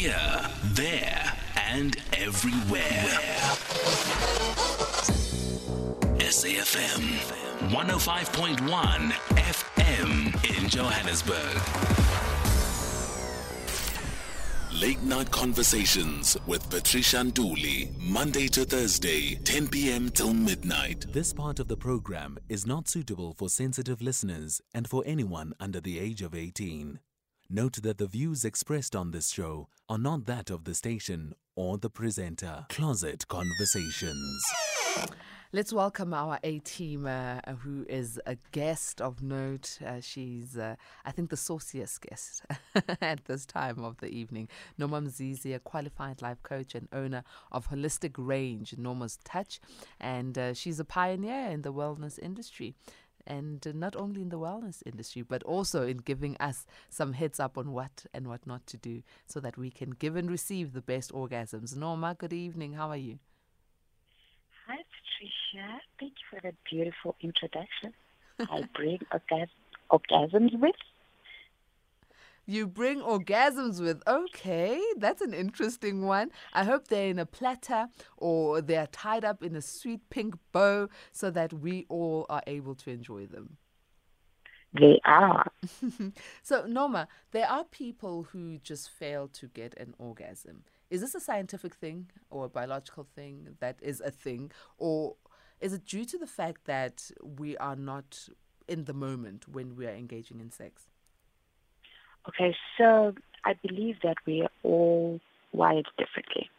Here, 0.00 0.48
there, 0.72 1.36
and 1.68 1.94
everywhere. 2.16 3.04
SAFM 6.16 7.18
105.1 7.68 9.12
FM 9.36 10.56
in 10.56 10.68
Johannesburg. 10.70 11.60
Late 14.72 15.02
Night 15.02 15.30
Conversations 15.30 16.34
with 16.46 16.70
Patricia 16.70 17.18
Nduli, 17.18 17.90
Monday 18.00 18.48
to 18.48 18.64
Thursday, 18.64 19.34
10 19.44 19.68
p.m. 19.68 20.08
till 20.08 20.32
midnight. 20.32 21.04
This 21.12 21.34
part 21.34 21.60
of 21.60 21.68
the 21.68 21.76
program 21.76 22.38
is 22.48 22.66
not 22.66 22.88
suitable 22.88 23.34
for 23.34 23.50
sensitive 23.50 24.00
listeners 24.00 24.62
and 24.72 24.88
for 24.88 25.02
anyone 25.04 25.52
under 25.60 25.78
the 25.78 25.98
age 26.00 26.22
of 26.22 26.34
18. 26.34 27.00
Note 27.52 27.82
that 27.82 27.98
the 27.98 28.06
views 28.06 28.44
expressed 28.44 28.94
on 28.94 29.10
this 29.10 29.30
show 29.30 29.66
are 29.88 29.98
not 29.98 30.24
that 30.26 30.50
of 30.50 30.62
the 30.62 30.72
station 30.72 31.34
or 31.56 31.78
the 31.78 31.90
presenter. 31.90 32.64
Closet 32.68 33.26
Conversations. 33.26 34.44
Let's 35.50 35.72
welcome 35.72 36.14
our 36.14 36.38
A 36.44 36.60
team, 36.60 37.06
uh, 37.06 37.40
who 37.64 37.84
is 37.88 38.20
a 38.24 38.36
guest 38.52 39.00
of 39.00 39.20
note. 39.20 39.80
Uh, 39.84 40.00
she's, 40.00 40.56
uh, 40.56 40.76
I 41.04 41.10
think, 41.10 41.30
the 41.30 41.36
sauciest 41.36 42.02
guest 42.02 42.44
at 43.00 43.24
this 43.24 43.46
time 43.46 43.82
of 43.82 43.96
the 43.96 44.06
evening. 44.06 44.48
Norma 44.78 45.02
Mzizi, 45.02 45.52
a 45.52 45.58
qualified 45.58 46.22
life 46.22 46.40
coach 46.44 46.76
and 46.76 46.86
owner 46.92 47.24
of 47.50 47.68
Holistic 47.68 48.14
Range, 48.16 48.76
Norma's 48.78 49.18
Touch, 49.24 49.58
and 49.98 50.38
uh, 50.38 50.54
she's 50.54 50.78
a 50.78 50.84
pioneer 50.84 51.48
in 51.50 51.62
the 51.62 51.72
wellness 51.72 52.16
industry. 52.20 52.76
And 53.26 53.64
not 53.74 53.94
only 53.96 54.22
in 54.22 54.28
the 54.30 54.38
wellness 54.38 54.82
industry, 54.84 55.22
but 55.22 55.42
also 55.44 55.86
in 55.86 55.98
giving 55.98 56.36
us 56.38 56.66
some 56.88 57.12
heads 57.12 57.38
up 57.38 57.56
on 57.58 57.72
what 57.72 58.06
and 58.14 58.28
what 58.28 58.46
not 58.46 58.66
to 58.68 58.76
do 58.76 59.02
so 59.26 59.40
that 59.40 59.56
we 59.56 59.70
can 59.70 59.90
give 59.90 60.16
and 60.16 60.30
receive 60.30 60.72
the 60.72 60.80
best 60.82 61.12
orgasms. 61.12 61.76
Norma, 61.76 62.14
good 62.18 62.32
evening. 62.32 62.74
How 62.74 62.88
are 62.88 62.96
you? 62.96 63.18
Hi, 64.66 64.76
Patricia. 64.76 65.80
Thank 65.98 66.12
you 66.12 66.26
for 66.30 66.40
that 66.42 66.54
beautiful 66.70 67.16
introduction. 67.20 67.92
I 68.38 68.62
bring 68.74 68.98
orgas- 69.12 69.48
orgasms 69.90 70.58
with. 70.58 70.74
You 72.46 72.66
bring 72.66 73.00
orgasms 73.00 73.80
with. 73.80 74.02
Okay, 74.06 74.80
that's 74.96 75.22
an 75.22 75.32
interesting 75.34 76.06
one. 76.06 76.30
I 76.52 76.64
hope 76.64 76.88
they're 76.88 77.08
in 77.10 77.18
a 77.18 77.26
platter 77.26 77.88
or 78.16 78.60
they're 78.60 78.88
tied 78.88 79.24
up 79.24 79.42
in 79.42 79.54
a 79.54 79.62
sweet 79.62 80.00
pink 80.10 80.34
bow 80.52 80.88
so 81.12 81.30
that 81.30 81.52
we 81.52 81.86
all 81.88 82.26
are 82.28 82.42
able 82.46 82.74
to 82.76 82.90
enjoy 82.90 83.26
them. 83.26 83.58
They 84.72 85.00
are. 85.04 85.50
So, 86.42 86.64
Norma, 86.66 87.08
there 87.32 87.48
are 87.48 87.64
people 87.64 88.24
who 88.24 88.58
just 88.58 88.90
fail 88.90 89.28
to 89.28 89.48
get 89.48 89.74
an 89.78 89.94
orgasm. 89.98 90.64
Is 90.90 91.00
this 91.00 91.14
a 91.14 91.20
scientific 91.20 91.74
thing 91.74 92.10
or 92.30 92.46
a 92.46 92.48
biological 92.48 93.04
thing 93.14 93.56
that 93.60 93.78
is 93.82 94.00
a 94.00 94.10
thing? 94.10 94.50
Or 94.78 95.16
is 95.60 95.72
it 95.72 95.84
due 95.84 96.04
to 96.06 96.18
the 96.18 96.26
fact 96.26 96.64
that 96.66 97.10
we 97.22 97.56
are 97.58 97.76
not 97.76 98.28
in 98.68 98.84
the 98.84 98.94
moment 98.94 99.48
when 99.48 99.76
we 99.76 99.86
are 99.86 99.94
engaging 99.94 100.40
in 100.40 100.50
sex? 100.50 100.88
Okay, 102.28 102.54
so 102.76 103.14
I 103.44 103.54
believe 103.66 103.96
that 104.02 104.16
we 104.26 104.42
are 104.42 104.50
all 104.62 105.20
wired 105.52 105.88
differently. 105.98 106.50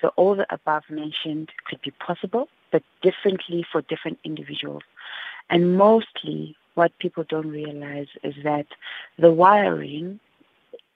So 0.00 0.08
all 0.16 0.34
the 0.34 0.46
above 0.52 0.84
mentioned 0.90 1.50
could 1.66 1.80
be 1.82 1.92
possible, 1.92 2.48
but 2.72 2.82
differently 3.02 3.64
for 3.70 3.82
different 3.82 4.18
individuals. 4.24 4.82
And 5.50 5.76
mostly 5.76 6.56
what 6.74 6.98
people 6.98 7.24
don't 7.28 7.50
realize 7.50 8.08
is 8.22 8.34
that 8.42 8.66
the 9.18 9.30
wiring, 9.30 10.20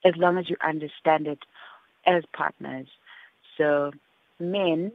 as 0.03 0.13
long 0.17 0.37
as 0.37 0.49
you 0.49 0.57
understand 0.61 1.27
it 1.27 1.39
as 2.05 2.23
partners, 2.33 2.87
so 3.57 3.91
men, 4.39 4.91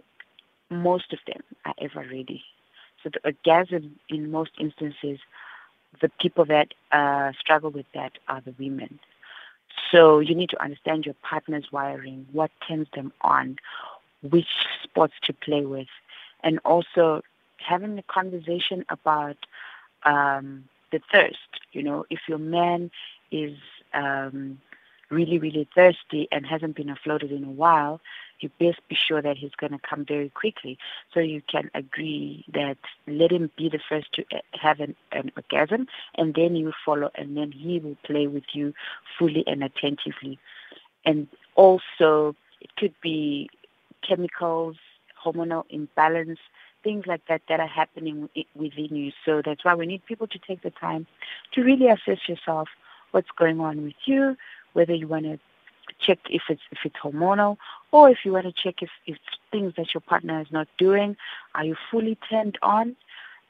most 0.71 1.13
of 1.13 1.19
them 1.27 1.43
are 1.65 1.75
ever 1.81 2.01
ready. 2.01 2.43
So 3.03 3.11
the 3.11 3.21
orgasm 3.25 3.99
in 4.09 4.31
most 4.31 4.53
instances, 4.59 5.19
the 6.01 6.11
people 6.21 6.45
that 6.47 6.75
uh, 6.93 7.33
struggle 7.39 7.71
with 7.71 7.87
that 7.95 8.13
are 8.29 8.41
the 8.41 8.55
women. 8.59 8.99
So 9.91 10.21
you 10.21 10.35
need 10.35 10.51
to 10.51 10.63
understand 10.63 11.05
your 11.05 11.15
partner's 11.23 11.71
wiring, 11.73 12.27
what 12.33 12.51
turns 12.67 12.89
them 12.95 13.13
on, 13.21 13.57
which 14.23 14.49
spots 14.83 15.15
to 15.25 15.33
play 15.33 15.65
with, 15.65 15.89
and 16.43 16.59
also 16.65 17.23
having 17.59 17.99
a 17.99 18.03
conversation 18.03 18.85
about 18.89 19.37
um, 20.05 20.65
the 20.93 21.01
thirst. 21.13 21.39
You 21.73 21.83
know, 21.83 22.07
if 22.11 22.21
your 22.29 22.39
man 22.39 22.91
is 23.31 23.57
um, 23.93 24.61
really, 25.11 25.39
really 25.39 25.69
thirsty 25.75 26.29
and 26.31 26.47
hasn't 26.47 26.77
been 26.77 26.91
afloated 26.91 27.33
in 27.33 27.45
a 27.45 27.51
while, 27.51 28.01
you 28.45 28.51
best 28.61 28.81
be 28.89 28.95
sure 28.95 29.21
that 29.21 29.37
he's 29.37 29.55
going 29.57 29.73
to 29.73 29.79
come 29.79 30.05
very 30.05 30.31
quickly. 30.31 30.79
So 31.13 31.21
you 31.21 31.43
can 31.51 31.71
agree 31.75 32.45
that 32.53 32.79
let 33.07 33.33
him 33.33 33.51
be 33.57 33.69
the 33.69 33.81
first 33.89 34.13
to 34.15 34.25
uh, 34.33 34.39
have 34.53 34.79
an, 34.81 34.95
an 35.11 35.33
orgasm, 35.37 35.89
and 36.15 36.35
then 36.35 36.55
you 36.55 36.73
follow, 36.85 37.11
and 37.17 37.37
then 37.37 37.51
he 37.51 37.81
will 37.81 37.97
play 38.05 38.27
with 38.29 38.45
you 38.53 38.73
fully 39.19 39.43
and 39.47 39.65
attentively. 39.65 40.39
And 41.05 41.27
also, 41.57 42.37
it 42.61 42.71
could 42.77 42.95
be 43.03 43.51
chemicals, 44.07 44.77
hormonal 45.25 45.65
imbalance, 45.71 46.39
things 46.83 47.07
like 47.07 47.23
that 47.29 47.43
that 47.49 47.61
are 47.61 47.67
happening 47.67 48.29
within 48.55 48.95
you. 48.95 49.11
So 49.25 49.43
that's 49.45 49.65
why 49.65 49.75
we 49.75 49.87
need 49.87 50.05
people 50.07 50.27
to 50.29 50.39
take 50.39 50.63
the 50.63 50.71
time 50.71 51.07
to 51.55 51.63
really 51.63 51.89
assess 51.89 52.29
yourself, 52.29 52.69
what's 53.11 53.31
going 53.37 53.61
on 53.61 53.83
with 53.83 53.95
you, 54.05 54.37
whether 54.75 54.95
you 54.95 55.09
want 55.09 55.25
to 55.25 55.39
check 56.01 56.19
if 56.29 56.43
it's 56.49 56.63
if 56.71 56.79
it's 56.85 56.97
hormonal 56.97 57.57
or 57.93 58.09
if 58.11 58.19
you 58.25 58.33
want 58.33 58.47
to 58.47 58.53
check 58.53 58.83
if, 58.83 58.91
if 59.07 59.19
things 59.51 59.75
that 59.77 59.95
your 59.95 60.01
partner 60.01 60.41
is 60.41 60.51
not 60.51 60.69
doing, 60.79 61.17
are 61.55 61.65
you 61.65 61.77
fully 61.91 62.19
turned 62.29 62.59
on? 62.63 62.97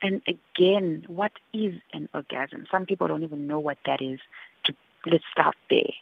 And 0.02 0.20
again, 0.28 1.04
what 1.06 1.32
is 1.54 1.74
an 1.92 2.08
orgasm? 2.12 2.66
Some 2.70 2.84
people 2.84 3.08
don't 3.08 3.22
even 3.22 3.46
know 3.46 3.58
what 3.58 3.78
that 3.86 4.02
is. 4.02 4.20
To, 4.64 4.74
let's 5.06 5.24
start 5.32 5.56
there. 5.70 5.92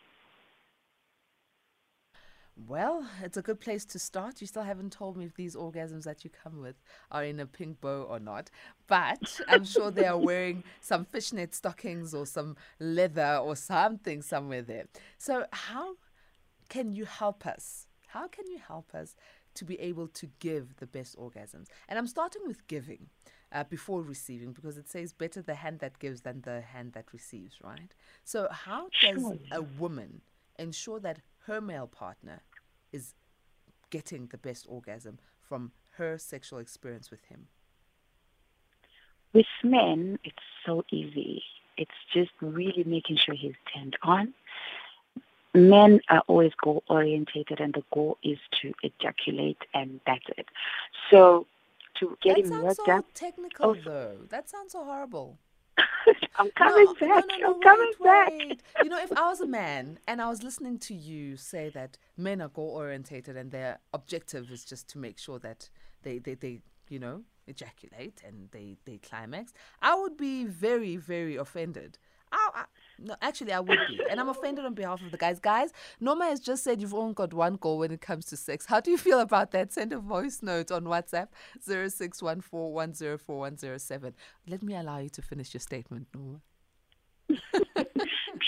Well, 2.69 3.07
it's 3.23 3.37
a 3.37 3.43
good 3.43 3.61
place 3.61 3.85
to 3.87 3.99
start. 3.99 4.41
You 4.41 4.47
still 4.47 4.63
haven't 4.63 4.93
told 4.93 5.17
me 5.17 5.25
if 5.25 5.35
these 5.35 5.57
orgasms 5.57 6.05
that 6.05 6.23
you 6.23 6.31
come 6.31 6.61
with 6.61 6.77
are 7.11 7.25
in 7.25 7.41
a 7.41 7.47
pink 7.47 7.81
bow 7.81 8.03
or 8.03 8.21
not. 8.21 8.51
But 8.87 9.41
I'm 9.49 9.65
sure 9.65 9.91
they 9.91 10.07
are 10.07 10.19
wearing 10.19 10.63
some 10.81 11.05
fishnet 11.05 11.55
stockings 11.55 12.13
or 12.15 12.27
some 12.27 12.57
leather 12.79 13.41
or 13.43 13.57
something 13.57 14.21
somewhere 14.21 14.63
there. 14.63 14.87
So, 15.19 15.47
how 15.51 15.95
can 16.73 16.95
you 16.95 17.05
help 17.05 17.45
us? 17.47 17.87
How 18.07 18.27
can 18.29 18.47
you 18.51 18.59
help 18.59 18.95
us 18.95 19.15
to 19.57 19.65
be 19.67 19.79
able 19.79 20.09
to 20.09 20.27
give 20.39 20.77
the 20.77 20.87
best 20.87 21.19
orgasms? 21.19 21.67
And 21.87 21.99
I'm 21.99 22.07
starting 22.07 22.43
with 22.47 22.67
giving 22.67 23.11
uh, 23.53 23.65
before 23.65 24.01
receiving 24.01 24.53
because 24.53 24.79
it 24.79 24.89
says 24.89 25.13
better 25.13 25.43
the 25.43 25.55
hand 25.55 25.81
that 25.81 25.99
gives 25.99 26.23
than 26.23 26.41
the 26.41 26.63
hand 26.63 26.95
that 26.95 27.13
receives, 27.13 27.57
right? 27.63 27.93
So, 28.25 28.49
how 28.51 28.89
does 29.03 29.23
a 29.53 29.61
woman 29.61 30.23
ensure 30.59 30.99
that 31.01 31.19
her 31.47 31.61
male 31.61 31.87
partner 31.87 32.41
is 32.91 33.13
getting 33.91 34.29
the 34.29 34.39
best 34.39 34.65
orgasm 34.67 35.19
from 35.43 35.73
her 35.99 36.17
sexual 36.17 36.59
experience 36.59 37.11
with 37.11 37.25
him? 37.27 37.49
With 39.35 39.53
men, 39.63 40.19
it's 40.25 40.47
so 40.65 40.85
easy. 40.91 41.43
It's 41.77 42.01
just 42.15 42.31
really 42.41 42.85
making 42.87 43.19
sure 43.19 43.35
he's 43.35 43.61
turned 43.75 43.97
on. 44.03 44.33
Men 45.55 46.01
are 46.09 46.23
always 46.29 46.53
goal 46.63 46.83
orientated, 46.89 47.61
and 47.61 47.75
the 47.75 47.83
goal 47.93 48.19
is 48.23 48.39
to 48.63 48.73
ejaculate, 48.83 49.59
and 49.75 50.01
that's 50.07 50.25
it. 50.39 50.47
So, 51.11 51.47
to 52.01 52.17
get 52.23 52.37
that 52.37 52.47
him 52.47 52.63
worked 52.63 52.77
so 52.87 52.91
up, 52.93 53.05
technical, 53.15 53.71
Oh. 53.71 53.75
though. 53.75 54.17
That 54.31 54.49
sounds 54.49 54.73
so 54.73 54.83
horrible. 54.85 55.39
I'm 56.37 56.51
coming 56.53 56.85
no, 56.85 56.95
back. 56.95 57.25
No, 57.29 57.37
no, 57.37 57.37
no, 57.39 57.55
I'm 57.55 57.61
coming 57.61 57.93
wait, 58.01 58.05
back. 58.05 58.31
wait. 58.33 58.63
You 58.83 58.89
know, 58.91 58.99
if 58.99 59.13
I 59.13 59.29
was 59.29 59.41
a 59.41 59.47
man 59.47 59.99
and 60.09 60.21
I 60.23 60.29
was 60.29 60.43
listening 60.43 60.79
to 60.81 60.95
you 60.95 61.37
say 61.37 61.69
that 61.71 61.99
men 62.17 62.41
are 62.41 62.49
goal 62.49 62.71
orientated 62.71 63.37
and 63.37 63.51
their 63.51 63.79
objective 63.93 64.51
is 64.51 64.65
just 64.65 64.89
to 64.91 64.99
make 64.99 65.19
sure 65.19 65.39
that 65.41 65.69
they, 66.03 66.19
they, 66.19 66.35
they 66.35 66.61
you 66.89 66.99
know, 66.99 67.23
ejaculate 67.47 68.23
and 68.27 68.49
they, 68.53 68.77
they 68.85 68.99
climax, 68.99 69.53
I 69.81 69.95
would 69.95 70.17
be 70.17 70.45
very, 70.45 70.97
very 70.97 71.37
offended. 71.37 71.99
I, 72.33 72.51
I, 72.55 72.65
no, 73.05 73.15
actually, 73.21 73.53
I 73.53 73.61
would 73.61 73.79
be. 73.89 74.01
And 74.11 74.19
I'm 74.21 74.29
offended 74.29 74.65
on 74.65 74.75
behalf 74.75 75.03
of 75.03 75.11
the 75.11 75.17
guys. 75.17 75.41
Guys, 75.41 75.73
Norma 76.01 76.27
has 76.27 76.41
just 76.41 76.65
said 76.65 76.81
you've 76.81 76.95
only 76.95 77.15
got 77.15 77.35
one 77.35 77.57
goal 77.57 77.79
when 77.79 77.91
it 77.91 78.01
comes 78.01 78.25
to 78.27 78.37
sex. 78.37 78.67
How 78.67 78.81
do 78.81 78.91
you 78.91 78.99
feel 78.99 79.21
about 79.21 79.53
that? 79.53 79.73
Send 79.73 79.93
a 79.93 79.99
voice 79.99 80.41
note 80.43 80.71
on 80.71 80.85
WhatsApp 80.85 81.29
0614104107. 81.67 84.13
Let 84.49 84.63
me 84.63 84.75
allow 84.75 84.99
you 84.99 85.09
to 85.11 85.23
finish 85.23 85.55
your 85.55 85.61
statement, 85.61 86.09
Norma. 86.15 86.41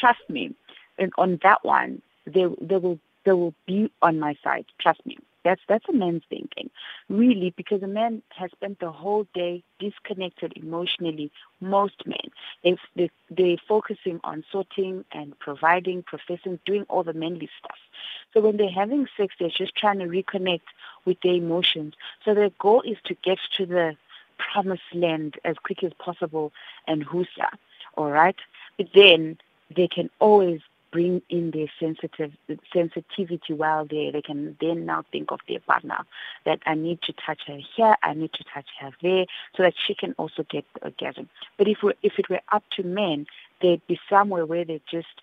Trust 0.00 0.20
me. 0.28 0.54
And 0.98 1.12
on 1.18 1.40
that 1.42 1.64
one, 1.64 2.02
they 2.26 2.44
they 2.60 2.76
will 2.76 3.00
they 3.24 3.32
will 3.32 3.54
be 3.66 3.90
on 4.02 4.20
my 4.20 4.36
side. 4.44 4.66
Trust 4.80 5.04
me. 5.06 5.16
That's 5.44 5.60
that's 5.68 5.84
a 5.88 5.92
man's 5.92 6.22
thinking, 6.30 6.70
really, 7.08 7.52
because 7.56 7.82
a 7.82 7.86
man 7.86 8.22
has 8.30 8.50
spent 8.52 8.80
the 8.80 8.90
whole 8.90 9.26
day 9.34 9.62
disconnected 9.78 10.54
emotionally. 10.56 11.30
Most 11.60 12.06
men, 12.06 12.30
if 12.62 12.78
they 12.96 13.10
they're 13.30 13.56
focusing 13.68 14.20
on 14.24 14.44
sorting 14.50 15.04
and 15.12 15.38
providing, 15.38 16.02
professing, 16.02 16.58
doing 16.64 16.86
all 16.88 17.02
the 17.04 17.12
manly 17.12 17.50
stuff. 17.58 17.76
So 18.32 18.40
when 18.40 18.56
they're 18.56 18.70
having 18.70 19.06
sex, 19.16 19.34
they're 19.38 19.50
just 19.50 19.76
trying 19.76 19.98
to 19.98 20.06
reconnect 20.06 20.62
with 21.04 21.18
their 21.22 21.34
emotions. 21.34 21.94
So 22.24 22.34
their 22.34 22.50
goal 22.58 22.82
is 22.82 22.96
to 23.04 23.14
get 23.22 23.38
to 23.58 23.66
the 23.66 23.96
promised 24.38 24.82
land 24.94 25.36
as 25.44 25.56
quick 25.62 25.84
as 25.84 25.92
possible 25.98 26.52
and 26.86 27.06
husa, 27.06 27.48
all 27.96 28.10
right? 28.10 28.36
But 28.76 28.88
then 28.94 29.38
they 29.74 29.88
can 29.88 30.10
always 30.20 30.60
bring 30.94 31.20
in 31.28 31.50
their 31.50 31.66
sensitive 31.80 32.30
sensitivity 32.72 33.52
while 33.52 33.84
they 33.84 34.10
they 34.12 34.22
can 34.22 34.56
then 34.60 34.86
now 34.86 35.04
think 35.10 35.32
of 35.32 35.40
their 35.48 35.58
partner 35.58 35.98
that 36.46 36.60
I 36.66 36.74
need 36.74 37.02
to 37.02 37.12
touch 37.12 37.40
her 37.48 37.58
here, 37.76 37.96
I 38.04 38.14
need 38.14 38.32
to 38.34 38.44
touch 38.44 38.68
her 38.78 38.92
there, 39.02 39.26
so 39.56 39.64
that 39.64 39.74
she 39.84 39.94
can 39.96 40.14
also 40.18 40.46
get 40.48 40.64
the 40.74 40.84
orgasm. 40.84 41.28
But 41.58 41.66
if 41.66 41.78
we 41.82 41.94
if 42.04 42.20
it 42.20 42.30
were 42.30 42.42
up 42.52 42.62
to 42.76 42.84
men, 42.84 43.26
they'd 43.60 43.84
be 43.88 43.98
somewhere 44.08 44.46
where 44.46 44.64
they 44.64 44.80
just 44.88 45.16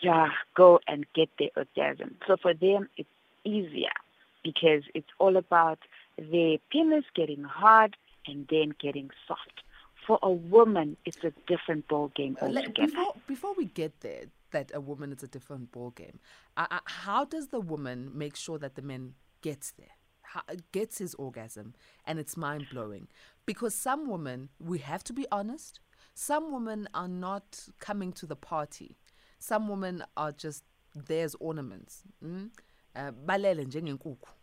yeah 0.00 0.30
go 0.54 0.80
and 0.88 1.06
get 1.14 1.28
their 1.38 1.50
orgasm. 1.56 2.16
So 2.26 2.36
for 2.36 2.52
them, 2.52 2.88
it's 2.96 3.08
easier 3.44 3.96
because 4.42 4.82
it's 4.96 5.12
all 5.20 5.36
about 5.36 5.78
their 6.18 6.58
penis 6.70 7.04
getting 7.14 7.44
hard 7.44 7.96
and 8.26 8.48
then 8.50 8.74
getting 8.80 9.10
soft. 9.28 9.62
For 10.04 10.18
a 10.20 10.30
woman, 10.32 10.96
it's 11.04 11.22
a 11.22 11.32
different 11.46 11.86
ball 11.86 12.10
game 12.16 12.36
altogether. 12.42 12.88
Before, 12.88 13.14
before 13.28 13.54
we 13.54 13.66
get 13.66 14.00
there, 14.00 14.24
that 14.52 14.70
a 14.74 14.80
woman 14.80 15.12
is 15.12 15.22
a 15.22 15.28
different 15.28 15.72
ball 15.72 15.90
game. 15.90 16.20
Uh, 16.56 16.66
uh, 16.70 16.78
how 16.84 17.24
does 17.24 17.48
the 17.48 17.60
woman 17.60 18.10
make 18.14 18.36
sure 18.36 18.58
that 18.58 18.74
the 18.74 18.82
man 18.82 19.14
gets 19.42 19.72
there, 19.72 19.96
how, 20.22 20.42
gets 20.72 20.98
his 20.98 21.14
orgasm, 21.14 21.74
and 22.06 22.18
it's 22.18 22.36
mind 22.36 22.66
blowing? 22.70 23.08
Because 23.46 23.74
some 23.74 24.08
women, 24.08 24.50
we 24.60 24.78
have 24.78 25.02
to 25.04 25.12
be 25.12 25.26
honest, 25.32 25.80
some 26.14 26.52
women 26.52 26.88
are 26.94 27.08
not 27.08 27.68
coming 27.78 28.12
to 28.12 28.26
the 28.26 28.36
party. 28.36 28.96
Some 29.38 29.68
women 29.68 30.04
are 30.16 30.32
just 30.32 30.64
there's 30.94 31.34
ornaments. 31.36 32.02
Mm? 32.24 32.50
Uh, 32.94 33.10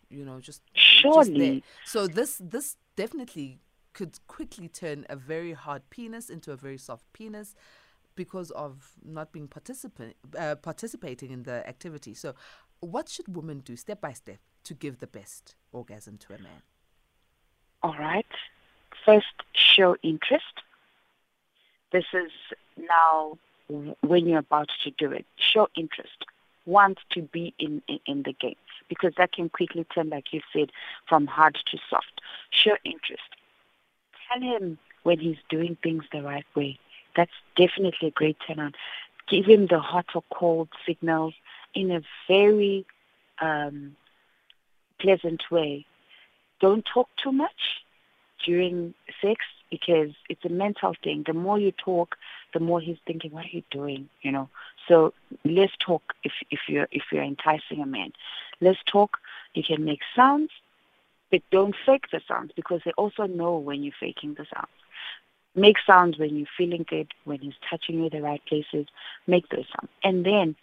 you 0.09 0.25
know, 0.25 0.39
just 0.39 0.61
just 0.73 0.73
there. 0.73 1.23
Surely. 1.33 1.63
So 1.85 2.07
this 2.07 2.41
this 2.44 2.77
definitely 2.95 3.59
could 3.94 4.17
quickly 4.27 4.67
turn 4.67 5.06
a 5.09 5.15
very 5.15 5.53
hard 5.53 5.83
penis 5.89 6.29
into 6.29 6.51
a 6.51 6.56
very 6.56 6.77
soft 6.77 7.06
penis 7.13 7.56
because 8.19 8.51
of 8.51 8.92
not 9.01 9.31
being 9.31 9.48
participant 9.48 10.13
uh, 10.38 10.56
participating 10.56 11.31
in 11.31 11.44
the 11.44 11.66
activity. 11.66 12.13
So, 12.13 12.36
what 12.81 13.07
should 13.07 13.33
women 13.33 13.62
do 13.62 13.77
step 13.77 14.01
by 14.01 14.12
step 14.12 14.39
to 14.66 14.74
give 14.74 14.98
the 14.98 15.07
best 15.07 15.56
orgasm 15.71 16.18
to 16.18 16.33
a 16.33 16.38
man? 16.38 16.62
All 17.81 17.95
right. 17.98 18.33
First, 19.06 19.36
show 19.54 19.95
interest. 20.04 20.56
This 21.94 22.04
is 22.13 22.31
now 22.77 23.38
when 24.01 24.27
you're 24.27 24.39
about 24.39 24.69
to 24.83 24.92
do 24.92 25.13
it. 25.13 25.25
Show 25.38 25.69
interest. 25.77 26.25
Want 26.66 27.00
to 27.12 27.21
be 27.21 27.54
in, 27.57 27.81
in, 27.88 28.00
in 28.06 28.24
the 28.24 28.33
game 28.33 28.62
because 28.89 29.13
that 29.18 29.31
can 29.31 29.48
quickly 29.48 29.86
turn, 29.95 30.10
like 30.10 30.33
you 30.33 30.42
said, 30.51 30.71
from 31.07 31.25
hard 31.25 31.57
to 31.71 31.77
soft. 31.89 32.19
Show 32.51 32.75
interest. 32.83 33.30
Tell 34.27 34.42
him 34.42 34.77
when 35.04 35.19
he's 35.19 35.42
doing 35.50 35.77
things 35.81 36.04
the 36.12 36.21
right 36.21 36.45
way. 36.54 36.77
That's 37.19 37.31
definitely 37.57 38.07
a 38.07 38.12
great 38.12 38.38
turn 38.48 38.62
on. 38.62 38.74
Give 39.27 39.45
him 39.45 39.68
the 39.68 39.81
hot 39.81 40.06
or 40.16 40.24
cold 40.33 40.69
signals 40.86 41.33
in 41.75 41.92
a 41.92 42.01
very 42.30 42.86
um, 43.42 43.98
pleasant 45.00 45.44
way. 45.51 45.86
Don't 46.62 46.86
talk 46.86 47.10
too 47.21 47.33
much 47.33 47.83
during 48.45 48.94
sex 49.21 49.44
because 49.69 50.12
it's 50.30 50.45
a 50.45 50.50
mental 50.50 50.95
thing. 51.04 51.25
The 51.27 51.33
more 51.33 51.60
you 51.60 51.74
talk, 51.74 52.16
the 52.54 52.62
more 52.62 52.80
he's 52.80 53.00
thinking, 53.06 53.31
"What 53.31 53.48
are 53.48 53.57
you 53.60 53.63
doing?" 53.69 54.07
You 54.21 54.31
know. 54.31 54.48
So 54.88 55.13
let's 55.44 55.74
talk. 55.86 56.13
If 56.24 56.31
if 56.50 56.62
you're 56.69 56.88
if 56.89 57.04
you're 57.12 57.30
enticing 57.36 57.81
a 57.81 57.86
man, 57.86 58.13
let's 58.62 58.80
talk. 58.86 59.18
You 59.56 59.63
can 59.63 59.83
make 59.83 60.04
sounds, 60.16 60.51
but 61.31 61.42
don't 61.51 61.75
fake 61.86 62.06
the 62.13 62.21
sounds 62.30 62.54
because 62.56 62.80
they 62.86 62.94
also 62.94 63.25
know 63.25 63.57
when 63.57 63.83
you're 63.83 64.00
faking 64.00 64.36
the 64.36 64.45
sounds. 64.54 64.80
Make 65.55 65.77
sounds 65.85 66.17
when 66.17 66.35
you're 66.35 66.47
feeling 66.57 66.85
good, 66.87 67.13
when 67.25 67.39
he's 67.39 67.53
touching 67.69 68.03
you 68.03 68.09
the 68.09 68.21
right 68.21 68.41
places. 68.45 68.87
Make 69.27 69.49
those 69.49 69.65
sounds, 69.67 69.91
and 70.03 70.25
then 70.25 70.55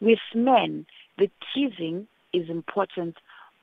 with 0.00 0.18
men, 0.34 0.84
the 1.16 1.30
teasing 1.54 2.08
is 2.32 2.48
important, 2.50 3.16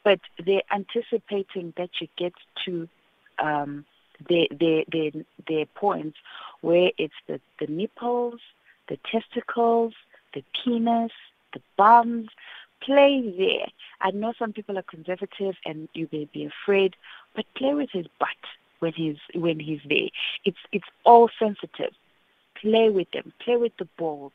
but 0.03 0.19
they're 0.45 0.61
anticipating 0.71 1.73
that 1.77 1.89
you 1.99 2.07
get 2.17 2.33
to 2.65 2.87
um, 3.39 3.85
their, 4.27 4.47
their, 4.57 4.83
their, 4.91 5.11
their 5.47 5.65
points 5.65 6.17
where 6.61 6.91
it's 6.97 7.13
the, 7.27 7.39
the 7.59 7.67
nipples, 7.67 8.39
the 8.87 8.97
testicles, 9.11 9.93
the 10.33 10.43
penis, 10.63 11.11
the 11.53 11.61
bums. 11.77 12.29
Play 12.81 13.33
there. 13.37 13.67
I 13.99 14.11
know 14.11 14.33
some 14.39 14.53
people 14.53 14.77
are 14.77 14.83
conservative 14.83 15.55
and 15.65 15.89
you 15.93 16.07
may 16.13 16.29
be 16.31 16.45
afraid, 16.45 16.95
but 17.35 17.43
play 17.53 17.73
with 17.73 17.89
his 17.91 18.05
butt 18.19 18.29
when 18.79 18.93
he's 18.93 19.17
when 19.33 19.59
he's 19.59 19.81
there. 19.87 20.09
It's 20.45 20.57
it's 20.71 20.87
all 21.03 21.29
sensitive. 21.37 21.93
Play 22.55 22.89
with 22.89 23.09
them. 23.11 23.33
Play 23.39 23.57
with 23.57 23.75
the 23.77 23.87
balls. 23.97 24.33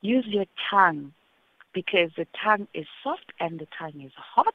Use 0.00 0.26
your 0.26 0.46
tongue 0.70 1.12
because 1.72 2.10
the 2.16 2.26
tongue 2.42 2.68
is 2.74 2.86
soft 3.02 3.32
and 3.40 3.58
the 3.58 3.66
tongue 3.78 4.00
is 4.00 4.12
hot. 4.16 4.54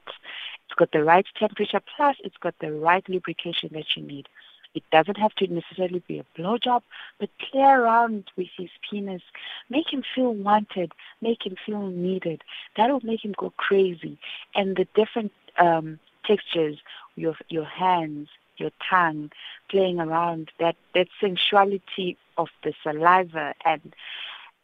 It's 0.66 0.76
got 0.78 0.92
the 0.92 1.04
right 1.04 1.26
temperature, 1.38 1.82
plus 1.96 2.16
it's 2.24 2.38
got 2.38 2.56
the 2.60 2.72
right 2.72 3.08
lubrication 3.10 3.70
that 3.74 3.96
you 3.96 4.04
need. 4.04 4.28
It 4.74 4.84
doesn't 4.92 5.18
have 5.18 5.36
to 5.36 5.48
necessarily 5.48 6.02
be 6.08 6.20
a 6.20 6.26
blowjob, 6.38 6.82
but 7.20 7.30
play 7.38 7.62
around 7.62 8.32
with 8.38 8.48
his 8.58 8.70
penis. 8.90 9.22
Make 9.70 9.92
him 9.92 10.04
feel 10.16 10.34
wanted. 10.34 10.94
Make 11.22 11.46
him 11.46 11.56
feel 11.66 11.88
needed. 11.88 12.42
That'll 12.78 13.02
make 13.04 13.24
him 13.26 13.34
go 13.38 13.52
crazy. 13.58 14.18
And 14.56 14.78
the 14.78 14.88
different 14.96 15.34
um, 15.60 16.00
textures, 16.26 16.78
your 17.16 17.36
your 17.50 17.66
hands, 17.66 18.30
your 18.58 18.72
tongue, 18.90 19.32
playing 19.70 20.00
around 20.00 20.52
that 20.60 20.76
that 20.94 21.08
sensuality 21.20 22.18
of 22.38 22.50
the 22.64 22.74
saliva 22.84 23.54
and 23.66 23.94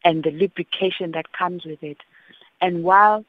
and 0.04 0.24
the 0.24 0.31
lubrication 0.31 1.12
that 1.12 1.34
comes 1.34 1.66
with 1.66 1.84
it. 1.84 1.98
And 2.62 2.84
while 2.84 3.25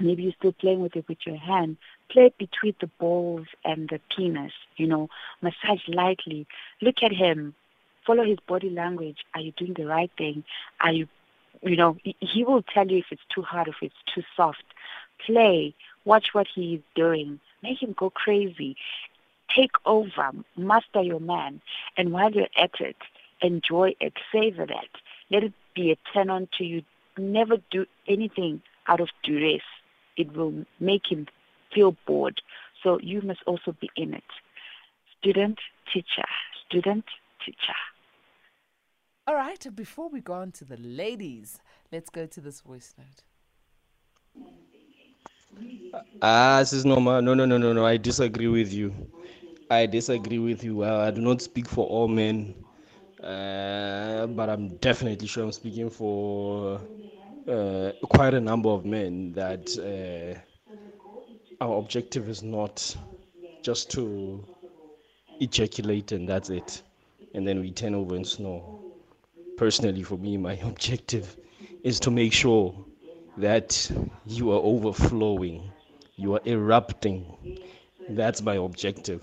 maybe 0.00 0.22
you're 0.22 0.32
still 0.32 0.52
playing 0.52 0.80
with 0.80 0.96
it 0.96 1.06
with 1.08 1.18
your 1.26 1.36
hand, 1.36 1.76
play 2.08 2.32
between 2.38 2.74
the 2.80 2.86
balls 2.98 3.46
and 3.64 3.88
the 3.88 4.00
penis, 4.14 4.52
you 4.76 4.86
know, 4.86 5.08
massage 5.42 5.86
lightly. 5.88 6.46
Look 6.80 7.02
at 7.02 7.12
him. 7.12 7.54
Follow 8.06 8.24
his 8.24 8.38
body 8.46 8.70
language. 8.70 9.18
Are 9.34 9.40
you 9.40 9.52
doing 9.52 9.74
the 9.74 9.86
right 9.86 10.10
thing? 10.16 10.44
Are 10.80 10.92
you, 10.92 11.08
you 11.62 11.76
know, 11.76 11.96
he- 12.02 12.16
he 12.20 12.44
will 12.44 12.62
tell 12.62 12.90
you 12.90 12.98
if 12.98 13.06
it's 13.10 13.26
too 13.28 13.42
hard, 13.42 13.68
or 13.68 13.72
if 13.72 13.82
it's 13.82 14.02
too 14.14 14.22
soft. 14.36 14.64
Play. 15.26 15.74
Watch 16.04 16.32
what 16.32 16.46
he's 16.54 16.80
doing. 16.94 17.40
Make 17.62 17.82
him 17.82 17.92
go 17.92 18.08
crazy. 18.08 18.76
Take 19.54 19.72
over. 19.86 20.30
Master 20.56 21.02
your 21.02 21.20
man. 21.20 21.60
And 21.96 22.12
while 22.12 22.30
you're 22.30 22.48
at 22.56 22.80
it, 22.80 22.96
enjoy 23.40 23.94
it. 24.00 24.14
Savor 24.32 24.66
that. 24.66 24.88
Let 25.30 25.44
it 25.44 25.52
be 25.74 25.90
a 25.90 25.96
turn 26.12 26.30
on 26.30 26.48
to 26.58 26.64
you. 26.64 26.82
Never 27.16 27.56
do 27.70 27.86
anything 28.06 28.62
out 28.86 29.00
of 29.00 29.08
duress. 29.22 29.62
It 30.16 30.36
will 30.36 30.64
make 30.80 31.10
him 31.10 31.26
feel 31.74 31.96
bored. 32.06 32.40
So 32.82 32.98
you 33.00 33.20
must 33.22 33.40
also 33.46 33.74
be 33.80 33.90
in 33.96 34.14
it. 34.14 34.24
Student, 35.18 35.58
teacher, 35.92 36.28
student, 36.66 37.04
teacher. 37.44 37.74
All 39.26 39.34
right, 39.34 39.66
before 39.74 40.08
we 40.08 40.20
go 40.20 40.32
on 40.34 40.52
to 40.52 40.64
the 40.64 40.76
ladies, 40.78 41.60
let's 41.92 42.08
go 42.08 42.26
to 42.26 42.40
this 42.40 42.60
voice 42.60 42.94
note. 42.96 43.24
Ah, 46.22 46.62
sis 46.64 46.84
Norma, 46.84 47.20
no, 47.20 47.34
no, 47.34 47.44
no, 47.44 47.58
no, 47.58 47.72
no. 47.72 47.84
I 47.84 47.96
disagree 47.96 48.48
with 48.48 48.72
you. 48.72 48.94
I 49.70 49.86
disagree 49.86 50.38
with 50.38 50.62
you. 50.64 50.84
I 50.84 51.10
do 51.10 51.20
not 51.22 51.40
speak 51.42 51.68
for 51.68 51.86
all 51.86 52.08
men, 52.08 52.54
uh, 53.22 54.26
but 54.28 54.48
I'm 54.50 54.76
definitely 54.76 55.26
sure 55.28 55.44
I'm 55.44 55.52
speaking 55.52 55.90
for 55.90 56.80
uh, 57.48 57.92
quite 58.08 58.34
a 58.34 58.40
number 58.40 58.70
of 58.70 58.84
men 58.84 59.32
that 59.32 59.76
uh, 59.78 60.40
our 61.60 61.78
objective 61.78 62.28
is 62.28 62.42
not 62.42 62.96
just 63.62 63.90
to 63.90 64.46
ejaculate 65.40 66.12
and 66.12 66.28
that's 66.28 66.50
it, 66.50 66.82
and 67.34 67.46
then 67.46 67.60
we 67.60 67.72
turn 67.72 67.94
over 67.94 68.14
and 68.16 68.26
snore. 68.26 68.64
Personally, 69.56 70.02
for 70.02 70.18
me, 70.18 70.36
my 70.38 70.54
objective 70.64 71.36
is 71.84 72.00
to 72.00 72.10
make 72.10 72.32
sure 72.32 72.74
that 73.36 73.90
you 74.26 74.52
are 74.52 74.60
overflowing, 74.62 75.72
you 76.16 76.34
are 76.34 76.42
erupting. 76.46 77.36
That's 78.08 78.42
my 78.42 78.56
objective. 78.56 79.22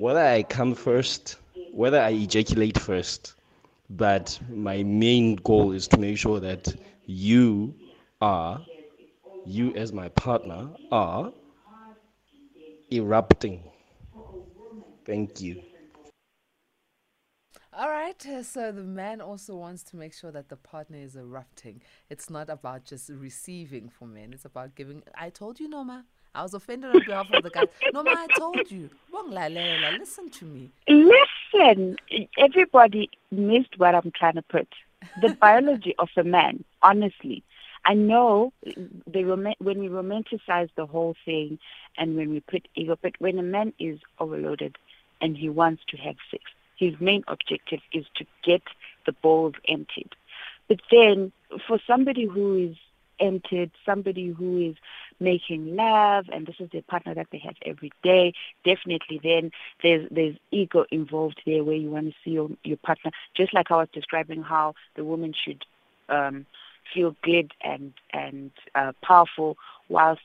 Whether 0.00 0.24
I 0.24 0.44
come 0.44 0.74
first, 0.74 1.36
whether 1.72 2.00
I 2.00 2.08
ejaculate 2.12 2.78
first, 2.78 3.34
but 3.90 4.40
my 4.48 4.82
main 4.82 5.36
goal 5.36 5.72
is 5.72 5.86
to 5.88 5.98
make 5.98 6.16
sure 6.16 6.40
that 6.40 6.74
you 7.04 7.74
are, 8.22 8.64
you 9.44 9.74
as 9.74 9.92
my 9.92 10.08
partner, 10.08 10.70
are 10.90 11.34
erupting. 12.90 13.62
Thank 15.04 15.38
you. 15.42 15.60
All 17.74 17.90
right, 17.90 18.26
so 18.42 18.72
the 18.72 18.82
man 18.82 19.20
also 19.20 19.54
wants 19.54 19.82
to 19.82 19.96
make 19.96 20.14
sure 20.14 20.32
that 20.32 20.48
the 20.48 20.56
partner 20.56 20.96
is 20.96 21.14
erupting. 21.14 21.82
It's 22.08 22.30
not 22.30 22.48
about 22.48 22.86
just 22.86 23.10
receiving 23.10 23.90
for 23.90 24.06
men, 24.06 24.32
it's 24.32 24.46
about 24.46 24.74
giving. 24.74 25.02
I 25.14 25.28
told 25.28 25.60
you, 25.60 25.68
Norma. 25.68 26.06
I 26.34 26.42
was 26.42 26.54
offended 26.54 26.90
on 26.90 27.04
behalf 27.04 27.32
of 27.32 27.42
the 27.42 27.50
guys. 27.50 27.68
Norma, 27.92 28.10
I 28.10 28.26
told 28.38 28.70
you. 28.70 28.88
Listen 29.98 30.30
to 30.30 30.44
me. 30.44 30.70
Listen, 30.88 31.96
everybody 32.38 33.10
missed 33.32 33.78
what 33.78 33.94
I'm 33.94 34.12
trying 34.14 34.34
to 34.34 34.42
put. 34.42 34.68
The 35.22 35.30
biology 35.40 35.94
of 35.98 36.08
a 36.16 36.22
man, 36.22 36.64
honestly. 36.82 37.42
I 37.84 37.94
know 37.94 38.52
they 39.06 39.24
rom- 39.24 39.54
when 39.58 39.80
we 39.80 39.88
romanticize 39.88 40.68
the 40.76 40.86
whole 40.86 41.16
thing 41.24 41.58
and 41.96 42.16
when 42.16 42.30
we 42.30 42.40
put 42.40 42.68
ego, 42.74 42.96
but 43.00 43.12
when 43.18 43.38
a 43.38 43.42
man 43.42 43.72
is 43.78 43.98
overloaded 44.18 44.76
and 45.20 45.36
he 45.36 45.48
wants 45.48 45.82
to 45.88 45.96
have 45.96 46.16
sex, 46.30 46.44
his 46.76 46.94
main 47.00 47.24
objective 47.26 47.80
is 47.92 48.04
to 48.16 48.26
get 48.44 48.62
the 49.06 49.12
bowls 49.12 49.54
emptied. 49.66 50.10
But 50.68 50.80
then 50.90 51.32
for 51.66 51.80
somebody 51.86 52.26
who 52.26 52.54
is 52.70 52.76
emptied, 53.20 53.70
somebody 53.84 54.28
who 54.28 54.58
is 54.70 54.76
making 55.20 55.76
love 55.76 56.26
and 56.32 56.46
this 56.46 56.56
is 56.58 56.70
the 56.72 56.80
partner 56.82 57.14
that 57.14 57.28
they 57.30 57.38
have 57.38 57.56
every 57.64 57.92
day, 58.02 58.32
definitely 58.64 59.20
then 59.22 59.50
there's 59.82 60.08
there's 60.10 60.36
ego 60.50 60.84
involved 60.90 61.40
there 61.46 61.62
where 61.64 61.76
you 61.76 61.90
want 61.90 62.06
to 62.06 62.14
see 62.24 62.30
your, 62.30 62.50
your 62.64 62.78
partner. 62.78 63.10
Just 63.34 63.54
like 63.54 63.70
I 63.70 63.76
was 63.76 63.88
describing 63.92 64.42
how 64.42 64.74
the 64.96 65.04
woman 65.04 65.34
should 65.34 65.64
um, 66.08 66.46
feel 66.92 67.14
good 67.22 67.52
and 67.62 67.92
and 68.12 68.50
uh, 68.74 68.92
powerful 69.02 69.56
whilst 69.88 70.22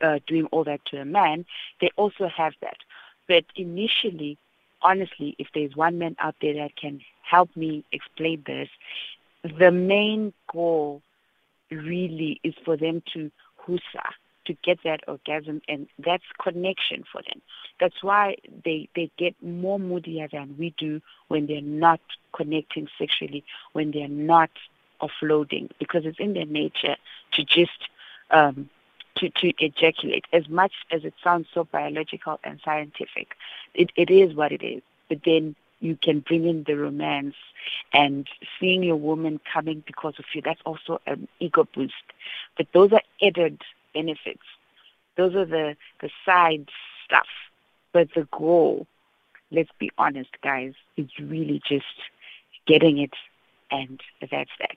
uh, 0.00 0.18
doing 0.26 0.46
all 0.46 0.64
that 0.64 0.84
to 0.86 1.00
a 1.00 1.04
man, 1.04 1.44
they 1.80 1.90
also 1.96 2.28
have 2.28 2.54
that. 2.60 2.78
But 3.26 3.44
initially, 3.56 4.38
honestly, 4.82 5.36
if 5.38 5.48
there's 5.54 5.76
one 5.76 5.98
man 5.98 6.16
out 6.18 6.36
there 6.40 6.54
that 6.54 6.76
can 6.76 7.00
help 7.22 7.54
me 7.56 7.84
explain 7.92 8.42
this, 8.46 8.68
the 9.58 9.70
main 9.70 10.32
goal 10.52 11.02
really 11.70 12.40
is 12.42 12.54
for 12.64 12.76
them 12.76 13.02
to 13.14 13.30
husa, 13.66 14.06
to 14.46 14.54
get 14.64 14.78
that 14.84 15.00
orgasm, 15.06 15.60
and 15.68 15.86
that's 15.98 16.24
connection 16.42 17.04
for 17.10 17.22
them. 17.22 17.40
That's 17.80 18.02
why 18.02 18.36
they, 18.64 18.88
they 18.96 19.10
get 19.18 19.34
more 19.42 19.78
moodier 19.78 20.28
than 20.32 20.56
we 20.58 20.74
do 20.78 21.00
when 21.28 21.46
they're 21.46 21.60
not 21.60 22.00
connecting 22.32 22.88
sexually, 22.98 23.44
when 23.72 23.90
they're 23.90 24.08
not 24.08 24.50
offloading, 25.00 25.70
because 25.78 26.04
it's 26.04 26.18
in 26.18 26.34
their 26.34 26.46
nature 26.46 26.96
to 27.32 27.44
just 27.44 27.88
um, 28.30 28.68
to, 29.16 29.30
to 29.30 29.52
ejaculate. 29.58 30.24
As 30.32 30.48
much 30.48 30.72
as 30.90 31.04
it 31.04 31.14
sounds 31.22 31.48
so 31.52 31.64
biological 31.64 32.40
and 32.44 32.60
scientific, 32.64 33.34
it, 33.74 33.90
it 33.96 34.10
is 34.10 34.34
what 34.34 34.52
it 34.52 34.62
is. 34.62 34.82
But 35.08 35.20
then 35.24 35.56
you 35.80 35.98
can 36.02 36.20
bring 36.20 36.46
in 36.46 36.64
the 36.66 36.74
romance 36.74 37.34
and 37.92 38.26
seeing 38.58 38.82
your 38.82 38.96
woman 38.96 39.40
coming 39.52 39.82
because 39.86 40.14
of 40.18 40.24
you. 40.34 40.42
That's 40.44 40.60
also 40.64 41.00
an 41.06 41.28
ego 41.38 41.66
boost. 41.74 41.94
But 42.56 42.66
those 42.72 42.92
are 42.92 43.02
added 43.22 43.62
benefits. 43.94 44.42
Those 45.16 45.34
are 45.34 45.44
the, 45.44 45.76
the 46.00 46.10
side 46.24 46.68
stuff. 47.04 47.26
But 47.92 48.08
the 48.14 48.28
goal, 48.30 48.86
let's 49.50 49.70
be 49.78 49.90
honest, 49.98 50.30
guys, 50.42 50.74
is 50.96 51.08
really 51.18 51.60
just 51.68 51.84
getting 52.66 52.98
it, 52.98 53.14
and 53.70 54.00
that's 54.20 54.50
that. 54.60 54.76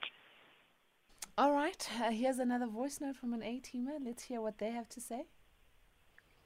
All 1.37 1.53
right, 1.53 1.89
uh, 2.01 2.11
here's 2.11 2.39
another 2.39 2.67
voice 2.67 2.99
note 3.01 3.15
from 3.15 3.33
an 3.33 3.43
A-teamer. 3.43 3.97
Let's 4.03 4.23
hear 4.23 4.41
what 4.41 4.59
they 4.59 4.71
have 4.71 4.87
to 4.89 5.01
say. 5.01 5.25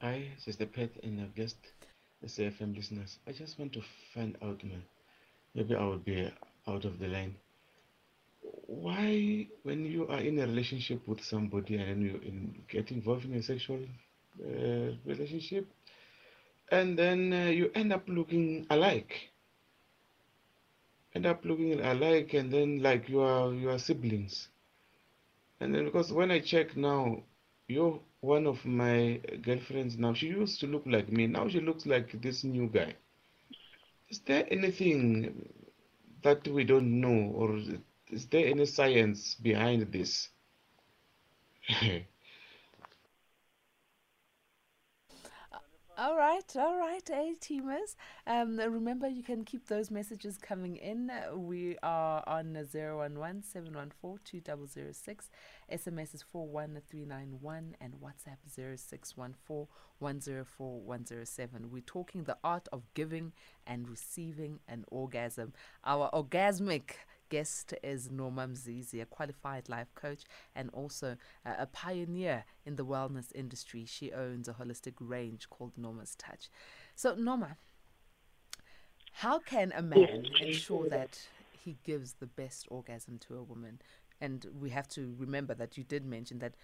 Hi, 0.02 0.30
Sister 0.38 0.66
Pat 0.66 0.92
and 1.04 1.20
our 1.20 1.28
guest, 1.28 1.58
SAFM 2.25 2.75
listeners. 2.75 3.17
I 3.27 3.32
just 3.32 3.58
want 3.60 3.74
to 3.74 3.82
find 4.13 4.38
out, 4.41 4.63
man, 4.63 4.84
maybe 5.53 5.75
I 5.75 5.84
will 5.84 5.98
be 5.98 6.32
out 6.67 6.86
of 6.86 7.00
the 7.00 7.08
line. 7.08 7.36
Why, 8.67 9.48
when 9.63 9.86
you 9.86 10.08
are 10.08 10.20
in 10.20 10.39
a 10.39 10.48
relationship 10.48 11.08
with 11.08 11.24
somebody 11.24 11.77
and 11.77 12.01
you 12.01 12.20
in, 12.24 12.63
get 12.67 12.91
involved 12.91 13.25
in 13.25 13.34
a 13.36 13.44
sexual 13.44 13.79
uh, 14.44 14.91
relationship, 15.05 15.67
and 16.72 16.98
then 16.98 17.34
uh, 17.34 17.50
you 17.50 17.72
end 17.75 17.94
up 17.94 18.03
looking 18.08 18.65
alike, 18.70 19.29
end 21.13 21.25
up 21.25 21.46
looking 21.46 21.79
alike, 21.79 22.34
and 22.34 22.51
then 22.51 22.82
like 22.82 23.08
you 23.10 23.22
are 23.22 23.53
you 23.53 23.70
are 23.70 23.79
siblings 23.79 24.50
and 25.60 25.74
then 25.74 25.86
because 25.86 26.12
when 26.12 26.32
I 26.32 26.39
check 26.39 26.75
now, 26.75 27.24
you're 27.67 28.00
one 28.22 28.48
of 28.48 28.65
my 28.65 29.22
girlfriends 29.41 29.98
now. 29.98 30.13
She 30.13 30.27
used 30.27 30.60
to 30.62 30.67
look 30.67 30.84
like 30.86 31.12
me. 31.12 31.27
Now 31.27 31.48
she 31.48 31.60
looks 31.62 31.86
like 31.86 32.22
this 32.22 32.43
new 32.43 32.67
guy. 32.67 32.95
Is 34.10 34.19
there 34.22 34.48
anything 34.51 35.50
that 36.24 36.48
we 36.48 36.63
don't 36.63 37.00
know, 37.00 37.31
or 37.36 37.57
is 38.10 38.27
there 38.27 38.48
any 38.48 38.65
science 38.65 39.36
behind 39.36 39.91
this? 39.91 40.29
All 45.98 46.15
right, 46.17 46.43
all 46.57 46.77
right, 46.77 47.10
A 47.10 47.36
teamers. 47.39 47.95
Um, 48.27 48.57
remember, 48.57 49.07
you 49.07 49.24
can 49.24 49.43
keep 49.45 49.67
those 49.67 49.89
messages 49.91 50.38
coming 50.38 50.75
in. 50.77 51.12
We 51.34 51.77
are 51.84 52.24
on 52.27 52.55
011 52.55 53.43
714 53.43 54.19
2006. 54.25 55.29
SMS 55.72 56.13
is 56.13 56.24
41391 56.31 57.75
and 57.81 57.93
WhatsApp 57.95 58.38
0614 58.48 59.67
104 60.00 60.81
107. 60.81 61.72
We're 61.72 61.81
talking 61.81 62.24
the 62.24 62.38
art 62.43 62.67
of 62.72 62.84
giving 62.93 63.34
and 63.65 63.89
receiving 63.89 64.60
an 64.67 64.86
orgasm. 64.89 65.53
Our 65.84 66.10
orgasmic 66.12 66.91
guest 67.29 67.74
is 67.84 68.12
Norma 68.12 68.48
Mzizi, 68.48 69.01
a 69.01 69.05
qualified 69.05 69.67
life 69.67 69.93
coach 69.95 70.24
and 70.55 70.69
also 70.72 71.17
uh, 71.45 71.55
a 71.57 71.65
pioneer 71.65 72.45
in 72.65 72.75
the 72.75 72.86
wellness 72.86 73.34
industry. 73.34 73.86
She 73.86 74.12
owns 74.12 74.48
a 74.48 74.53
holistic 74.53 74.93
range 75.00 75.50
called 75.50 75.72
Norma's 75.77 76.15
Touch. 76.15 76.50
So, 76.95 77.15
Norma, 77.15 77.57
how 79.13 79.39
can 79.39 79.74
a 79.75 79.81
man 79.81 80.25
ensure 80.41 80.88
that 80.89 81.19
he 81.63 81.77
gives 81.84 82.13
the 82.13 82.27
best 82.27 82.67
orgasm 82.69 83.17
to 83.27 83.36
a 83.36 83.43
woman? 83.43 83.81
And 84.25 84.44
we 84.60 84.72
have 84.72 84.88
to 84.89 85.13
remember 85.20 85.53
that 85.53 85.77
you 85.77 85.84
did 85.84 86.03
mention 86.03 86.39
that 86.39 86.55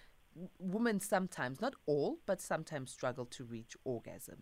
women 0.57 0.99
sometimes, 0.99 1.61
not 1.61 1.75
all, 1.85 2.17
but 2.25 2.41
sometimes 2.41 2.89
struggle 2.89 3.25
to 3.25 3.43
reach 3.43 3.77
orgasm. 3.83 4.41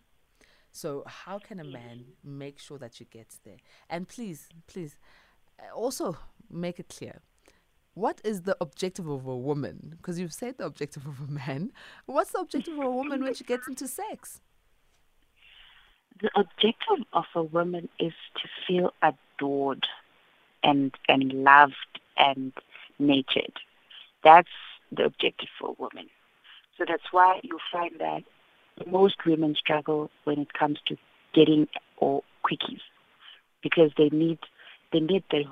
So, 0.72 1.04
how 1.06 1.38
can 1.38 1.60
a 1.60 1.64
man 1.64 2.04
make 2.24 2.58
sure 2.58 2.78
that 2.78 2.94
she 2.94 3.04
gets 3.04 3.38
there? 3.44 3.58
And 3.90 4.08
please, 4.08 4.48
please, 4.66 4.96
uh, 5.58 5.74
also 5.74 6.16
make 6.48 6.80
it 6.80 6.88
clear 6.88 7.20
what 7.92 8.22
is 8.24 8.42
the 8.42 8.56
objective 8.58 9.06
of 9.06 9.26
a 9.26 9.36
woman? 9.36 9.96
Because 9.98 10.18
you've 10.18 10.32
said 10.32 10.56
the 10.56 10.64
objective 10.64 11.04
of 11.06 11.20
a 11.28 11.30
man. 11.30 11.72
What's 12.06 12.32
the 12.32 12.38
objective 12.38 12.78
of 12.78 12.84
a 12.84 12.90
woman 12.90 13.22
when 13.22 13.34
she 13.34 13.44
gets 13.44 13.68
into 13.68 13.86
sex? 13.86 14.40
The 16.22 16.30
objective 16.34 17.04
of 17.12 17.26
a 17.34 17.42
woman 17.42 17.90
is 17.98 18.14
to 18.36 18.48
feel 18.66 18.94
adored 19.02 19.86
and 20.62 20.94
and 21.08 21.32
loved 21.32 22.00
and 22.16 22.52
nurtured. 23.00 23.52
That's 24.22 24.48
the 24.92 25.04
objective 25.04 25.48
for 25.58 25.70
a 25.70 25.82
woman. 25.82 26.08
So 26.76 26.84
that's 26.86 27.12
why 27.12 27.40
you 27.42 27.58
find 27.72 27.92
that 27.98 28.22
most 28.86 29.26
women 29.26 29.54
struggle 29.54 30.10
when 30.24 30.38
it 30.38 30.52
comes 30.52 30.78
to 30.86 30.96
getting 31.34 31.68
or 31.98 32.22
quickies 32.44 32.80
because 33.62 33.90
they 33.96 34.08
need 34.10 34.38
they 34.92 35.00
need 35.00 35.24
the 35.30 35.44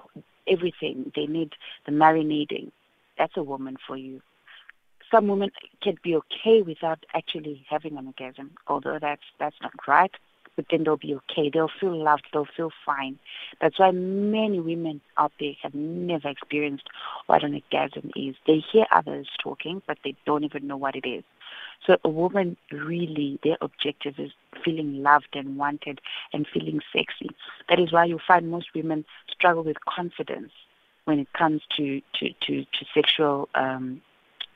everything. 0.50 1.12
They 1.14 1.26
need 1.26 1.52
the 1.87 1.93
marinating. 1.93 2.73
That's 3.19 3.37
a 3.37 3.43
woman 3.43 3.76
for 3.87 3.97
you. 3.97 4.21
Some 5.11 5.28
women 5.28 5.50
can 5.83 5.97
be 6.02 6.17
okay 6.17 6.62
without 6.62 7.05
actually 7.14 7.64
having 7.69 7.97
an 7.97 8.07
orgasm, 8.07 8.52
although 8.67 8.99
that's 9.00 9.23
that's 9.38 9.57
not 9.62 9.73
right. 9.87 10.14
But 10.58 10.66
then 10.72 10.82
they'll 10.82 10.96
be 10.96 11.14
okay. 11.14 11.50
They'll 11.54 11.70
feel 11.80 11.96
loved. 11.96 12.24
They'll 12.32 12.48
feel 12.56 12.72
fine. 12.84 13.16
That's 13.60 13.78
why 13.78 13.92
many 13.92 14.58
women 14.58 15.00
out 15.16 15.30
there 15.38 15.52
have 15.62 15.72
never 15.72 16.28
experienced 16.28 16.88
what 17.26 17.44
an 17.44 17.54
orgasm 17.54 18.10
is. 18.16 18.34
They 18.44 18.64
hear 18.72 18.84
others 18.90 19.28
talking, 19.40 19.82
but 19.86 19.98
they 20.02 20.16
don't 20.26 20.42
even 20.42 20.66
know 20.66 20.76
what 20.76 20.96
it 20.96 21.06
is. 21.08 21.22
So 21.86 21.96
a 22.02 22.08
woman 22.08 22.56
really, 22.72 23.38
their 23.44 23.56
objective 23.60 24.14
is 24.18 24.32
feeling 24.64 25.00
loved 25.00 25.28
and 25.34 25.56
wanted 25.56 26.00
and 26.32 26.44
feeling 26.52 26.80
sexy. 26.92 27.30
That 27.68 27.78
is 27.78 27.92
why 27.92 28.06
you 28.06 28.18
find 28.26 28.50
most 28.50 28.74
women 28.74 29.04
struggle 29.30 29.62
with 29.62 29.76
confidence 29.84 30.50
when 31.04 31.20
it 31.20 31.32
comes 31.34 31.62
to, 31.76 32.02
to, 32.14 32.30
to, 32.46 32.64
to 32.64 32.84
sexual 32.92 33.48
um, 33.54 34.02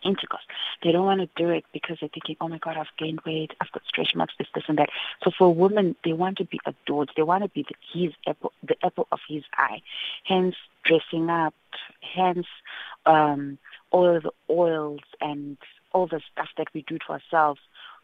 intercourse. 0.04 0.42
They 0.82 0.92
don't 0.92 1.06
want 1.06 1.21
to 1.21 1.28
do 1.37 1.50
it 1.50 1.64
because 1.73 1.99
they're 2.00 2.09
thinking, 2.09 2.37
oh 2.40 2.49
my 2.49 2.59
God, 2.59 2.76
I've 2.76 2.97
gained 2.99 3.21
weight, 3.25 3.52
I've 3.61 3.73
got 3.73 3.82
stretch 3.87 4.14
marks, 4.14 4.35
this, 4.38 4.49
this, 4.54 4.64
and 4.68 4.78
that. 4.78 4.90
So 5.23 5.30
for 5.37 5.47
a 5.47 5.50
woman, 5.50 5.97
they 6.04 6.12
want 6.12 6.38
to 6.38 6.44
be 6.44 6.61
adored. 6.66 7.11
They 7.16 7.23
want 7.23 7.44
to 7.44 7.49
be 7.49 7.64
the, 7.68 8.00
his 8.00 8.12
apple, 8.26 8.52
the 8.62 8.76
apple 8.85 9.09
of 9.12 9.21
his 9.28 9.44
eye. 9.54 9.82
Hence, 10.25 10.56
dressing 10.85 11.30
up. 11.30 11.54
Hence, 12.14 12.47
um, 13.06 13.59
all 13.90 14.21
the 14.21 14.30
oils 14.50 15.00
and 15.21 15.56
all 15.92 16.06
the 16.06 16.21
stuff 16.32 16.49
that 16.56 16.68
we 16.75 16.82
do 16.82 16.99
to 16.99 17.12
ourselves 17.12 17.61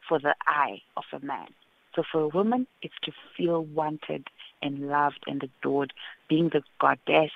for 0.09 0.19
the 0.19 0.35
eye 0.47 0.81
of 0.97 1.05
a 1.13 1.25
man. 1.25 1.49
So 1.95 2.03
for 2.11 2.21
a 2.21 2.29
woman, 2.29 2.67
it's 2.83 2.95
to 3.05 3.13
feel 3.37 3.65
wanted 3.65 4.29
and 4.63 4.89
loved 4.89 5.25
and 5.27 5.43
adored, 5.43 5.93
being 6.29 6.51
the 6.51 6.63
goddess 6.81 7.33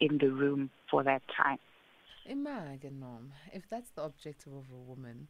in 0.00 0.18
the 0.18 0.28
room 0.28 0.70
for 0.90 1.02
that 1.02 1.22
time. 1.36 1.58
Imagine, 2.26 3.00
Mom, 3.00 3.32
if 3.52 3.68
that's 3.68 3.90
the 3.90 4.02
objective 4.02 4.52
of 4.52 4.64
a 4.72 4.76
woman, 4.76 5.28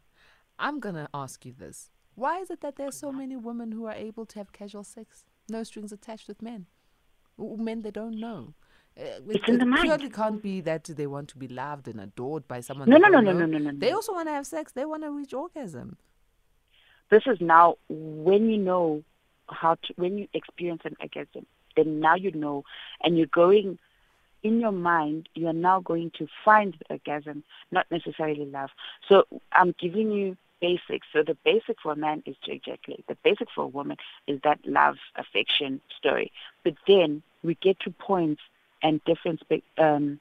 I'm 0.59 0.81
going 0.81 0.95
to 0.95 1.09
ask 1.15 1.45
you 1.45 1.55
this. 1.59 1.91
Why 2.15 2.41
is 2.41 2.51
it 2.51 2.61
that 2.61 2.77
there 2.77 2.89
are 2.89 2.93
so 2.93 3.11
many 3.11 3.37
women 3.37 3.73
who 3.73 3.87
are 3.87 3.95
able 3.95 4.27
to 4.27 4.39
have 4.39 4.53
casual 4.53 4.85
sex, 4.85 5.25
no 5.49 5.63
strings 5.63 5.93
attached 5.93 6.29
with 6.29 6.43
men? 6.43 6.67
Men 7.39 7.83
they 7.83 7.91
don't 7.91 8.21
know. 8.21 8.55
Uh, 8.99 9.05
it's 9.29 9.49
in 9.49 9.59
the 9.59 9.65
mind. 9.65 9.85
purely 9.85 10.11
can't 10.11 10.43
be 10.43 10.61
that 10.61 10.85
they 10.85 11.07
want 11.07 11.29
to 11.29 11.39
be 11.39 11.49
loved 11.49 11.89
and 11.89 11.99
adored 11.99 12.47
by 12.47 12.61
someone. 12.61 12.91
No, 12.91 12.99
no, 12.99 13.09
no, 13.09 13.21
no, 13.21 13.33
no, 13.33 13.47
no, 13.47 13.59
no. 13.59 13.73
They 13.75 13.91
also 13.93 14.13
want 14.13 14.29
to 14.29 14.33
have 14.33 14.47
sex. 14.47 14.73
They 14.73 14.85
want 14.85 15.03
to 15.03 15.11
reach 15.11 15.33
orgasm. 15.33 15.97
This 17.11 17.23
is 17.27 17.39
now 17.41 17.77
when 17.89 18.51
you 18.51 18.59
know 18.59 19.03
how 19.49 19.77
to, 19.77 19.95
when 19.97 20.19
you 20.19 20.29
experience 20.35 20.83
an 20.85 20.97
orgasm, 21.01 21.47
then 21.75 22.01
now 22.01 22.17
you 22.17 22.33
know, 22.33 22.65
and 23.03 23.17
you're 23.17 23.27
going 23.27 23.79
in 24.43 24.61
your 24.61 24.73
mind, 24.73 25.29
you 25.35 25.47
are 25.49 25.53
now 25.53 25.81
going 25.81 26.11
to 26.19 26.27
find 26.45 26.75
the 26.79 26.95
orgasm, 26.95 27.45
not 27.71 27.87
necessarily 27.91 28.45
love. 28.47 28.71
So 29.09 29.25
I'm 29.53 29.75
giving 29.79 30.11
you 30.11 30.37
basics. 30.61 31.07
So 31.13 31.23
the 31.23 31.37
basic 31.45 31.81
for 31.81 31.93
a 31.93 31.97
man 31.97 32.23
is 32.27 32.37
to 32.45 32.53
ejaculate. 32.53 33.05
The 33.09 33.17
basic 33.23 33.49
for 33.55 33.65
a 33.65 33.69
woman 33.69 33.97
is 34.27 34.41
that 34.45 34.61
love, 34.65 34.97
affection 35.17 35.81
story. 35.99 36.33
But 36.65 36.75
then 36.87 37.23
we 37.43 37.55
get 37.57 37.81
to 37.81 37.91
points 37.91 38.43
and 38.83 39.05
different, 39.05 39.41
spe- 39.41 39.79
um, 39.79 40.21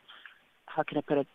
how 0.65 0.83
can 0.83 0.97
I 0.97 1.01
put 1.01 1.19
it, 1.19 1.27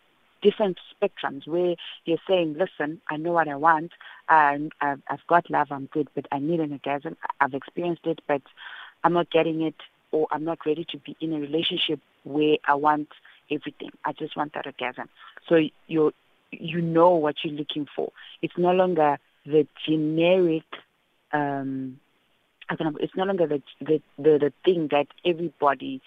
different 0.42 0.78
spectrums 0.92 1.46
where 1.46 1.76
you're 2.04 2.18
saying, 2.28 2.56
listen, 2.58 3.00
I 3.10 3.16
know 3.16 3.32
what 3.32 3.48
I 3.48 3.56
want. 3.56 3.92
Um, 4.28 4.70
I've, 4.80 5.00
I've 5.08 5.26
got 5.28 5.50
love, 5.50 5.68
I'm 5.70 5.86
good, 5.86 6.08
but 6.14 6.26
I 6.30 6.38
need 6.38 6.60
an 6.60 6.72
orgasm. 6.72 7.16
I've 7.40 7.54
experienced 7.54 8.06
it, 8.06 8.20
but 8.28 8.42
I'm 9.02 9.12
not 9.12 9.30
getting 9.30 9.62
it 9.62 9.76
or 10.12 10.26
I'm 10.30 10.44
not 10.44 10.66
ready 10.66 10.84
to 10.90 10.98
be 10.98 11.16
in 11.20 11.32
a 11.32 11.40
relationship 11.40 12.00
where 12.26 12.56
I 12.66 12.74
want 12.74 13.08
everything. 13.50 13.90
I 14.04 14.12
just 14.12 14.36
want 14.36 14.52
that 14.54 14.66
orgasm. 14.66 15.08
So 15.48 15.60
you 15.86 16.12
you 16.50 16.80
know 16.80 17.10
what 17.10 17.36
you're 17.42 17.54
looking 17.54 17.86
for. 17.94 18.12
It's 18.42 18.56
no 18.58 18.72
longer 18.72 19.18
the 19.44 19.66
generic. 19.86 20.64
Um, 21.32 22.00
it's 22.68 23.14
no 23.16 23.24
longer 23.24 23.46
the, 23.46 23.62
the 23.80 24.02
the 24.18 24.38
the 24.38 24.52
thing 24.64 24.88
that 24.90 25.06
everybody 25.24 26.02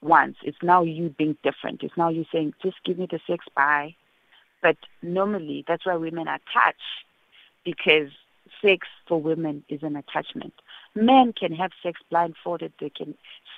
wants. 0.00 0.38
It's 0.42 0.62
now 0.62 0.82
you 0.82 1.14
being 1.16 1.36
different. 1.42 1.82
It's 1.82 1.96
now 1.96 2.08
you 2.08 2.24
saying, 2.32 2.54
just 2.62 2.76
give 2.84 2.98
me 2.98 3.06
the 3.10 3.20
sex, 3.26 3.44
bye. 3.54 3.94
But 4.62 4.76
normally, 5.02 5.64
that's 5.66 5.84
why 5.84 5.96
women 5.96 6.28
attach 6.28 6.76
because 7.64 8.10
sex 8.60 8.86
for 9.06 9.20
women 9.20 9.64
is 9.68 9.82
an 9.82 9.96
attachment. 9.96 10.54
Men 10.94 11.32
can 11.32 11.52
have 11.52 11.72
sex 11.82 12.00
blindfolded. 12.10 12.72
They 12.80 12.90
can 12.90 13.14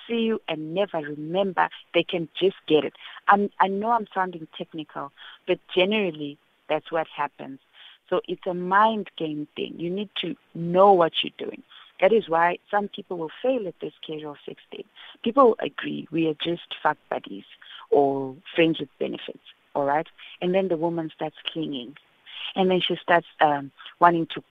see 0.07 0.21
you 0.21 0.41
and 0.47 0.73
never 0.73 0.99
remember. 0.99 1.69
They 1.93 2.03
can 2.03 2.29
just 2.39 2.57
get 2.67 2.83
it. 2.83 2.93
I'm, 3.27 3.49
I 3.59 3.67
know 3.67 3.91
I'm 3.91 4.07
sounding 4.13 4.47
technical, 4.57 5.11
but 5.47 5.59
generally, 5.73 6.37
that's 6.69 6.91
what 6.91 7.07
happens. 7.07 7.59
So 8.09 8.21
it's 8.27 8.45
a 8.45 8.53
mind 8.53 9.09
game 9.17 9.47
thing. 9.55 9.75
You 9.77 9.89
need 9.89 10.09
to 10.21 10.35
know 10.53 10.93
what 10.93 11.13
you're 11.23 11.33
doing. 11.37 11.63
That 12.01 12.11
is 12.11 12.27
why 12.27 12.57
some 12.69 12.87
people 12.89 13.17
will 13.17 13.31
fail 13.41 13.67
at 13.67 13.79
this 13.79 13.93
casual 14.05 14.35
sex 14.45 14.61
thing. 14.69 14.83
People 15.23 15.55
agree 15.59 16.07
we 16.11 16.27
are 16.27 16.35
just 16.35 16.75
fuck 16.83 16.97
buddies 17.09 17.45
or 17.89 18.35
friends 18.53 18.79
with 18.79 18.89
benefits, 18.99 19.39
all 19.73 19.85
right? 19.85 20.07
And 20.41 20.53
then 20.53 20.67
the 20.67 20.77
woman 20.77 21.09
starts 21.15 21.37
clinging. 21.51 21.95
And 22.55 22.69
then 22.69 22.81
she 22.81 22.95
starts 23.01 23.27
um, 23.41 23.71
wanting 23.99 24.27
to, 24.27 24.43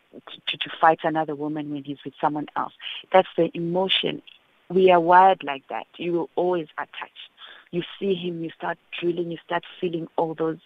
to, 0.49 0.57
to 0.57 0.71
fight 0.81 1.01
another 1.05 1.35
woman 1.35 1.71
when 1.71 1.85
he's 1.85 2.03
with 2.05 2.15
someone 2.21 2.47
else. 2.57 2.73
That's 3.13 3.29
the 3.37 3.51
emotion. 3.55 4.23
We 4.69 4.91
are 4.91 5.01
wired 5.01 5.43
like 5.45 5.67
that. 5.69 5.87
You 5.97 6.13
will 6.13 6.31
always 6.37 6.69
attach. 6.79 7.31
You 7.71 7.83
see 7.99 8.15
him, 8.15 8.43
you 8.43 8.51
start 8.51 8.79
drilling, 8.99 9.31
you 9.31 9.39
start 9.45 9.65
feeling 9.81 10.09
all 10.17 10.35
those, 10.35 10.59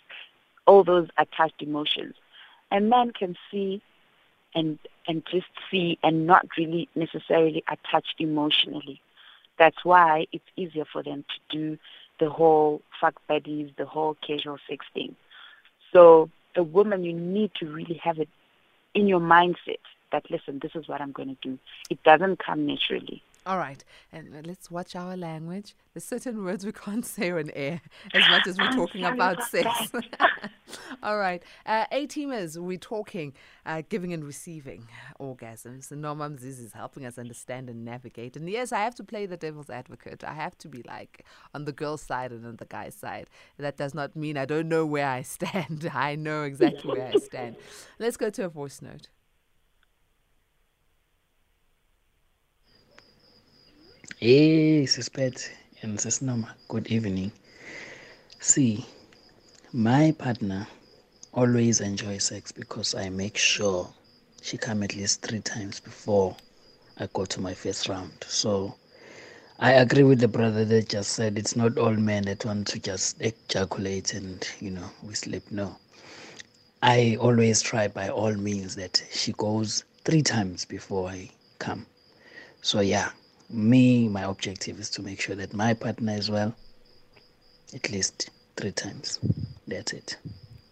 all 0.67 0.85
those 0.85 1.09
attached 1.17 1.63
emotions. 1.63 2.15
A 2.71 2.81
man 2.81 3.13
can 3.13 3.37
see 3.51 3.83
and 4.55 4.79
and 5.07 5.25
just 5.31 5.47
see 5.71 5.99
and 6.03 6.27
not 6.27 6.47
really 6.57 6.89
necessarily 6.95 7.65
attached 7.69 8.17
emotionally. 8.19 9.01
That's 9.59 9.85
why 9.85 10.27
it's 10.33 10.45
easier 10.57 10.85
for 10.85 11.03
them 11.03 11.25
to 11.29 11.57
do 11.57 11.79
the 12.21 12.31
whole 12.31 12.83
fuck 13.01 13.15
buddies, 13.27 13.71
the 13.77 13.87
whole 13.87 14.17
casual 14.27 14.59
sex 14.69 14.85
thing. 14.93 15.17
So 15.93 16.31
a 16.57 16.63
woman, 16.63 17.05
you 17.05 17.13
need 17.13 17.53
to 17.61 17.67
really 17.67 18.01
have 18.05 18.19
it 18.19 18.29
in 18.95 19.07
your 19.07 19.21
mindset 19.21 19.79
that 20.13 20.31
listen, 20.31 20.59
this 20.61 20.73
is 20.75 20.89
what 20.89 21.01
I'm 21.01 21.13
going 21.13 21.29
to 21.29 21.49
do. 21.49 21.59
It 21.91 22.03
doesn't 22.03 22.39
come 22.39 22.67
naturally. 22.67 23.23
All 23.49 23.57
right, 23.57 23.83
and 24.13 24.47
let's 24.47 24.71
watch 24.71 24.95
our 24.95 25.17
language. 25.17 25.75
There's 25.95 26.05
certain 26.05 26.45
words 26.45 26.67
we 26.67 26.73
can't 26.73 27.07
say 27.17 27.31
on 27.31 27.51
air 27.57 27.81
as 28.13 28.29
much 28.29 28.47
as 28.47 28.59
we're 28.59 28.73
talking 28.73 29.05
about 29.05 29.43
sex. 29.45 29.91
All 31.03 31.17
right, 31.17 31.43
uh, 31.65 31.87
A 31.91 32.07
teamers, 32.07 32.59
we're 32.59 32.77
talking 32.77 33.33
uh, 33.65 33.85
giving 33.89 34.13
and 34.13 34.23
receiving 34.23 34.87
orgasms. 35.19 35.91
And 35.91 36.03
Norma 36.03 36.29
Mzizi 36.29 36.67
is 36.67 36.75
helping 36.75 37.07
us 37.07 37.17
understand 37.17 37.71
and 37.71 37.87
navigate. 37.87 38.37
And 38.37 38.51
yes, 38.51 38.71
I 38.71 38.81
have 38.81 38.95
to 38.97 39.03
play 39.03 39.25
the 39.25 39.39
devil's 39.39 39.71
advocate. 39.71 40.23
I 40.25 40.35
have 40.35 40.59
to 40.59 40.69
be 40.69 40.83
like 40.87 41.25
on 41.55 41.65
the 41.65 41.73
girl's 41.73 42.03
side 42.03 42.33
and 42.33 42.45
on 42.45 42.57
the 42.57 42.67
guy's 42.67 42.97
side. 42.97 43.31
That 43.57 43.79
does 43.79 43.95
not 43.95 44.15
mean 44.15 44.37
I 44.37 44.45
don't 44.45 44.69
know 44.69 44.85
where 44.85 45.09
I 45.09 45.23
stand. 45.37 45.91
I 45.95 46.17
know 46.17 46.43
exactly 46.43 46.99
where 46.99 47.13
I 47.15 47.17
stand. 47.17 47.57
Let's 47.99 48.19
go 48.19 48.29
to 48.29 48.45
a 48.45 48.49
voice 48.51 48.83
note. 48.83 49.09
Hey, 54.21 54.83
Sispet 54.83 55.49
and 55.81 55.97
Sisnoma, 55.97 56.49
good 56.67 56.89
evening. 56.89 57.31
See, 58.41 58.85
my 59.73 60.11
partner 60.11 60.67
always 61.33 61.81
enjoys 61.81 62.25
sex 62.25 62.51
because 62.51 62.97
I 62.97 63.11
make 63.11 63.37
sure 63.37 63.89
she 64.43 64.59
come 64.59 64.83
at 64.83 64.97
least 64.97 65.23
three 65.23 65.39
times 65.39 65.79
before 65.79 66.35
I 66.99 67.09
go 67.13 67.27
to 67.27 67.41
my 67.41 67.55
first 67.55 67.89
round. 67.89 68.25
So 68.27 68.75
I 69.61 69.75
agree 69.75 70.03
with 70.03 70.19
the 70.19 70.27
brother 70.27 70.65
that 70.65 70.89
just 70.89 71.13
said 71.13 71.39
it's 71.39 71.55
not 71.55 71.79
all 71.79 71.95
men 71.95 72.25
that 72.25 72.45
want 72.45 72.67
to 72.69 72.81
just 72.81 73.21
ejaculate 73.21 74.15
and 74.15 74.45
you 74.59 74.73
know 74.73 74.91
we 75.05 75.15
sleep. 75.15 75.45
No. 75.53 75.77
I 76.83 77.17
always 77.21 77.63
try 77.63 77.87
by 77.87 78.09
all 78.09 78.35
means 78.35 78.75
that 78.75 79.01
she 79.13 79.31
goes 79.35 79.85
three 80.05 80.23
times 80.23 80.65
before 80.65 81.09
I 81.09 81.31
come. 81.61 81.87
So 82.63 82.81
yeah, 82.81 83.11
me, 83.51 84.09
my 84.09 84.23
objective 84.23 84.79
is 84.81 84.91
to 84.91 85.03
make 85.03 85.21
sure 85.21 85.37
that 85.37 85.55
my 85.55 85.75
partner 85.75 86.13
as 86.13 86.31
well, 86.31 86.55
at 87.75 87.91
least 87.91 88.31
three 88.57 88.73
times. 88.73 89.21
That's 89.67 89.93
it. 89.93 90.17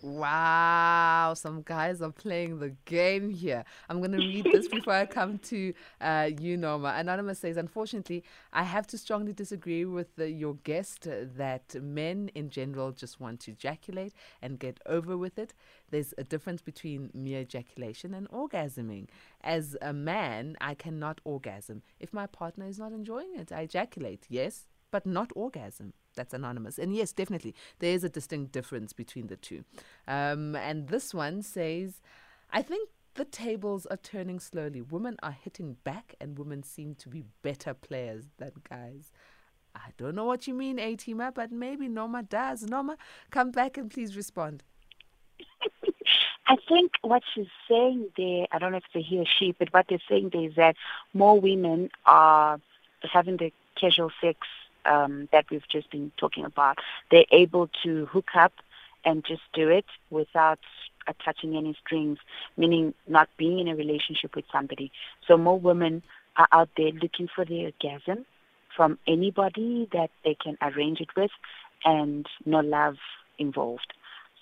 Wow, 0.02 1.32
some 1.34 1.62
guys 1.62 2.02
are 2.02 2.12
playing 2.12 2.58
the 2.58 2.74
game 2.84 3.30
here. 3.30 3.64
I'm 3.88 3.98
going 3.98 4.12
to 4.12 4.18
read 4.18 4.44
this 4.52 4.68
before 4.68 4.92
I 4.92 5.06
come 5.06 5.38
to 5.38 5.72
uh, 6.00 6.30
you, 6.38 6.58
Norma. 6.58 6.94
Anonymous 6.96 7.38
says, 7.38 7.56
Unfortunately, 7.56 8.22
I 8.52 8.62
have 8.64 8.86
to 8.88 8.98
strongly 8.98 9.32
disagree 9.32 9.86
with 9.86 10.14
the, 10.16 10.30
your 10.30 10.54
guest 10.64 11.08
that 11.10 11.74
men 11.82 12.30
in 12.34 12.50
general 12.50 12.92
just 12.92 13.20
want 13.20 13.40
to 13.40 13.52
ejaculate 13.52 14.12
and 14.42 14.58
get 14.58 14.78
over 14.84 15.16
with 15.16 15.38
it. 15.38 15.54
There's 15.90 16.12
a 16.18 16.24
difference 16.24 16.60
between 16.60 17.10
mere 17.14 17.40
ejaculation 17.40 18.12
and 18.12 18.28
orgasming. 18.30 19.08
As 19.42 19.76
a 19.80 19.94
man, 19.94 20.56
I 20.60 20.74
cannot 20.74 21.20
orgasm. 21.24 21.82
If 21.98 22.12
my 22.12 22.26
partner 22.26 22.66
is 22.66 22.78
not 22.78 22.92
enjoying 22.92 23.34
it, 23.34 23.50
I 23.50 23.62
ejaculate, 23.62 24.26
yes, 24.28 24.66
but 24.90 25.06
not 25.06 25.30
orgasm. 25.34 25.92
That's 26.14 26.34
anonymous. 26.34 26.78
And 26.78 26.94
yes, 26.94 27.12
definitely, 27.12 27.54
there 27.78 27.92
is 27.92 28.04
a 28.04 28.08
distinct 28.08 28.52
difference 28.52 28.92
between 28.92 29.26
the 29.26 29.36
two. 29.36 29.64
Um, 30.08 30.56
and 30.56 30.88
this 30.88 31.12
one 31.12 31.42
says, 31.42 32.00
I 32.50 32.62
think 32.62 32.88
the 33.14 33.24
tables 33.24 33.86
are 33.86 33.96
turning 33.96 34.40
slowly. 34.40 34.82
Women 34.82 35.16
are 35.22 35.36
hitting 35.38 35.76
back, 35.84 36.14
and 36.20 36.38
women 36.38 36.62
seem 36.62 36.94
to 36.96 37.08
be 37.08 37.24
better 37.42 37.74
players 37.74 38.24
than 38.38 38.52
guys. 38.68 39.10
I 39.74 39.90
don't 39.98 40.14
know 40.14 40.24
what 40.24 40.46
you 40.46 40.54
mean, 40.54 40.78
A-teamer, 40.78 41.34
but 41.34 41.52
maybe 41.52 41.88
Norma 41.88 42.22
does. 42.22 42.62
Norma, 42.62 42.96
come 43.30 43.50
back 43.50 43.76
and 43.76 43.90
please 43.90 44.16
respond. 44.16 44.62
I 46.46 46.56
think 46.68 46.92
what 47.02 47.22
she's 47.34 47.48
saying 47.68 48.08
there, 48.16 48.46
I 48.52 48.58
don't 48.58 48.70
know 48.72 48.78
if 48.78 48.84
it's 48.94 49.04
a 49.04 49.06
he 49.06 49.18
or 49.18 49.26
she, 49.38 49.54
but 49.58 49.72
what 49.72 49.86
they're 49.88 49.98
saying 50.08 50.30
there 50.32 50.48
is 50.48 50.54
that 50.56 50.76
more 51.12 51.38
women 51.38 51.90
are 52.06 52.60
having 53.02 53.36
the 53.36 53.52
casual 53.78 54.10
sex 54.20 54.38
um, 54.88 55.28
that 55.32 55.46
we've 55.50 55.68
just 55.70 55.90
been 55.90 56.12
talking 56.16 56.44
about. 56.44 56.78
They're 57.10 57.24
able 57.32 57.68
to 57.84 58.06
hook 58.06 58.30
up 58.34 58.52
and 59.04 59.24
just 59.24 59.42
do 59.52 59.68
it 59.68 59.86
without 60.10 60.58
attaching 61.06 61.56
any 61.56 61.76
strings, 61.84 62.18
meaning 62.56 62.94
not 63.06 63.28
being 63.36 63.58
in 63.60 63.68
a 63.68 63.76
relationship 63.76 64.34
with 64.34 64.44
somebody. 64.50 64.90
So 65.26 65.36
more 65.36 65.58
women 65.58 66.02
are 66.36 66.48
out 66.52 66.68
there 66.76 66.90
looking 66.90 67.28
for 67.34 67.44
the 67.44 67.66
orgasm 67.66 68.26
from 68.76 68.98
anybody 69.06 69.88
that 69.92 70.10
they 70.24 70.34
can 70.34 70.58
arrange 70.60 71.00
it 71.00 71.08
with 71.16 71.30
and 71.84 72.26
no 72.44 72.60
love 72.60 72.96
involved. 73.38 73.92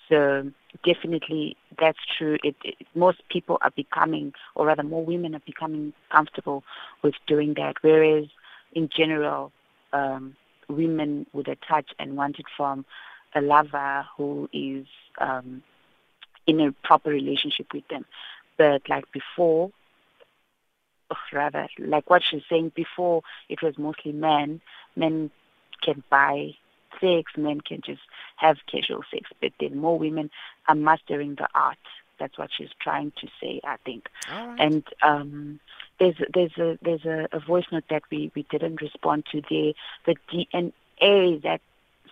So 0.09 0.51
definitely 0.83 1.57
that's 1.79 1.99
true. 2.17 2.37
It, 2.43 2.55
it, 2.63 2.75
most 2.93 3.21
people 3.29 3.57
are 3.61 3.71
becoming, 3.71 4.33
or 4.53 4.67
rather 4.67 4.83
more 4.83 5.03
women 5.03 5.35
are 5.35 5.41
becoming 5.45 5.93
comfortable 6.11 6.63
with 7.01 7.15
doing 7.27 7.53
that, 7.55 7.75
whereas 7.81 8.25
in 8.73 8.89
general, 8.95 9.51
um, 9.95 10.35
women 10.67 11.25
would 11.33 11.47
attach 11.47 11.89
and 11.99 12.17
want 12.17 12.39
it 12.39 12.45
from 12.55 12.85
a 13.33 13.41
lover 13.41 14.05
who 14.17 14.49
is 14.53 14.85
um, 15.19 15.63
in 16.47 16.59
a 16.59 16.71
proper 16.83 17.09
relationship 17.09 17.67
with 17.73 17.87
them. 17.87 18.05
But 18.57 18.87
like 18.89 19.11
before, 19.11 19.71
rather, 21.33 21.67
like 21.79 22.09
what 22.09 22.23
she's 22.23 22.43
saying 22.49 22.71
before, 22.75 23.21
it 23.49 23.61
was 23.61 23.77
mostly 23.77 24.11
men. 24.11 24.61
Men 24.95 25.31
can 25.81 26.03
buy 26.09 26.55
sex, 27.01 27.31
men 27.37 27.61
can 27.61 27.81
just 27.85 28.01
have 28.37 28.57
casual 28.71 29.03
sex, 29.11 29.29
but 29.41 29.51
then 29.59 29.77
more 29.77 29.99
women 29.99 30.29
are 30.67 30.75
mastering 30.75 31.35
the 31.35 31.47
art. 31.53 31.77
That's 32.19 32.37
what 32.37 32.49
she's 32.55 32.69
trying 32.79 33.11
to 33.19 33.27
say, 33.41 33.59
I 33.63 33.75
think. 33.83 34.07
And 34.57 34.83
um, 35.01 35.59
there's 35.99 36.15
there's 36.33 36.57
a 36.57 36.77
there's 36.81 37.05
a, 37.05 37.27
a 37.31 37.39
voice 37.39 37.65
note 37.71 37.85
that 37.89 38.03
we, 38.11 38.31
we 38.35 38.43
didn't 38.49 38.81
respond 38.81 39.25
to 39.31 39.41
there. 39.49 39.73
The 40.05 40.15
DNA 41.01 41.41
that 41.43 41.61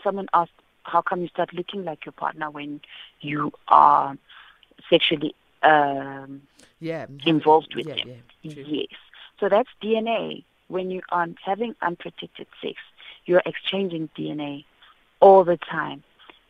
someone 0.03 0.27
asked, 0.33 0.51
how 0.83 1.01
come 1.01 1.21
you 1.21 1.27
start 1.27 1.53
looking 1.53 1.83
like 1.83 2.05
your 2.05 2.13
partner 2.13 2.49
when 2.49 2.81
you 3.21 3.51
are 3.67 4.17
sexually 4.89 5.35
um, 5.61 6.41
yeah 6.79 7.05
involved 7.25 7.75
with 7.75 7.87
yeah, 7.87 7.95
them? 7.95 8.23
Yeah, 8.41 8.63
yes. 8.65 8.87
So 9.39 9.49
that's 9.49 9.69
DNA. 9.81 10.43
When 10.69 10.89
you 10.89 11.01
are 11.09 11.27
having 11.43 11.75
unprotected 11.81 12.47
sex, 12.61 12.75
you're 13.25 13.43
exchanging 13.45 14.09
DNA 14.17 14.65
all 15.19 15.43
the 15.43 15.57
time. 15.57 16.03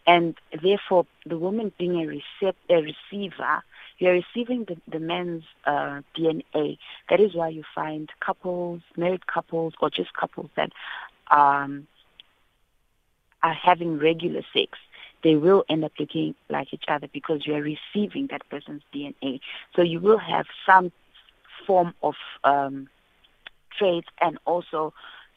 And 0.06 0.36
therefore, 0.62 1.06
the 1.26 1.38
woman 1.38 1.72
being 1.78 1.96
a, 1.96 2.08
recep- 2.08 2.56
a 2.70 2.82
receiver, 2.82 3.64
you're 4.00 4.14
receiving 4.14 4.66
the, 4.66 4.78
the 4.88 5.00
man's 5.00 5.44
uh, 5.66 6.02
DNA. 6.18 6.78
That 7.10 7.20
is 7.20 7.34
why 7.34 7.50
you 7.50 7.64
find 7.74 8.10
couples, 8.20 8.82
married 8.98 9.28
couples, 9.28 9.74
or 9.80 9.90
just 9.90 10.14
couples 10.14 10.50
that 10.56 10.72
um, 11.32 11.88
are 13.42 13.54
having 13.54 14.00
regular 14.00 14.42
sex. 14.54 14.78
They 15.24 15.36
will 15.36 15.64
end 15.70 15.86
up 15.86 15.94
looking 16.00 16.36
like 16.50 16.74
each 16.74 16.86
other 16.88 17.08
because 17.12 17.46
you 17.48 17.56
are 17.56 17.62
receiving 17.62 18.28
that 18.28 18.48
person's 18.50 18.82
DNA. 18.94 19.40
So 19.76 19.82
you 19.82 20.00
will 20.00 20.18
have 20.18 20.48
some 20.66 20.92
form 21.66 21.94
of 22.04 22.16
um, 22.44 22.90
traits 23.78 24.08
and 24.22 24.38
also 24.46 24.94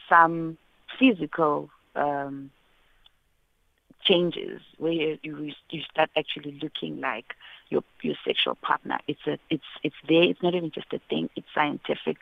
some 0.08 0.58
physical 0.98 1.70
um, 1.94 2.50
changes 4.06 4.60
where 4.78 4.92
you, 4.92 5.18
you 5.22 5.52
you 5.70 5.82
start 5.90 6.10
actually 6.16 6.58
looking 6.62 7.00
like 7.00 7.34
your 7.68 7.82
your 8.02 8.14
sexual 8.24 8.54
partner. 8.56 8.98
It's 9.08 9.26
a 9.26 9.38
it's 9.50 9.64
it's 9.82 9.96
there. 10.08 10.22
It's 10.22 10.42
not 10.42 10.54
even 10.54 10.70
just 10.70 10.92
a 10.92 11.00
thing. 11.10 11.28
It's 11.36 11.46
scientific. 11.54 12.18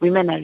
Women 0.00 0.30
are 0.30 0.40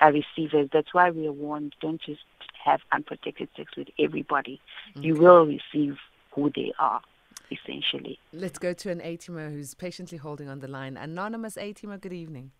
are 0.00 0.12
receivers. 0.12 0.68
That's 0.72 0.92
why 0.92 1.10
we 1.10 1.26
are 1.26 1.32
warned. 1.32 1.74
Don't 1.80 2.00
just 2.00 2.20
have 2.64 2.80
unprotected 2.92 3.48
sex 3.56 3.76
with 3.76 3.88
everybody. 3.98 4.60
Okay. 4.96 5.06
You 5.06 5.16
will 5.16 5.46
receive 5.46 5.98
who 6.32 6.50
they 6.54 6.72
are. 6.78 7.00
Essentially. 7.48 8.18
Let's 8.32 8.58
go 8.58 8.72
to 8.72 8.90
an 8.90 9.00
A-teamer 9.00 9.52
who's 9.52 9.72
patiently 9.74 10.18
holding 10.18 10.48
on 10.48 10.58
the 10.58 10.66
line. 10.66 10.96
Anonymous 10.96 11.56
A-teamer, 11.56 12.00
good 12.00 12.12
evening. 12.12 12.50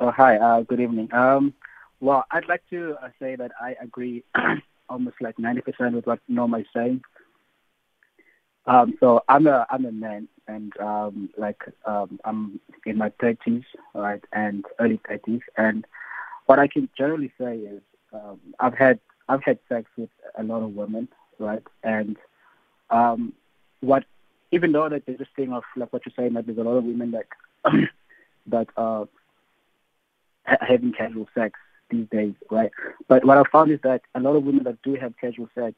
Oh, 0.00 0.10
hi. 0.10 0.38
Uh, 0.38 0.62
good 0.62 0.80
evening. 0.80 1.08
Um, 1.14 1.54
well, 2.00 2.24
I'd 2.32 2.48
like 2.48 2.64
to 2.70 2.96
uh, 3.00 3.10
say 3.20 3.36
that 3.36 3.52
I 3.60 3.76
agree 3.80 4.24
almost 4.92 5.16
like 5.20 5.36
90% 5.36 5.94
with 5.94 6.06
what 6.06 6.20
Norma 6.28 6.58
is 6.58 6.66
saying. 6.74 7.02
Um, 8.66 8.94
so 9.00 9.24
I'm 9.28 9.48
a 9.48 9.66
I'm 9.70 9.84
a 9.86 9.90
man, 9.90 10.28
and 10.46 10.72
um, 10.78 11.30
like 11.36 11.62
um, 11.84 12.20
I'm 12.24 12.60
in 12.86 12.96
my 12.96 13.10
30s, 13.20 13.64
right, 13.92 14.22
and 14.32 14.64
early 14.78 15.00
30s, 15.10 15.40
and 15.56 15.84
what 16.46 16.60
I 16.60 16.68
can 16.68 16.88
generally 16.96 17.32
say 17.40 17.56
is 17.56 17.82
um, 18.12 18.38
I've 18.60 18.74
had 18.74 19.00
I've 19.28 19.42
had 19.42 19.58
sex 19.68 19.90
with 19.96 20.10
a 20.38 20.44
lot 20.44 20.62
of 20.62 20.74
women, 20.74 21.08
right, 21.40 21.62
and 21.82 22.16
um, 22.90 23.32
what 23.80 24.04
even 24.52 24.70
though 24.70 24.88
that 24.88 25.06
there's 25.06 25.18
this 25.18 25.28
thing 25.34 25.52
of 25.52 25.64
like 25.76 25.92
what 25.92 26.02
you're 26.06 26.12
saying 26.16 26.34
that 26.34 26.46
there's 26.46 26.58
a 26.58 26.62
lot 26.62 26.76
of 26.76 26.84
women 26.84 27.10
that 27.10 27.26
that 28.46 28.68
uh, 28.76 29.06
having 30.44 30.92
casual 30.92 31.28
sex 31.34 31.58
these 31.92 32.08
days, 32.10 32.34
right? 32.50 32.70
But 33.08 33.24
what 33.24 33.38
I 33.38 33.42
found 33.52 33.70
is 33.70 33.80
that 33.82 34.02
a 34.14 34.20
lot 34.20 34.34
of 34.34 34.44
women 34.44 34.64
that 34.64 34.82
do 34.82 34.94
have 34.96 35.14
casual 35.20 35.48
sex, 35.54 35.76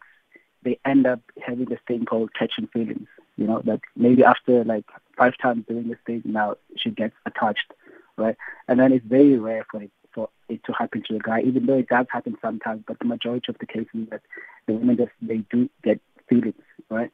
they 0.62 0.78
end 0.84 1.06
up 1.06 1.20
having 1.44 1.66
this 1.66 1.80
thing 1.86 2.06
called 2.06 2.30
catching 2.38 2.68
feelings. 2.68 3.08
You 3.36 3.46
know, 3.48 3.60
that 3.64 3.80
maybe 3.96 4.24
after 4.24 4.64
like 4.64 4.84
five 5.18 5.36
times 5.42 5.64
doing 5.68 5.88
this 5.88 5.98
thing, 6.06 6.22
now 6.24 6.54
she 6.76 6.90
gets 6.90 7.14
attached, 7.26 7.72
right? 8.16 8.36
And 8.68 8.78
then 8.78 8.92
it's 8.92 9.04
very 9.04 9.36
rare 9.38 9.66
for 9.70 9.82
it 9.82 9.90
for 10.14 10.28
it 10.48 10.62
to 10.64 10.72
happen 10.72 11.02
to 11.08 11.16
a 11.16 11.18
guy, 11.18 11.40
even 11.40 11.66
though 11.66 11.78
it 11.78 11.88
does 11.88 12.06
happen 12.10 12.36
sometimes. 12.40 12.84
But 12.86 13.00
the 13.00 13.06
majority 13.06 13.46
of 13.48 13.58
the 13.58 13.66
cases 13.66 14.08
that 14.10 14.22
the 14.66 14.74
women 14.74 14.96
just 14.96 15.10
they 15.20 15.38
do 15.50 15.68
get 15.82 16.00
feelings, 16.28 16.54
right? 16.88 17.10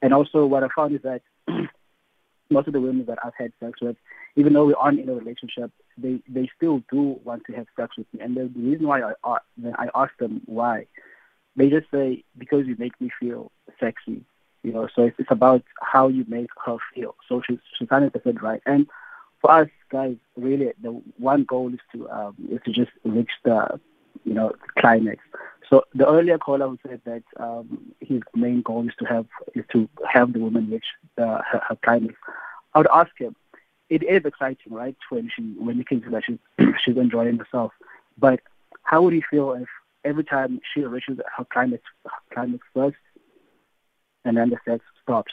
And 0.00 0.14
also, 0.14 0.46
what 0.46 0.62
I 0.62 0.68
found 0.74 0.94
is 0.94 1.02
that 1.02 1.22
most 2.54 2.66
of 2.68 2.72
the 2.72 2.80
women 2.80 3.04
that 3.06 3.18
I've 3.22 3.34
had 3.36 3.52
sex 3.60 3.80
with, 3.82 3.96
even 4.36 4.52
though 4.52 4.64
we 4.64 4.74
aren't 4.74 5.00
in 5.00 5.08
a 5.08 5.14
relationship, 5.14 5.70
they 5.98 6.20
they 6.28 6.48
still 6.56 6.82
do 6.90 7.20
want 7.24 7.42
to 7.46 7.52
have 7.52 7.66
sex 7.76 7.96
with 7.98 8.06
me. 8.14 8.20
And 8.20 8.36
the, 8.36 8.50
reason 8.56 8.86
why 8.86 9.02
I 9.02 9.38
I 9.76 9.88
ask 9.94 10.16
them 10.18 10.40
why, 10.46 10.86
they 11.56 11.68
just 11.68 11.90
say 11.90 12.24
because 12.38 12.66
you 12.66 12.76
make 12.78 12.98
me 13.00 13.10
feel 13.20 13.50
sexy. 13.78 14.22
You 14.62 14.72
know, 14.72 14.88
so 14.96 15.02
it's, 15.02 15.16
it's 15.18 15.30
about 15.30 15.62
how 15.92 16.08
you 16.08 16.24
make 16.26 16.48
her 16.64 16.78
feel. 16.94 17.14
So 17.28 17.42
she's 17.46 17.58
she's 17.78 17.88
hundred 17.88 18.14
percent 18.14 18.40
right. 18.40 18.62
And 18.64 18.86
for 19.40 19.50
us 19.50 19.68
guys, 19.90 20.16
really, 20.36 20.72
the 20.80 21.02
one 21.18 21.44
goal 21.44 21.72
is 21.74 21.80
to 21.92 22.08
um, 22.08 22.36
is 22.50 22.60
to 22.64 22.72
just 22.72 22.92
reach 23.04 23.30
the 23.44 23.78
you 24.24 24.34
know 24.34 24.52
climax. 24.78 25.22
So 25.70 25.84
the 25.94 26.06
earlier 26.08 26.38
caller 26.38 26.68
who 26.68 26.78
said 26.86 27.00
that 27.04 27.22
um, 27.38 27.94
his 28.00 28.20
main 28.34 28.62
goal 28.62 28.86
is 28.86 28.94
to 28.98 29.04
have 29.06 29.26
is 29.54 29.64
to 29.72 29.88
have 30.10 30.32
the 30.32 30.40
woman 30.40 30.70
reach 30.70 30.84
the, 31.16 31.26
her, 31.26 31.62
her 31.68 31.78
climax. 31.84 32.14
I 32.74 32.78
would 32.78 32.88
ask 32.92 33.10
him, 33.18 33.34
it 33.88 34.02
is 34.02 34.24
exciting, 34.24 34.72
right? 34.72 34.96
When 35.08 35.30
she 35.34 35.42
when 35.58 35.78
you 35.78 35.84
can 35.84 36.02
see 36.02 36.10
that 36.10 36.24
she's 36.24 36.38
she's 36.84 36.96
enjoying 36.96 37.38
herself. 37.38 37.72
But 38.18 38.40
how 38.82 39.02
would 39.02 39.14
you 39.14 39.22
feel 39.30 39.52
if 39.52 39.68
every 40.04 40.24
time 40.24 40.60
she 40.72 40.82
reaches 40.82 41.18
her 41.36 41.44
climax 41.52 41.82
climax 42.32 42.64
first, 42.74 42.96
and 44.24 44.36
then 44.36 44.50
the 44.50 44.58
sex 44.64 44.84
stops? 45.02 45.32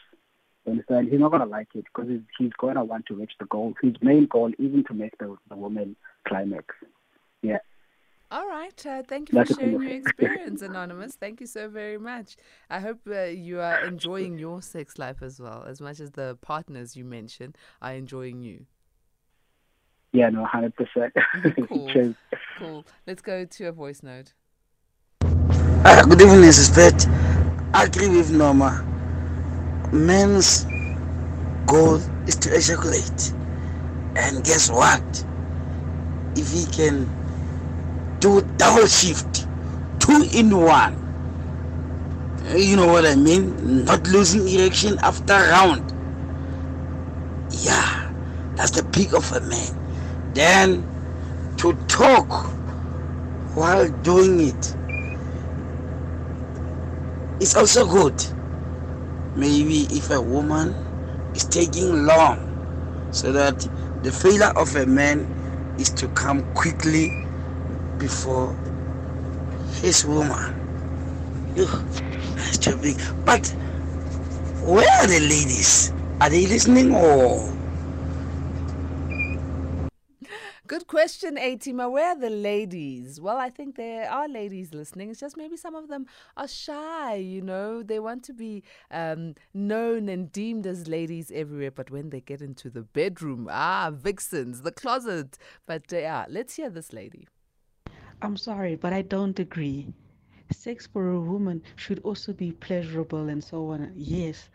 You 0.65 0.73
understand? 0.73 1.09
He's 1.09 1.19
not 1.19 1.31
gonna 1.31 1.45
like 1.45 1.69
it 1.75 1.85
because 1.85 2.09
he's, 2.09 2.21
he's 2.37 2.53
gonna 2.59 2.83
want 2.83 3.07
to 3.07 3.15
reach 3.15 3.33
the 3.39 3.45
goal. 3.45 3.73
His 3.81 3.93
main 4.01 4.27
goal 4.27 4.51
isn't 4.59 4.87
to 4.87 4.93
make 4.93 5.17
the 5.17 5.35
the 5.49 5.55
woman 5.55 5.95
climax. 6.27 6.65
Yeah. 7.41 7.59
All 8.31 8.47
right. 8.47 8.85
Uh, 8.85 9.03
thank 9.05 9.29
you 9.29 9.43
for 9.43 9.53
sharing 9.53 9.81
your 9.81 9.91
experience, 9.91 10.61
Anonymous. 10.61 11.15
Thank 11.15 11.41
you 11.41 11.47
so 11.47 11.67
very 11.67 11.97
much. 11.97 12.37
I 12.69 12.79
hope 12.79 12.99
uh, 13.05 13.23
you 13.23 13.59
are 13.59 13.83
enjoying 13.83 14.37
your 14.37 14.61
sex 14.61 14.97
life 14.97 15.21
as 15.21 15.41
well, 15.41 15.65
as 15.67 15.81
much 15.81 15.99
as 15.99 16.11
the 16.11 16.37
partners 16.41 16.95
you 16.95 17.03
mentioned 17.03 17.57
are 17.81 17.91
enjoying 17.91 18.41
you. 18.41 18.67
Yeah, 20.13 20.29
no, 20.29 20.45
100%. 20.45 21.11
cool. 21.67 22.15
cool. 22.57 22.85
Let's 23.05 23.21
go 23.21 23.43
to 23.43 23.65
a 23.65 23.71
voice 23.73 24.01
note. 24.01 24.33
Uh, 25.23 26.05
good 26.05 26.21
evening, 26.21 26.51
Suspect. 26.53 27.07
I 27.73 27.83
agree 27.83 28.07
with 28.07 28.31
Norma. 28.31 28.81
Men's 29.91 30.65
goal 31.65 31.95
is 32.27 32.37
to 32.37 32.55
ejaculate. 32.55 33.33
And 34.15 34.43
guess 34.45 34.69
what? 34.69 35.25
If 36.37 36.51
he 36.51 36.65
can 36.65 37.20
do 38.21 38.41
double 38.57 38.85
shift, 38.85 39.47
two 39.99 40.29
in 40.31 40.55
one. 40.55 40.95
You 42.55 42.75
know 42.75 42.87
what 42.87 43.05
I 43.05 43.15
mean? 43.15 43.83
Not 43.85 44.07
losing 44.07 44.47
erection 44.47 44.99
after 44.99 45.33
round. 45.33 45.91
Yeah, 47.63 48.11
that's 48.55 48.71
the 48.71 48.83
peak 48.83 49.13
of 49.13 49.29
a 49.31 49.41
man. 49.41 50.33
Then 50.33 50.87
to 51.57 51.73
talk 51.87 52.45
while 53.55 53.89
doing 54.03 54.39
it 54.47 54.75
is 57.41 57.55
also 57.55 57.85
good. 57.87 58.23
Maybe 59.35 59.87
if 59.89 60.11
a 60.11 60.21
woman 60.21 60.73
is 61.35 61.45
taking 61.45 62.05
long 62.05 62.47
so 63.11 63.31
that 63.31 63.67
the 64.03 64.11
failure 64.11 64.53
of 64.55 64.75
a 64.75 64.85
man 64.85 65.75
is 65.79 65.89
to 65.91 66.07
come 66.09 66.41
quickly 66.53 67.20
before 68.01 68.53
his 69.81 70.03
woman. 70.05 70.55
Ew, 71.55 71.67
but 73.25 73.47
where 74.65 74.89
are 74.89 75.07
the 75.07 75.19
ladies? 75.21 75.93
Are 76.19 76.29
they 76.29 76.47
listening 76.47 76.95
or? 76.95 77.53
Good 80.65 80.87
question, 80.87 81.37
A-teamer. 81.37 81.91
Where 81.91 82.11
are 82.11 82.19
the 82.19 82.29
ladies? 82.29 83.19
Well, 83.19 83.37
I 83.37 83.49
think 83.49 83.75
there 83.75 84.09
are 84.09 84.27
ladies 84.27 84.73
listening. 84.73 85.09
It's 85.09 85.19
just 85.19 85.35
maybe 85.35 85.57
some 85.57 85.75
of 85.75 85.87
them 85.87 86.05
are 86.37 86.47
shy, 86.47 87.15
you 87.15 87.41
know. 87.41 87.83
They 87.83 87.99
want 87.99 88.23
to 88.23 88.33
be 88.33 88.63
um, 88.89 89.35
known 89.53 90.07
and 90.07 90.31
deemed 90.31 90.65
as 90.65 90.87
ladies 90.87 91.29
everywhere, 91.29 91.71
but 91.71 91.91
when 91.91 92.09
they 92.09 92.21
get 92.21 92.41
into 92.41 92.69
the 92.69 92.83
bedroom, 92.83 93.49
ah, 93.51 93.91
vixens, 93.93 94.61
the 94.61 94.71
closet. 94.71 95.37
But 95.67 95.91
uh, 95.91 95.97
yeah, 95.97 96.25
let's 96.29 96.55
hear 96.55 96.69
this 96.69 96.93
lady. 96.93 97.27
I'm 98.21 98.37
sorry, 98.37 98.75
but 98.75 98.93
I 98.93 99.01
don't 99.01 99.37
agree. 99.39 99.93
Sex 100.51 100.87
for 100.87 101.09
a 101.09 101.19
woman 101.19 101.61
should 101.75 101.99
also 101.99 102.33
be 102.33 102.51
pleasurable 102.51 103.27
and 103.29 103.43
so 103.43 103.67
on. 103.71 103.91
Yes, 103.95 104.49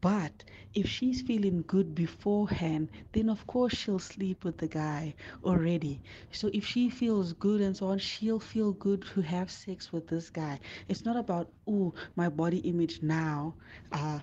but 0.00 0.44
if 0.74 0.86
she's 0.88 1.20
feeling 1.22 1.62
good 1.66 1.94
beforehand, 1.94 2.88
then 3.12 3.28
of 3.28 3.46
course 3.46 3.74
she'll 3.76 3.98
sleep 3.98 4.44
with 4.44 4.58
the 4.58 4.68
guy 4.68 5.14
already. 5.44 6.00
So 6.32 6.50
if 6.52 6.66
she 6.66 6.88
feels 6.90 7.32
good 7.34 7.60
and 7.60 7.76
so 7.76 7.88
on, 7.88 7.98
she'll 7.98 8.40
feel 8.40 8.72
good 8.72 9.02
to 9.14 9.20
have 9.20 9.50
sex 9.50 9.92
with 9.92 10.06
this 10.08 10.30
guy. 10.30 10.60
It's 10.88 11.04
not 11.04 11.16
about, 11.16 11.50
oh, 11.66 11.94
my 12.16 12.28
body 12.28 12.58
image 12.58 13.02
now. 13.02 13.54
Uh, 13.92 14.20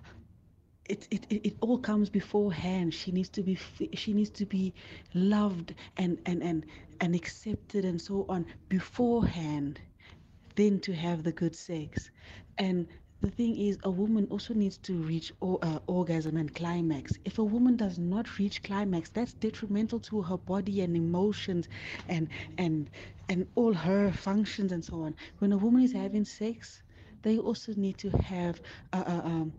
it, 0.86 1.07
it, 1.12 1.25
it, 1.29 1.47
it 1.47 1.57
all 1.62 1.77
comes 1.77 2.10
beforehand. 2.10 2.93
She 2.93 3.12
needs 3.12 3.29
to 3.29 3.43
be 3.43 3.57
she 3.93 4.13
needs 4.13 4.29
to 4.31 4.45
be 4.45 4.73
loved 5.13 5.73
and, 5.97 6.17
and, 6.25 6.41
and, 6.41 6.65
and 7.01 7.15
accepted 7.15 7.86
and 7.86 8.01
so 8.01 8.25
on 8.29 8.45
beforehand, 8.69 9.79
then 10.55 10.79
to 10.81 10.93
have 10.93 11.23
the 11.23 11.31
good 11.31 11.55
sex. 11.55 12.10
And 12.57 12.88
the 13.21 13.29
thing 13.31 13.57
is 13.57 13.77
a 13.83 13.89
woman 13.89 14.27
also 14.29 14.53
needs 14.53 14.77
to 14.77 14.93
reach 14.93 15.33
or, 15.39 15.57
uh, 15.63 15.79
orgasm 15.88 16.38
and 16.38 16.53
climax 16.53 17.13
if 17.25 17.39
a 17.39 17.43
woman 17.43 17.75
does 17.75 17.97
not 17.97 18.38
reach 18.38 18.62
climax 18.62 19.10
that's 19.10 19.33
detrimental 19.33 19.99
to 19.99 20.21
her 20.21 20.38
body 20.38 20.81
and 20.81 20.95
emotions 20.95 21.67
and 22.07 22.27
and 22.60 22.91
and 23.29 23.47
all 23.55 23.73
her 23.73 24.12
functions 24.12 24.71
and 24.71 24.86
so 24.86 25.01
on 25.01 25.15
when 25.39 25.51
a 25.51 25.57
woman 25.57 25.81
is 25.81 25.91
having 25.91 26.23
sex 26.23 26.83
they 27.23 27.39
also 27.39 27.73
need 27.75 27.97
to 27.97 28.10
have 28.12 28.62
uh, 28.93 29.03
uh, 29.07 29.21
um, 29.23 29.51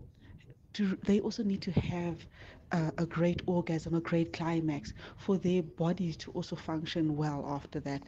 to, 0.73 0.97
they 1.03 1.19
also 1.19 1.43
need 1.43 1.61
to 1.61 1.71
have 1.71 2.25
uh, 2.71 2.91
a 2.97 3.05
great 3.05 3.41
orgasm, 3.45 3.95
a 3.95 4.01
great 4.01 4.33
climax 4.33 4.93
for 5.17 5.37
their 5.37 5.63
bodies 5.63 6.17
to 6.17 6.31
also 6.31 6.55
function 6.55 7.15
well 7.15 7.45
after 7.47 7.79
that. 7.81 8.03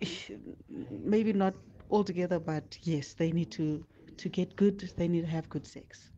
Maybe 0.90 1.32
not 1.32 1.54
altogether, 1.90 2.38
but 2.38 2.78
yes, 2.82 3.14
they 3.14 3.32
need 3.32 3.50
to 3.52 3.84
to 4.18 4.28
get 4.28 4.54
good, 4.56 4.78
they 4.96 5.08
need 5.08 5.22
to 5.22 5.26
have 5.26 5.48
good 5.48 5.66
sex. 5.66 6.10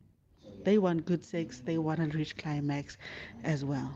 They 0.65 0.79
want 0.79 1.07
good 1.07 1.25
sex, 1.25 1.63
they 1.65 1.79
want 1.79 2.01
to 2.01 2.19
reach 2.19 2.37
climax 2.37 2.99
as 3.45 3.65
well. 3.65 3.95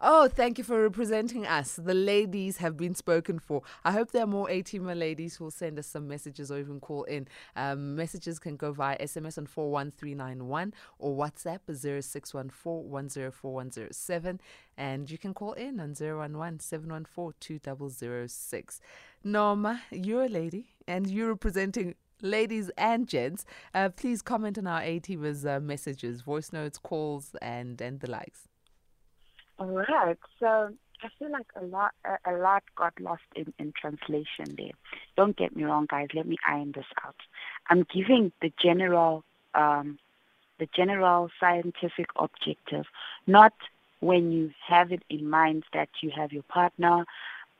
Oh, 0.00 0.28
thank 0.28 0.58
you 0.58 0.64
for 0.64 0.80
representing 0.80 1.44
us. 1.44 1.74
The 1.74 1.92
ladies 1.92 2.58
have 2.58 2.76
been 2.76 2.94
spoken 2.94 3.40
for. 3.40 3.62
I 3.84 3.90
hope 3.90 4.12
there 4.12 4.22
are 4.22 4.28
more 4.28 4.48
A-teamer 4.48 4.96
ladies 4.96 5.34
who 5.34 5.42
will 5.44 5.50
send 5.50 5.76
us 5.76 5.88
some 5.88 6.06
messages 6.06 6.52
or 6.52 6.60
even 6.60 6.78
call 6.78 7.02
in. 7.02 7.26
Um, 7.56 7.96
messages 7.96 8.38
can 8.38 8.56
go 8.56 8.70
via 8.70 8.96
SMS 8.98 9.38
on 9.38 9.46
41391 9.46 10.72
or 11.00 11.16
WhatsApp 11.16 11.62
0614 11.68 14.40
And 14.76 15.10
you 15.10 15.18
can 15.18 15.34
call 15.34 15.54
in 15.54 15.80
on 15.80 15.96
011 16.00 16.60
714 16.60 17.60
Norma, 19.24 19.82
you're 19.90 20.26
a 20.26 20.28
lady 20.28 20.76
and 20.86 21.10
you're 21.10 21.30
representing 21.30 21.96
ladies 22.22 22.70
and 22.78 23.08
gents, 23.08 23.44
uh, 23.74 23.88
please 23.88 24.22
comment 24.22 24.58
on 24.58 24.68
our 24.68 24.80
ATV's 24.80 25.44
uh, 25.44 25.58
messages, 25.58 26.20
voice 26.20 26.52
notes, 26.52 26.78
calls, 26.78 27.34
and 27.42 27.80
and 27.80 27.98
the 27.98 28.08
likes. 28.08 28.47
All 29.58 29.66
right. 29.66 30.18
So 30.38 30.72
I 31.02 31.08
feel 31.18 31.30
like 31.30 31.46
a 31.56 31.64
lot 31.64 31.92
a, 32.24 32.32
lot 32.32 32.62
got 32.76 32.98
lost 33.00 33.22
in, 33.34 33.52
in 33.58 33.72
translation 33.80 34.54
there. 34.56 34.72
Don't 35.16 35.36
get 35.36 35.56
me 35.56 35.64
wrong, 35.64 35.86
guys. 35.88 36.08
Let 36.14 36.26
me 36.26 36.36
iron 36.46 36.72
this 36.74 36.86
out. 37.04 37.16
I'm 37.68 37.84
giving 37.92 38.32
the 38.40 38.52
general 38.62 39.24
um, 39.54 39.98
the 40.58 40.68
general 40.74 41.30
scientific 41.40 42.06
objective, 42.16 42.86
not 43.26 43.52
when 44.00 44.32
you 44.32 44.52
have 44.66 44.92
it 44.92 45.02
in 45.10 45.28
mind 45.28 45.64
that 45.72 45.88
you 46.02 46.10
have 46.14 46.32
your 46.32 46.44
partner 46.44 47.04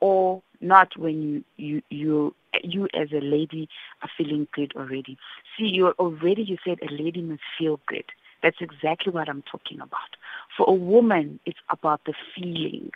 or 0.00 0.42
not 0.61 0.96
when 0.96 1.22
you 1.22 1.44
you 1.56 1.82
you 1.90 2.34
you 2.62 2.88
as 2.94 3.12
a 3.12 3.20
lady 3.20 3.68
are 4.02 4.11
feeling 4.16 4.46
good 4.52 4.72
already. 4.76 5.16
See, 5.56 5.66
you 5.66 5.88
already 5.98 6.42
you 6.42 6.58
said 6.64 6.78
a 6.82 6.92
lady 6.92 7.22
must 7.22 7.42
feel 7.58 7.80
good. 7.87 8.04
That's 8.42 8.61
exactly 8.61 9.12
what 9.12 9.29
I'm 9.29 9.42
talking 9.42 9.81
about. 9.81 10.16
For 10.57 10.68
a 10.68 10.72
woman, 10.72 11.40
it's 11.46 11.59
about 11.70 12.03
the 12.05 12.14
feeling. 12.35 12.92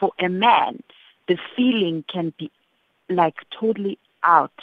For 0.00 0.12
a 0.20 0.28
man, 0.28 0.82
the 1.28 1.38
feeling 1.56 2.04
can 2.12 2.32
be 2.38 2.50
like 3.08 3.36
totally 3.58 3.98
out, 4.22 4.58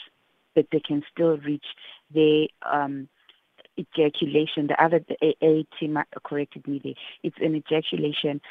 but 0.55 0.67
they 0.71 0.79
can 0.79 1.03
still 1.11 1.37
reach 1.37 1.65
the 2.13 2.49
um, 2.69 3.07
ejaculation. 3.77 4.67
The 4.67 4.83
other 4.83 4.99
the 4.99 5.17
AA 5.21 5.63
team 5.79 5.97
corrected 6.23 6.67
me 6.67 6.81
there. 6.83 6.93
It's 7.23 7.37
an 7.39 7.55
ejaculation 7.55 8.41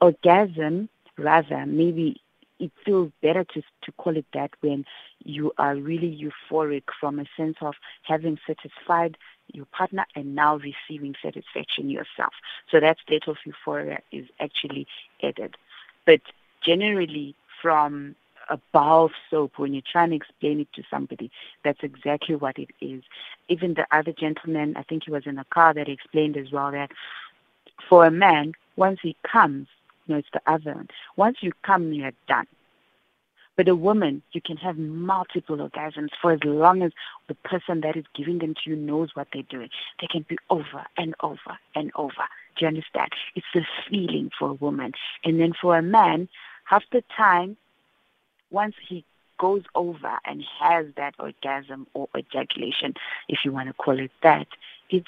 orgasm 0.00 0.88
rather 1.18 1.64
maybe 1.66 2.20
it 2.58 2.70
feels 2.84 3.10
better 3.22 3.44
to 3.44 3.62
to 3.82 3.92
call 3.92 4.16
it 4.16 4.26
that 4.32 4.50
when 4.60 4.84
you 5.24 5.52
are 5.58 5.76
really 5.76 6.30
euphoric 6.50 6.84
from 7.00 7.18
a 7.18 7.24
sense 7.36 7.56
of 7.60 7.74
having 8.02 8.38
satisfied 8.46 9.16
your 9.52 9.66
partner 9.66 10.06
and 10.14 10.34
now 10.34 10.56
receiving 10.56 11.14
satisfaction 11.22 11.90
yourself. 11.90 12.34
So 12.70 12.80
that 12.80 12.98
state 12.98 13.28
of 13.28 13.36
euphoria 13.44 14.00
is 14.12 14.26
actually 14.40 14.86
added. 15.22 15.56
But 16.04 16.20
generally 16.64 17.34
from 17.62 18.16
a 18.48 18.58
bar 18.72 19.04
of 19.04 19.10
soap 19.30 19.58
when 19.58 19.72
you're 19.74 19.82
trying 19.90 20.10
to 20.10 20.16
explain 20.16 20.60
it 20.60 20.68
to 20.74 20.82
somebody, 20.90 21.30
that's 21.64 21.82
exactly 21.82 22.36
what 22.36 22.58
it 22.58 22.70
is. 22.80 23.02
Even 23.48 23.74
the 23.74 23.86
other 23.90 24.12
gentleman, 24.12 24.76
I 24.76 24.82
think 24.82 25.04
he 25.04 25.10
was 25.10 25.26
in 25.26 25.38
a 25.38 25.44
car 25.44 25.74
that 25.74 25.88
explained 25.88 26.36
as 26.36 26.52
well 26.52 26.70
that 26.70 26.90
for 27.88 28.06
a 28.06 28.10
man, 28.10 28.52
once 28.76 29.00
he 29.02 29.16
comes, 29.30 29.68
no, 30.08 30.16
it's 30.16 30.28
the 30.32 30.42
other 30.46 30.74
one. 30.74 30.88
Once 31.16 31.38
you 31.40 31.52
come, 31.62 31.92
you're 31.92 32.12
done. 32.28 32.46
But 33.56 33.68
a 33.68 33.74
woman, 33.74 34.22
you 34.32 34.40
can 34.40 34.56
have 34.58 34.76
multiple 34.76 35.56
orgasms 35.56 36.10
for 36.20 36.32
as 36.32 36.40
long 36.44 36.82
as 36.82 36.92
the 37.28 37.34
person 37.34 37.80
that 37.80 37.96
is 37.96 38.04
giving 38.14 38.38
them 38.38 38.54
to 38.54 38.70
you 38.70 38.76
knows 38.76 39.10
what 39.14 39.28
they're 39.32 39.42
doing. 39.42 39.70
They 40.00 40.06
can 40.06 40.26
be 40.28 40.36
over 40.50 40.84
and 40.96 41.14
over 41.20 41.58
and 41.74 41.90
over. 41.94 42.12
Do 42.56 42.64
you 42.64 42.68
understand? 42.68 43.10
It's 43.34 43.46
the 43.54 43.64
feeling 43.88 44.30
for 44.38 44.50
a 44.50 44.54
woman. 44.54 44.92
And 45.24 45.40
then 45.40 45.52
for 45.60 45.76
a 45.76 45.82
man, 45.82 46.28
half 46.64 46.84
the 46.92 47.02
time, 47.16 47.56
once 48.50 48.74
he 48.86 49.04
goes 49.38 49.64
over 49.74 50.18
and 50.24 50.44
has 50.60 50.86
that 50.96 51.14
orgasm 51.18 51.86
or 51.94 52.08
ejaculation, 52.16 52.94
if 53.28 53.40
you 53.44 53.52
want 53.52 53.68
to 53.68 53.74
call 53.74 53.98
it 53.98 54.12
that, 54.22 54.48
it's 54.90 55.06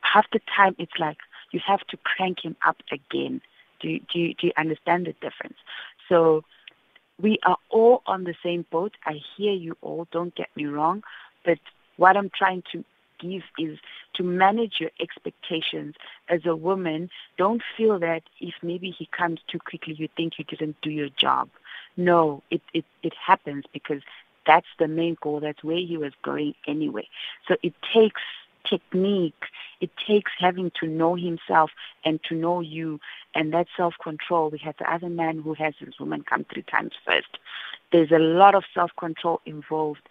half 0.00 0.26
the 0.32 0.40
time 0.56 0.74
it's 0.78 0.98
like 0.98 1.18
you 1.50 1.60
have 1.66 1.80
to 1.88 1.96
crank 1.98 2.44
him 2.44 2.56
up 2.64 2.76
again 2.90 3.40
do 3.80 3.88
you, 3.88 4.00
do 4.12 4.18
you, 4.18 4.34
do 4.34 4.46
you 4.48 4.52
understand 4.56 5.06
the 5.06 5.12
difference? 5.14 5.56
So 6.08 6.44
we 7.20 7.38
are 7.44 7.56
all 7.70 8.02
on 8.06 8.24
the 8.24 8.34
same 8.42 8.64
boat. 8.70 8.92
I 9.04 9.20
hear 9.36 9.52
you 9.52 9.76
all. 9.80 10.06
Don't 10.12 10.34
get 10.34 10.48
me 10.56 10.66
wrong, 10.66 11.02
but 11.44 11.58
what 11.96 12.16
I'm 12.16 12.30
trying 12.30 12.62
to 12.72 12.84
give 13.18 13.42
is 13.58 13.78
to 14.14 14.22
manage 14.22 14.74
your 14.78 14.90
expectations 15.00 15.96
as 16.28 16.46
a 16.46 16.54
woman. 16.54 17.10
Don't 17.36 17.62
feel 17.76 17.98
that 17.98 18.22
if 18.40 18.54
maybe 18.62 18.94
he 18.96 19.06
comes 19.06 19.40
too 19.48 19.58
quickly, 19.58 19.94
you 19.94 20.08
think 20.16 20.38
you 20.38 20.44
didn't 20.44 20.76
do 20.82 20.90
your 20.90 21.08
job. 21.08 21.48
No, 21.96 22.42
it, 22.50 22.62
it, 22.72 22.84
it 23.02 23.12
happens 23.14 23.64
because 23.72 24.02
that's 24.46 24.68
the 24.78 24.88
main 24.88 25.16
goal. 25.20 25.40
That's 25.40 25.64
where 25.64 25.78
he 25.78 25.96
was 25.96 26.12
going 26.22 26.54
anyway. 26.66 27.08
So 27.48 27.56
it 27.62 27.74
takes 27.92 28.22
technique. 28.68 29.44
It 29.80 29.90
takes 30.06 30.32
having 30.38 30.72
to 30.80 30.86
know 30.86 31.14
himself 31.14 31.70
and 32.04 32.20
to 32.24 32.34
know 32.34 32.60
you 32.60 33.00
and 33.34 33.52
that 33.52 33.68
self-control. 33.76 34.50
We 34.50 34.58
have 34.58 34.76
the 34.78 34.92
other 34.92 35.08
man 35.08 35.40
who 35.40 35.54
has 35.54 35.74
his 35.78 35.98
woman 36.00 36.24
come 36.28 36.44
three 36.44 36.62
times 36.62 36.92
first. 37.06 37.38
There's 37.92 38.10
a 38.10 38.18
lot 38.18 38.54
of 38.54 38.64
self-control 38.74 39.40
involved. 39.46 40.08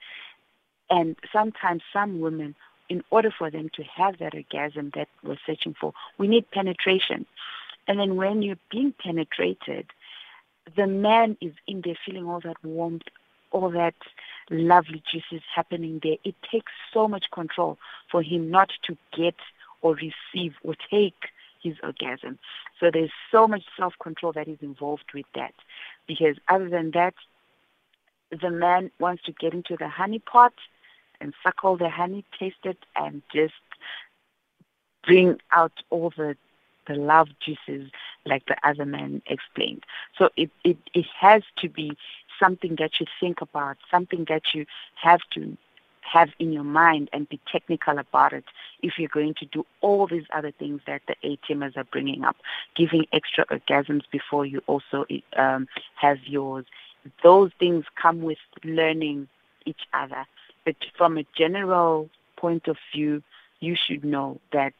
And 0.89 1.15
sometimes 1.33 1.83
some 1.91 2.21
women, 2.21 2.55
in 2.89 3.03
order 3.09 3.31
for 3.37 3.51
them 3.51 3.69
to 3.73 3.83
have 3.83 4.19
that 4.19 4.33
orgasm 4.33 4.91
that 4.95 5.09
we're 5.23 5.37
searching 5.45 5.75
for, 5.79 5.93
we 6.17 6.27
need 6.27 6.49
penetration. 6.51 7.25
And 7.87 7.99
then 7.99 8.15
when 8.15 8.41
you're 8.41 8.57
being 8.71 8.93
penetrated, 8.97 9.87
the 10.75 10.87
man 10.87 11.37
is 11.41 11.53
in 11.67 11.81
there 11.81 11.97
feeling 12.05 12.25
all 12.25 12.39
that 12.41 12.63
warmth, 12.63 13.03
all 13.51 13.69
that 13.71 13.95
lovely 14.49 15.03
juices 15.11 15.43
happening 15.53 15.99
there. 16.03 16.17
It 16.23 16.35
takes 16.51 16.71
so 16.93 17.07
much 17.07 17.25
control 17.31 17.77
for 18.11 18.21
him 18.21 18.49
not 18.49 18.71
to 18.83 18.97
get 19.15 19.35
or 19.81 19.95
receive 19.95 20.55
or 20.63 20.75
take 20.89 21.29
his 21.61 21.75
orgasm. 21.83 22.39
So 22.79 22.89
there's 22.91 23.11
so 23.31 23.47
much 23.47 23.63
self-control 23.77 24.33
that 24.33 24.47
is 24.47 24.59
involved 24.61 25.11
with 25.13 25.25
that. 25.35 25.53
Because 26.07 26.37
other 26.47 26.69
than 26.69 26.91
that, 26.91 27.13
the 28.29 28.51
man 28.51 28.91
wants 28.99 29.23
to 29.23 29.31
get 29.31 29.53
into 29.53 29.75
the 29.77 29.87
honey 29.87 30.19
pot 30.19 30.53
and 31.19 31.33
suck 31.43 31.63
all 31.63 31.77
the 31.77 31.89
honey, 31.89 32.23
taste 32.37 32.63
it, 32.63 32.77
and 32.95 33.21
just 33.33 33.53
bring 35.05 35.39
out 35.51 35.71
all 35.89 36.11
the 36.15 36.35
the 36.87 36.95
love 36.95 37.27
juices, 37.45 37.91
like 38.25 38.45
the 38.45 38.55
other 38.63 38.85
man 38.85 39.21
explained. 39.27 39.83
So 40.17 40.29
it, 40.37 40.49
it, 40.63 40.77
it 40.93 41.05
has 41.19 41.43
to 41.57 41.67
be 41.67 41.97
something 42.39 42.75
that 42.79 42.99
you 42.99 43.05
think 43.19 43.41
about, 43.41 43.77
something 43.89 44.25
that 44.29 44.43
you 44.53 44.65
have 44.95 45.21
to 45.33 45.57
have 46.01 46.29
in 46.39 46.53
your 46.53 46.63
mind 46.63 47.09
and 47.11 47.27
be 47.27 47.39
technical 47.51 47.97
about 47.97 48.33
it 48.33 48.45
if 48.81 48.93
you're 48.97 49.09
going 49.09 49.33
to 49.35 49.45
do 49.45 49.65
all 49.81 50.07
these 50.07 50.25
other 50.33 50.51
things 50.51 50.81
that 50.87 51.01
the 51.07 51.15
A-teamers 51.23 51.75
are 51.75 51.83
bringing 51.83 52.23
up, 52.23 52.37
giving 52.75 53.05
extra 53.11 53.45
orgasms 53.47 54.03
before 54.11 54.45
you 54.45 54.61
also 54.67 55.05
um, 55.35 55.67
have 55.95 56.17
yours. 56.25 56.65
Those 57.23 57.51
things 57.59 57.85
come 58.01 58.21
with 58.21 58.37
learning 58.63 59.27
each 59.65 59.81
other. 59.93 60.25
But 60.65 60.75
from 60.97 61.17
a 61.17 61.25
general 61.37 62.09
point 62.37 62.67
of 62.67 62.77
view, 62.93 63.23
you 63.59 63.75
should 63.75 64.03
know 64.03 64.39
that 64.53 64.73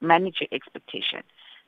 manage 0.00 0.40
your 0.40 0.48
expectation. 0.52 1.22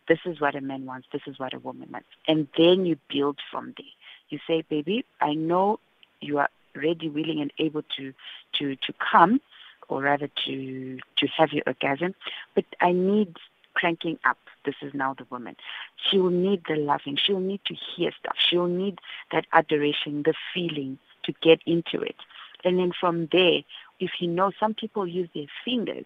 This 0.08 0.18
is 0.24 0.40
what 0.40 0.54
a 0.54 0.60
man 0.60 0.86
wants. 0.86 1.08
This 1.12 1.22
is 1.26 1.38
what 1.38 1.52
a 1.52 1.58
woman 1.58 1.88
wants. 1.92 2.08
And 2.26 2.48
then 2.56 2.86
you 2.86 2.96
build 3.12 3.38
from 3.50 3.74
there. 3.76 3.86
You 4.30 4.38
say, 4.46 4.62
baby, 4.68 5.04
I 5.20 5.34
know 5.34 5.80
you 6.20 6.38
are 6.38 6.48
ready, 6.74 7.08
willing, 7.08 7.40
and 7.40 7.52
able 7.58 7.82
to 7.96 8.12
to 8.54 8.76
to 8.76 8.92
come, 9.12 9.40
or 9.88 10.02
rather 10.02 10.28
to 10.46 10.98
to 11.16 11.26
have 11.36 11.52
your 11.52 11.64
orgasm. 11.66 12.14
But 12.54 12.64
I 12.80 12.92
need 12.92 13.36
cranking 13.74 14.18
up. 14.24 14.38
This 14.64 14.74
is 14.82 14.92
now 14.92 15.14
the 15.14 15.26
woman. 15.30 15.56
She 15.96 16.18
will 16.18 16.30
need 16.30 16.62
the 16.68 16.76
loving. 16.76 17.16
She 17.16 17.32
will 17.32 17.40
need 17.40 17.60
to 17.66 17.74
hear 17.74 18.10
stuff. 18.18 18.36
She 18.38 18.56
will 18.56 18.66
need 18.66 18.98
that 19.32 19.46
adoration, 19.52 20.24
the 20.24 20.34
feeling 20.52 20.98
to 21.24 21.32
get 21.40 21.60
into 21.64 22.00
it. 22.00 22.16
And 22.64 22.78
then 22.78 22.92
from 22.98 23.28
there, 23.30 23.60
if 24.00 24.10
you 24.20 24.28
know, 24.28 24.50
some 24.58 24.74
people 24.74 25.06
use 25.06 25.28
their 25.34 25.46
fingers 25.64 26.04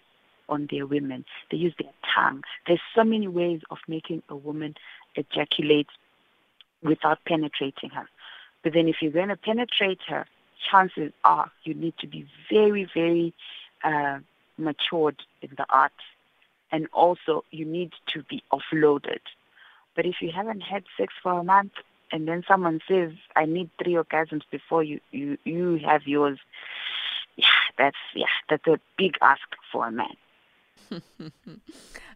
on 0.48 0.68
their 0.70 0.86
women. 0.86 1.24
They 1.50 1.56
use 1.56 1.74
their 1.78 1.92
tongue. 2.14 2.42
There's 2.66 2.80
so 2.94 3.04
many 3.04 3.26
ways 3.26 3.62
of 3.70 3.78
making 3.88 4.22
a 4.28 4.36
woman 4.36 4.74
ejaculate 5.16 5.88
without 6.82 7.18
penetrating 7.26 7.90
her. 7.90 8.08
But 8.62 8.72
then 8.74 8.88
if 8.88 8.96
you're 9.00 9.12
going 9.12 9.28
to 9.28 9.36
penetrate 9.36 10.00
her, 10.08 10.26
chances 10.70 11.12
are 11.24 11.50
you 11.64 11.74
need 11.74 11.94
to 12.00 12.06
be 12.06 12.26
very, 12.50 12.88
very 12.94 13.34
uh, 13.82 14.18
matured 14.58 15.22
in 15.40 15.50
the 15.56 15.66
art. 15.70 15.92
And 16.70 16.88
also 16.92 17.44
you 17.50 17.64
need 17.64 17.92
to 18.08 18.22
be 18.22 18.42
offloaded. 18.52 19.20
But 19.94 20.06
if 20.06 20.16
you 20.20 20.30
haven't 20.34 20.62
had 20.62 20.84
sex 20.96 21.12
for 21.22 21.38
a 21.38 21.44
month 21.44 21.72
and 22.10 22.26
then 22.26 22.44
someone 22.48 22.80
says, 22.88 23.12
I 23.36 23.44
need 23.44 23.70
three 23.82 23.94
orgasms 23.94 24.42
before 24.50 24.82
you, 24.82 25.00
you, 25.10 25.36
you 25.44 25.80
have 25.84 26.06
yours, 26.06 26.38
yeah, 27.36 27.46
that's 27.78 27.96
yeah, 28.14 28.26
that's 28.48 28.66
a 28.66 28.78
big 28.98 29.16
ask 29.22 29.42
for 29.70 29.86
a 29.86 29.90
man. 29.90 30.16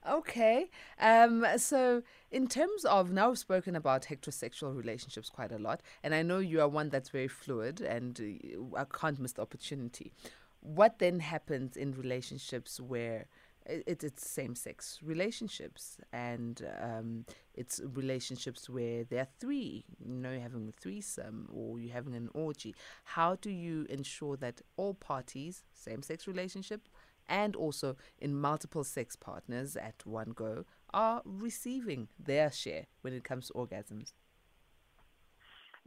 okay. 0.09 0.71
Um, 1.01 1.47
so, 1.57 2.03
in 2.31 2.49
terms 2.49 2.85
of 2.85 3.13
now, 3.13 3.29
we've 3.29 3.39
spoken 3.39 3.77
about 3.77 4.03
heterosexual 4.03 4.77
relationships 4.77 5.31
quite 5.31 5.53
a 5.53 5.59
lot, 5.59 5.81
and 6.03 6.15
I 6.15 6.23
know 6.23 6.39
you 6.39 6.61
are 6.61 6.69
one 6.69 6.89
that's 6.89 7.09
very 7.11 7.29
fluid, 7.29 7.81
and 7.81 8.21
uh, 8.21 8.77
I 8.79 8.85
can't 8.85 9.19
miss 9.19 9.33
the 9.33 9.43
opportunity. 9.43 10.13
What 10.61 10.99
then 10.99 11.21
happens 11.21 11.77
in 11.77 11.93
relationships 11.93 12.81
where 12.81 13.27
it, 13.69 14.05
it's 14.05 14.29
same 14.29 14.55
sex 14.55 15.01
relationships 15.03 15.99
and 16.13 16.63
um, 16.81 17.25
it's 17.55 17.81
relationships 17.95 18.69
where 18.69 19.05
there 19.05 19.21
are 19.21 19.29
three 19.39 19.85
you 20.05 20.15
know 20.15 20.31
you're 20.33 20.41
having 20.41 20.69
a 20.69 20.81
threesome 20.81 21.49
or 21.53 21.79
you're 21.79 21.93
having 21.93 22.15
an 22.15 22.29
orgy 22.35 22.75
how 23.05 23.37
do 23.37 23.51
you 23.51 23.87
ensure 23.89 24.37
that 24.37 24.61
all 24.77 24.95
parties 24.95 25.63
same 25.73 26.03
sex 26.03 26.27
relationship 26.27 26.89
and 27.29 27.57
also 27.57 27.97
in 28.19 28.35
multiple 28.35 28.85
sex 28.85 29.17
partners 29.17 29.77
at 29.77 30.05
one 30.05 30.33
go 30.35 30.65
are 30.93 31.23
receiving 31.25 32.09
their 32.19 32.51
share 32.51 32.87
when 33.03 33.13
it 33.13 33.25
comes 33.25 33.49
to 33.49 33.53
orgasms 33.55 34.13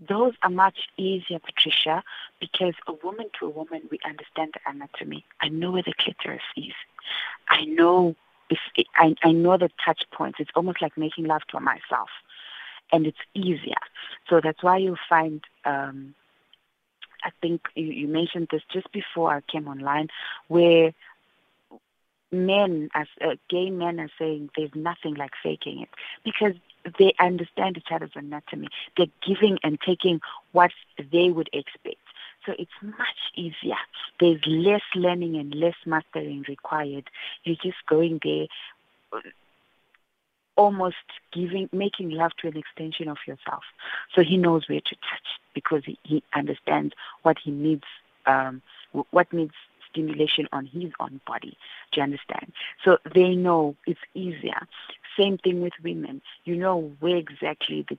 those 0.08 0.34
are 0.44 0.50
much 0.50 0.78
easier, 0.98 1.40
Patricia, 1.40 2.04
because 2.40 2.74
a 2.88 2.94
woman 3.04 3.28
to 3.40 3.48
a 3.48 3.50
woman, 3.50 3.82
we 3.92 4.00
understand 4.06 4.54
the 4.54 4.60
anatomy. 4.70 5.26
I 5.42 5.50
know 5.50 5.72
where 5.72 5.84
the 5.84 5.94
clitoris 5.98 6.42
is. 6.56 6.74
I 7.50 7.66
know 7.66 8.16
if 8.50 8.60
it, 8.76 8.88
I, 8.96 9.16
I 9.24 9.32
know 9.32 9.58
the 9.58 9.70
touch 9.84 10.04
points. 10.14 10.40
It's 10.40 10.52
almost 10.56 10.82
like 10.82 10.98
making 10.98 11.26
love 11.26 11.42
to 11.50 11.60
myself, 11.60 12.10
and 12.92 13.06
it's 13.06 13.18
easier. 13.34 13.82
So 14.30 14.40
that's 14.42 14.64
why 14.64 14.78
you 14.78 14.96
find. 15.10 15.44
Um, 15.66 16.16
I 17.22 17.32
think 17.42 17.62
you, 17.76 17.88
you 17.88 18.08
mentioned 18.08 18.48
this 18.50 18.62
just 18.72 18.90
before 18.94 19.34
I 19.34 19.42
came 19.42 19.68
online, 19.68 20.08
where 20.48 20.94
men, 22.32 22.90
as 22.94 23.08
uh, 23.22 23.36
gay 23.50 23.70
men, 23.70 24.00
are 24.00 24.10
saying 24.20 24.50
there's 24.56 24.74
nothing 24.76 25.16
like 25.16 25.32
faking 25.42 25.82
it 25.82 25.90
because 26.24 26.54
they 26.98 27.14
understand 27.20 27.78
each 27.78 27.92
other's 27.92 28.12
anatomy. 28.16 28.70
They're 28.98 29.08
giving 29.26 29.60
and 29.64 29.80
taking 29.86 30.22
what 30.52 30.72
they 30.98 31.30
would 31.30 31.50
expect. 31.54 31.98
So 32.46 32.54
it's 32.58 32.72
much 32.82 33.20
easier. 33.36 33.76
There's 34.20 34.42
less 34.48 34.82
learning 34.96 35.36
and 35.36 35.54
less 35.54 35.76
mastering 35.86 36.46
required. 36.48 37.10
You're 37.44 37.58
just 37.62 37.86
going 37.88 38.20
there 38.24 38.48
almost 40.56 40.96
giving 41.32 41.70
making 41.72 42.10
love 42.10 42.32
to 42.42 42.48
an 42.48 42.58
extension 42.58 43.08
of 43.08 43.18
yourself. 43.26 43.64
So 44.14 44.24
he 44.24 44.36
knows 44.36 44.68
where 44.68 44.82
to 44.82 44.96
touch 44.96 45.28
because 45.54 45.84
he, 45.86 45.98
he 46.04 46.24
understands 46.34 46.94
what 47.24 47.38
he 47.42 47.52
needs 47.52 47.86
um, 48.26 48.62
what 49.12 49.32
needs 49.32 49.54
stimulation 49.92 50.48
on 50.52 50.66
his 50.66 50.92
own 51.00 51.20
body. 51.26 51.58
Do 51.92 52.00
you 52.00 52.04
understand? 52.04 52.52
So 52.84 52.98
they 53.14 53.36
know 53.36 53.76
it's 53.86 54.00
easier. 54.14 54.68
Same 55.18 55.38
thing 55.38 55.62
with 55.62 55.74
women. 55.84 56.22
You 56.46 56.56
know 56.56 56.92
where 57.00 57.18
exactly 57.18 57.86
the, 57.90 57.98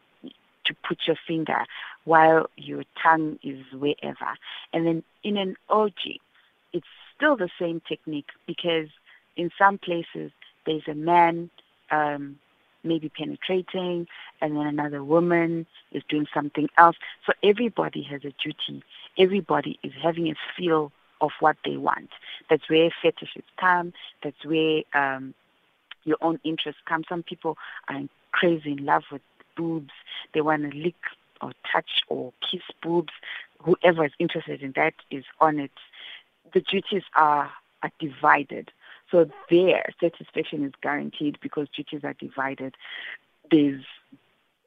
to 0.64 0.74
put 0.86 0.98
your 1.06 1.16
finger 1.26 1.64
while 2.04 2.48
your 2.56 2.84
tongue 3.02 3.38
is 3.42 3.64
wherever. 3.72 4.36
And 4.72 4.86
then 4.86 5.02
in 5.22 5.36
an 5.36 5.56
orgy, 5.68 6.20
it's 6.72 6.86
still 7.16 7.36
the 7.36 7.50
same 7.58 7.82
technique 7.88 8.28
because 8.46 8.88
in 9.36 9.50
some 9.58 9.78
places 9.78 10.32
there's 10.66 10.86
a 10.88 10.94
man 10.94 11.50
um, 11.90 12.38
maybe 12.84 13.08
penetrating 13.08 14.06
and 14.40 14.56
then 14.56 14.66
another 14.66 15.02
woman 15.04 15.66
is 15.92 16.02
doing 16.08 16.26
something 16.32 16.68
else. 16.78 16.96
So 17.26 17.32
everybody 17.42 18.02
has 18.04 18.24
a 18.24 18.32
duty. 18.42 18.82
Everybody 19.18 19.78
is 19.82 19.92
having 20.02 20.30
a 20.30 20.34
feel 20.56 20.92
of 21.20 21.30
what 21.40 21.56
they 21.64 21.76
want. 21.76 22.10
That's 22.48 22.68
where 22.68 22.90
fetishes 23.02 23.44
come. 23.58 23.92
That's 24.22 24.44
where 24.44 24.82
um, 24.94 25.34
your 26.04 26.16
own 26.20 26.40
interests 26.44 26.80
come. 26.86 27.04
Some 27.08 27.22
people 27.22 27.56
are 27.88 28.00
crazy 28.32 28.72
in 28.72 28.84
love 28.84 29.04
with 29.10 29.22
boobs. 29.56 29.92
They 30.34 30.40
want 30.40 30.70
to 30.70 30.76
lick 30.76 30.96
or 31.40 31.52
touch 31.70 32.02
or 32.08 32.32
kiss 32.50 32.62
boobs. 32.82 33.12
Whoever 33.62 34.04
is 34.04 34.12
interested 34.18 34.62
in 34.62 34.72
that 34.76 34.94
is 35.10 35.24
on 35.40 35.58
it. 35.58 35.72
The 36.52 36.60
duties 36.60 37.02
are, 37.14 37.50
are 37.82 37.92
divided. 37.98 38.70
So 39.10 39.28
their 39.50 39.84
satisfaction 40.00 40.64
is 40.64 40.72
guaranteed 40.82 41.38
because 41.42 41.68
duties 41.76 42.00
are 42.04 42.14
divided. 42.14 42.76
There's 43.50 43.84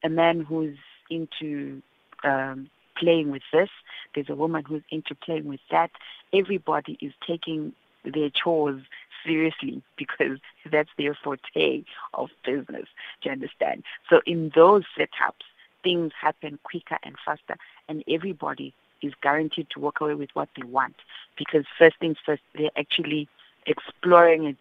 a 0.03 0.09
man 0.09 0.41
who's 0.41 0.77
into 1.09 1.81
um, 2.23 2.69
playing 3.03 3.29
with 3.31 3.43
this. 3.51 3.69
There's 4.15 4.29
a 4.29 4.35
woman 4.35 4.63
who's 4.63 4.83
into 4.89 5.13
playing 5.15 5.45
with 5.45 5.59
that. 5.71 5.91
Everybody 6.31 6.97
is 7.01 7.13
taking 7.27 7.73
their 8.05 8.29
chores 8.29 8.81
seriously 9.25 9.81
because 9.97 10.39
that's 10.71 10.89
their 10.97 11.15
forte 11.21 11.83
of 12.13 12.29
business. 12.45 12.85
Do 13.21 13.29
you 13.29 13.31
understand? 13.31 13.83
So 14.09 14.21
in 14.25 14.51
those 14.55 14.83
setups, 14.97 15.45
things 15.83 16.13
happen 16.19 16.59
quicker 16.63 16.97
and 17.03 17.15
faster, 17.25 17.57
and 17.89 18.03
everybody 18.07 18.73
is 19.01 19.13
guaranteed 19.21 19.67
to 19.71 19.81
walk 19.81 19.99
away 19.99 20.15
with 20.15 20.29
what 20.33 20.47
they 20.55 20.63
want 20.63 20.95
because 21.37 21.65
first 21.77 21.97
things 21.99 22.17
first, 22.25 22.41
they're 22.57 22.69
actually 22.77 23.27
exploring 23.65 24.45
it 24.45 24.57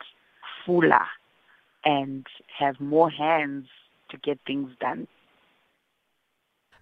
fuller 0.66 1.06
and 1.84 2.26
have 2.58 2.80
more 2.80 3.08
hands 3.08 3.68
to 4.08 4.16
get 4.16 4.38
things 4.44 4.72
done. 4.80 5.06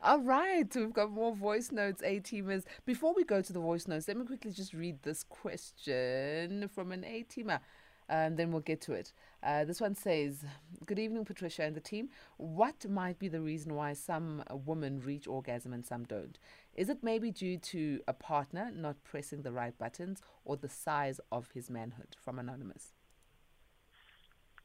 All 0.03 0.21
right, 0.21 0.67
we've 0.75 0.95
got 0.95 1.11
more 1.11 1.35
voice 1.35 1.71
notes, 1.71 2.03
A 2.03 2.21
teamers. 2.21 2.65
Before 2.87 3.13
we 3.13 3.23
go 3.23 3.43
to 3.43 3.53
the 3.53 3.61
voice 3.61 3.87
notes, 3.87 4.09
let 4.09 4.17
me 4.17 4.25
quickly 4.25 4.51
just 4.51 4.73
read 4.73 5.03
this 5.03 5.23
question 5.23 6.71
from 6.75 6.91
an 6.91 7.05
A 7.05 7.25
teamer. 7.25 7.61
And 8.09 8.39
then 8.39 8.51
we'll 8.51 8.63
get 8.63 8.81
to 8.83 8.95
it. 8.95 9.13
Uh, 9.43 9.67
this 9.67 9.79
one 9.79 9.95
says, 9.95 10.43
Good 10.87 10.99
evening, 10.99 11.27
Patricia 11.27 11.65
and 11.65 11.77
the 11.77 11.81
team. 11.81 12.09
What 12.39 12.89
might 12.89 13.19
be 13.19 13.29
the 13.29 13.43
reason 13.43 13.75
why 13.75 13.93
some 13.93 14.43
women 14.65 15.01
reach 15.01 15.29
orgasm 15.29 15.75
and 15.75 15.85
some 15.85 16.05
don't? 16.05 16.39
Is 16.75 16.89
it 16.89 17.01
maybe 17.03 17.31
due 17.31 17.59
to 17.59 18.01
a 18.09 18.15
partner 18.15 18.73
not 18.75 19.05
pressing 19.05 19.43
the 19.43 19.53
right 19.53 19.77
buttons 19.77 20.23
or 20.47 20.57
the 20.57 20.71
size 20.71 21.21
of 21.31 21.51
his 21.53 21.69
manhood? 21.69 22.17
From 22.19 22.39
Anonymous. 22.39 22.95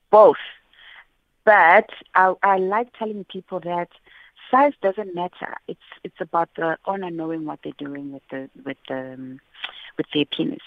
Both. 0.10 0.38
But 1.44 1.90
I, 2.16 2.34
I 2.42 2.58
like 2.58 2.98
telling 2.98 3.26
people 3.26 3.60
that 3.60 3.90
size 4.52 4.74
doesn't 4.82 5.16
matter. 5.16 5.56
It's 5.68 5.80
it's 6.04 6.20
about 6.20 6.50
the 6.56 6.78
owner 6.86 7.10
knowing 7.12 7.46
what 7.46 7.60
they're 7.64 7.74
doing 7.78 8.12
with 8.14 8.24
the 8.30 8.50
with 8.66 8.78
the 8.88 9.14
um, 9.14 9.40
with 9.98 10.08
their 10.14 10.26
penis. 10.26 10.64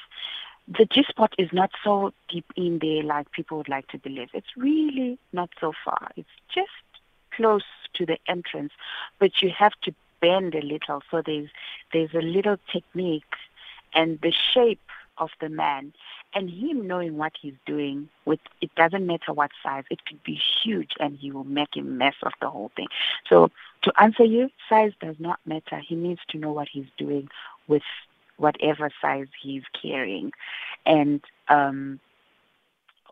the 0.69 0.85
G 0.85 1.05
spot 1.09 1.35
is 1.39 1.51
not 1.53 1.71
so 1.83 2.13
deep 2.29 2.47
in 2.57 2.79
there 2.81 3.03
like 3.03 3.33
people 3.33 3.59
would 3.59 3.69
like 3.69 3.89
to 3.89 3.99
believe. 3.99 4.29
It's 4.35 4.57
really 4.57 5.19
not 5.33 5.51
so 5.61 5.73
far. 5.85 6.11
It's 6.17 6.29
just 6.55 6.69
close 7.33 7.65
to 7.95 8.07
the 8.07 8.19
entrance, 8.27 8.73
but 9.19 9.43
you 9.43 9.51
have 9.51 9.73
to 9.83 9.95
bend 10.21 10.55
a 10.55 10.61
little. 10.61 11.03
So 11.11 11.23
there's 11.25 11.49
there's 11.93 12.15
a 12.15 12.23
little 12.23 12.57
technique 12.73 13.35
and 13.95 14.21
the 14.21 14.33
shape 14.33 14.81
of 15.19 15.31
the 15.41 15.49
man 15.49 15.93
and 16.35 16.51
him 16.51 16.87
knowing 16.87 17.17
what 17.17 17.33
he's 17.41 17.55
doing 17.67 18.09
with 18.25 18.41
it 18.61 18.71
doesn't 18.77 19.07
matter 19.07 19.33
what 19.33 19.51
size 19.63 19.85
it 19.91 20.05
could 20.07 20.23
be 20.23 20.41
huge 20.63 20.93
and 21.01 21.17
he 21.19 21.31
will 21.31 21.45
make 21.45 21.77
a 21.77 21.83
mess 21.83 22.15
of 22.23 22.33
the 22.41 22.49
whole 22.49 22.71
thing 22.77 22.87
so 23.29 23.51
to 23.83 23.93
answer 24.01 24.25
you 24.25 24.51
size 24.69 24.93
does 25.01 25.17
not 25.19 25.41
matter. 25.47 25.79
He 25.79 25.95
needs 25.95 26.21
to 26.31 26.39
know 26.39 26.53
what 26.53 26.69
he's 26.71 26.87
doing 26.97 27.29
with 27.67 27.83
whatever 28.37 28.91
size 29.01 29.27
he's 29.41 29.63
carrying. 29.81 30.33
And 30.87 31.23
um 31.49 32.01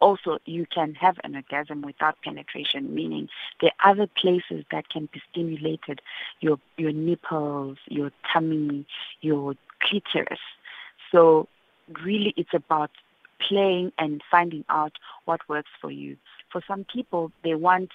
also 0.00 0.38
you 0.44 0.66
can 0.66 0.94
have 0.94 1.16
an 1.24 1.34
orgasm 1.34 1.80
without 1.80 2.20
penetration 2.22 2.94
meaning 2.94 3.30
there 3.62 3.70
are 3.80 3.92
other 3.92 4.06
places 4.06 4.62
that 4.70 4.86
can 4.90 5.08
be 5.10 5.22
stimulated 5.30 6.02
your 6.40 6.58
your 6.76 6.92
nipples 6.92 7.78
your 7.88 8.10
tummy 8.30 8.86
your 9.22 9.54
clitoris. 9.80 10.38
So 11.10 11.48
really 12.04 12.34
it's 12.36 12.52
about 12.52 12.90
playing 13.38 13.92
and 13.98 14.22
finding 14.30 14.64
out 14.68 14.92
what 15.24 15.40
works 15.48 15.70
for 15.80 15.90
you. 15.90 16.16
For 16.50 16.62
some 16.66 16.84
people, 16.84 17.32
they 17.44 17.54
want 17.54 17.90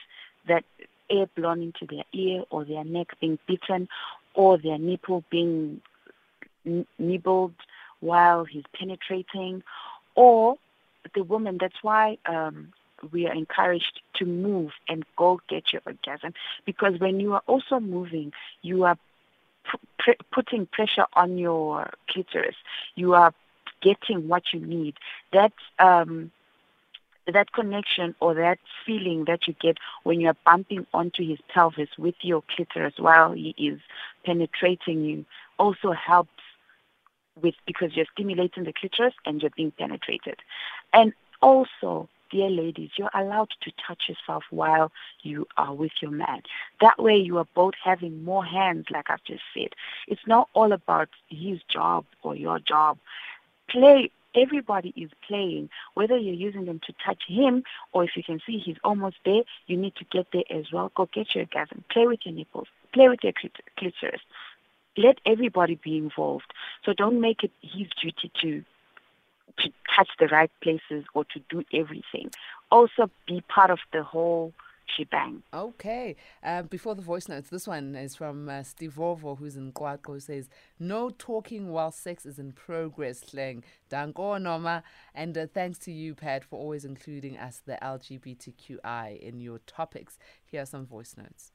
that 0.48 0.64
air 1.12 1.28
blown 1.36 1.62
into 1.62 1.86
their 1.86 2.06
ear 2.14 2.44
or 2.50 2.66
their 2.66 2.84
neck 2.84 3.08
being 3.20 3.38
bitten 3.48 3.88
or 4.34 4.58
their 4.58 4.78
nipple 4.78 5.24
being 5.30 5.82
nibbled 6.98 7.54
while 8.00 8.46
he's 8.46 8.64
penetrating 8.74 9.64
or 10.16 10.58
the 11.16 11.24
woman. 11.24 11.58
That's 11.60 11.82
why 11.82 12.18
um, 12.26 12.74
we 13.12 13.28
are 13.28 13.34
encouraged 13.34 14.02
to 14.16 14.26
move 14.26 14.72
and 14.88 15.06
go 15.16 15.42
get 15.50 15.74
your 15.74 15.82
orgasm 15.86 16.34
because 16.66 17.00
when 17.00 17.20
you 17.20 17.34
are 17.34 17.44
also 17.48 17.80
moving, 17.80 18.34
you 18.62 18.84
are 18.84 18.98
putting 20.32 20.66
pressure 20.66 21.06
on 21.14 21.38
your 21.38 21.92
clitoris. 22.10 22.56
You 22.96 23.14
are 23.14 23.34
getting 23.82 24.28
what 24.28 24.44
you 24.54 24.60
need. 24.60 24.96
That 25.34 25.54
um, 25.80 26.32
that 27.28 27.52
connection 27.54 28.16
or 28.20 28.34
that 28.34 28.60
feeling 28.86 29.26
that 29.26 29.48
you 29.48 29.56
get 29.62 29.78
when 30.04 30.20
you're 30.20 30.38
bumping 30.46 30.86
onto 30.94 31.28
his 31.28 31.40
pelvis 31.54 31.90
with 31.98 32.16
your 32.22 32.44
clitoris 32.56 32.94
while 32.98 33.32
he 33.32 33.56
is 33.58 33.80
penetrating 34.26 35.04
you 35.04 35.26
also 35.60 35.92
helps 35.92 36.30
with 37.42 37.56
because 37.66 37.96
you're 37.96 38.06
stimulating 38.12 38.64
the 38.64 38.74
clitoris 38.74 39.14
and 39.26 39.42
you're 39.42 39.52
being 39.56 39.72
penetrated. 39.72 40.38
And 40.94 41.14
also, 41.42 42.10
dear 42.32 42.50
ladies, 42.50 42.92
you're 42.98 43.12
allowed 43.14 43.50
to 43.62 43.72
touch 43.86 44.04
yourself 44.10 44.44
while 44.50 44.92
you 45.22 45.48
are 45.58 45.74
with 45.74 45.92
your 46.02 46.12
man. 46.12 46.42
That 46.82 47.02
way 47.02 47.18
you 47.18 47.38
are 47.38 47.48
both 47.56 47.74
having 47.84 48.24
more 48.24 48.46
hands, 48.46 48.86
like 48.92 49.10
I've 49.10 49.24
just 49.24 49.44
said. 49.54 49.70
It's 50.08 50.26
not 50.28 50.50
all 50.54 50.72
about 50.72 51.10
his 51.30 51.60
job 51.70 52.06
or 52.24 52.36
your 52.36 52.60
job 52.60 52.98
play 53.70 54.12
everybody 54.36 54.94
is 54.96 55.10
playing, 55.28 55.70
whether 55.94 56.18
you're 56.18 56.34
using 56.34 56.66
them 56.66 56.80
to 56.88 56.94
touch 57.06 57.24
him 57.28 57.64
or 57.92 58.04
if 58.04 58.12
you 58.16 58.24
can 58.24 58.40
see 58.46 58.58
he's 58.58 58.78
almost 58.84 59.18
there, 59.26 59.44
you 59.68 59.78
need 59.78 59.96
to 59.96 60.06
get 60.06 60.28
there 60.32 60.44
as 60.50 60.72
well. 60.72 60.92
Go 60.96 61.10
get 61.14 61.36
your 61.36 61.44
orgasm. 61.44 61.84
Play 61.90 62.08
with 62.08 62.20
your 62.24 62.36
nipples. 62.36 62.68
Play 62.94 63.10
with 63.10 63.20
your 63.24 63.34
clitoris. 63.78 64.22
Let 64.98 65.20
everybody 65.26 65.76
be 65.76 65.98
involved. 65.98 66.52
So 66.86 66.94
don't 66.94 67.22
make 67.22 67.44
it 67.44 67.52
his 67.62 67.88
duty 68.02 68.32
to 68.42 68.64
to 69.60 69.70
touch 69.96 70.08
the 70.18 70.28
right 70.28 70.52
places 70.62 71.04
or 71.14 71.26
to 71.26 71.42
do 71.50 71.64
everything. 71.74 72.32
Also 72.72 73.10
be 73.28 73.42
part 73.42 73.70
of 73.70 73.80
the 73.92 74.02
whole 74.02 74.54
shebang. 74.98 75.44
Okay. 75.54 76.16
Uh, 76.44 76.64
before 76.64 76.96
the 76.96 77.02
voice 77.02 77.28
notes, 77.28 77.50
this 77.50 77.68
one 77.68 77.96
is 77.96 78.16
from 78.16 78.50
uh, 78.50 78.64
Steve 78.64 78.94
Vovo, 78.98 79.38
who's 79.38 79.56
in 79.56 79.72
Kwako, 79.72 80.22
says, 80.22 80.50
No 80.80 81.10
talking 81.10 81.70
while 81.70 81.92
sex 81.92 82.26
is 82.26 82.40
in 82.40 82.52
progress, 82.52 83.20
Slang. 83.20 83.64
Danko 83.90 84.38
Noma. 84.38 84.84
And 85.14 85.38
uh, 85.38 85.48
thanks 85.54 85.80
to 85.80 85.92
you, 85.92 86.16
Pat, 86.16 86.44
for 86.44 86.60
always 86.60 86.86
including 86.86 87.38
us, 87.38 87.62
the 87.66 87.78
LGBTQI, 87.82 89.20
in 89.20 89.40
your 89.40 89.60
topics. 89.60 90.18
Here 90.46 90.62
are 90.62 90.66
some 90.66 90.86
voice 90.86 91.16
notes. 91.18 91.52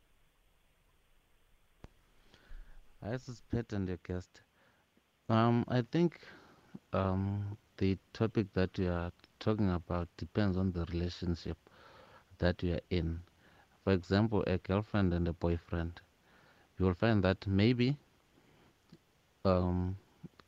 Hi, 3.02 3.10
this 3.10 3.28
is 3.28 3.42
Pat 3.52 3.72
and 3.72 3.86
your 3.88 3.98
guest. 4.06 4.40
Um, 5.28 5.64
I 5.68 5.82
think 5.82 6.18
um, 6.92 7.56
the 7.78 7.98
topic 8.12 8.46
that 8.54 8.78
we 8.78 8.86
are 8.86 9.12
talking 9.38 9.70
about 9.70 10.08
depends 10.16 10.56
on 10.56 10.72
the 10.72 10.86
relationship 10.92 11.58
that 12.38 12.62
you 12.62 12.74
are 12.74 12.80
in. 12.90 13.22
For 13.84 13.92
example, 13.92 14.42
a 14.46 14.58
girlfriend 14.58 15.12
and 15.14 15.28
a 15.28 15.32
boyfriend. 15.32 16.00
You 16.78 16.86
will 16.86 16.94
find 16.94 17.22
that 17.24 17.46
maybe 17.46 17.98
um, 19.44 19.96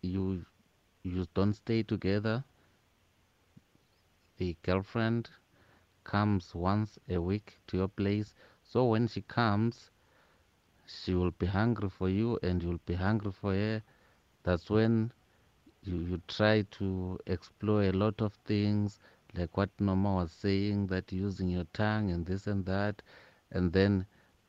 you 0.03 0.45
you 1.03 1.26
don't 1.34 1.55
stay 1.55 1.82
together. 1.82 2.45
The 4.39 4.57
girlfriend 4.62 5.30
comes 6.05 6.55
once 6.55 6.99
a 7.09 7.20
week 7.20 7.59
to 7.68 7.76
your 7.76 7.89
place. 7.89 8.34
So 8.62 8.86
when 8.86 9.07
she 9.09 9.22
comes, 9.22 9.91
she 10.86 11.14
will 11.14 11.30
be 11.30 11.47
hungry 11.47 11.89
for 11.89 12.09
you 12.09 12.39
and 12.43 12.62
you'll 12.62 12.80
be 12.86 12.95
hungry 12.95 13.32
for 13.32 13.53
her. 13.55 13.82
That's 14.43 14.70
when 14.70 15.12
you, 15.82 15.97
you 15.99 16.22
try 16.28 16.62
to 16.62 17.18
explore 17.26 17.82
a 17.84 17.93
lot 17.93 18.20
of 18.20 18.34
things 18.45 18.99
like 19.35 19.57
what 19.57 19.70
Norma 19.79 20.16
was 20.16 20.33
saying, 20.33 20.87
that 20.89 21.12
using 21.12 21.49
your 21.49 21.64
tongue 21.72 22.11
and 22.11 22.26
this 22.26 22.47
and 22.47 22.64
that, 22.66 23.03
and 23.51 23.72
then 23.72 24.07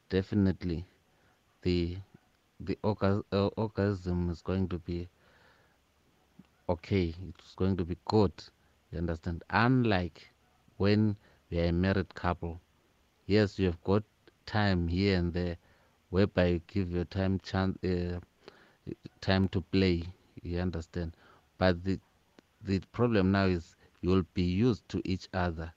definitely 0.10 0.86
the 1.62 1.98
the 2.60 2.78
uh, 2.84 3.48
orgasm 3.58 4.30
is 4.30 4.42
going 4.42 4.68
to 4.70 4.80
be 4.80 5.08
okay. 6.68 7.14
It's 7.30 7.56
going 7.56 7.78
to 7.78 7.86
be 7.86 7.98
good. 8.06 8.32
You 8.92 9.00
understand? 9.00 9.44
Unlike 9.50 10.30
when 10.78 11.16
we 11.50 11.60
are 11.60 11.66
a 11.66 11.72
married 11.72 12.14
couple, 12.16 12.60
yes, 13.28 13.60
you 13.60 13.68
have 13.68 13.84
got 13.84 14.04
time 14.46 14.88
here 14.88 15.18
and 15.18 15.34
there, 15.34 15.58
whereby 16.10 16.46
you 16.48 16.62
give 16.68 16.92
your 16.92 17.06
time 17.06 17.40
chance, 17.40 17.78
uh, 17.84 18.20
time 19.22 19.48
to 19.50 19.62
play. 19.62 20.04
You 20.42 20.60
understand? 20.60 21.14
But 21.58 21.84
the 21.84 22.00
the 22.64 22.80
problem 22.92 23.32
now 23.32 23.46
is 23.46 23.76
you'll 24.02 24.26
be 24.34 24.44
used 24.44 24.88
to 24.90 25.02
each 25.06 25.28
other. 25.34 25.74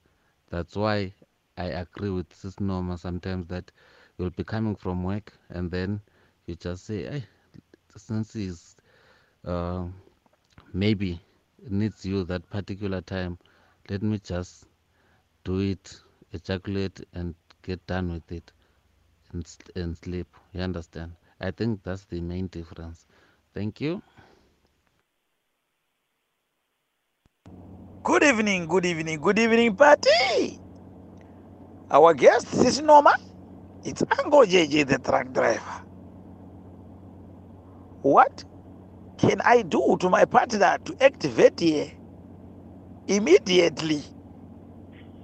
That's 0.51 0.77
why 0.77 1.15
I 1.57 1.65
agree 1.67 2.11
with 2.11 2.33
Sis 2.33 2.61
Norma 2.61 2.99
sometimes 2.99 3.47
that 3.49 3.71
you'll 4.19 4.31
be 4.31 4.45
coming 4.45 4.77
from 4.77 5.03
work 5.05 5.33
and 5.49 5.71
then 5.71 6.01
you 6.47 6.55
just 6.57 6.85
say, 6.85 7.05
hey, 7.05 7.25
since 7.97 8.35
he's 8.35 8.77
uh, 9.47 9.87
maybe 10.73 11.21
needs 11.69 12.05
you 12.05 12.25
that 12.25 12.49
particular 12.51 13.01
time, 13.01 13.39
let 13.89 14.03
me 14.03 14.19
just 14.19 14.67
do 15.45 15.59
it, 15.61 16.01
ejaculate, 16.33 17.01
and 17.15 17.35
get 17.63 17.85
done 17.87 18.13
with 18.13 18.31
it 18.33 18.53
and, 19.33 19.47
and 19.77 19.97
sleep. 19.97 20.27
You 20.53 20.61
understand? 20.63 21.13
I 21.41 21.51
think 21.51 21.83
that's 21.83 22.05
the 22.05 22.21
main 22.21 22.47
difference. 22.49 23.07
Thank 23.55 23.81
you. 23.81 24.03
Good 28.05 28.25
evening, 28.25 28.67
good 28.67 28.87
evening, 28.87 29.21
good 29.21 29.39
evening, 29.39 29.77
party. 29.77 30.59
Our 31.91 32.15
guest 32.15 32.55
is 32.55 32.81
Norma. 32.83 33.15
It's 33.85 34.03
Ango 34.03 34.45
JJ, 34.45 34.89
the 34.89 34.99
truck 34.99 35.33
driver. 35.33 35.61
What 38.03 38.45
can 39.19 39.41
I 39.45 39.63
do 39.63 39.97
to 40.01 40.11
my 40.11 40.25
partner 40.27 40.79
to 40.85 40.97
activate 41.05 41.61
here 41.61 41.93
immediately 43.09 44.03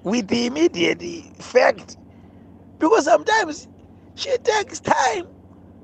with 0.04 0.28
the 0.28 0.46
immediate 0.46 1.02
effect? 1.02 1.98
Because 2.78 3.06
sometimes 3.06 3.68
she 4.16 4.36
takes 4.38 4.80
time 4.80 5.26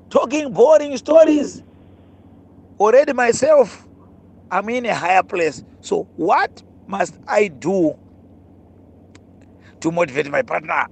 talking 0.09 0.53
boring 0.53 0.97
stories. 0.97 1.63
Already 2.79 3.13
myself, 3.13 3.87
I'm 4.51 4.69
in 4.69 4.85
a 4.87 4.95
higher 4.95 5.23
place. 5.23 5.63
So 5.81 6.07
what 6.15 6.63
must 6.87 7.17
I 7.27 7.47
do 7.47 7.97
to 9.81 9.91
motivate 9.91 10.29
my 10.29 10.41
partner? 10.41 10.85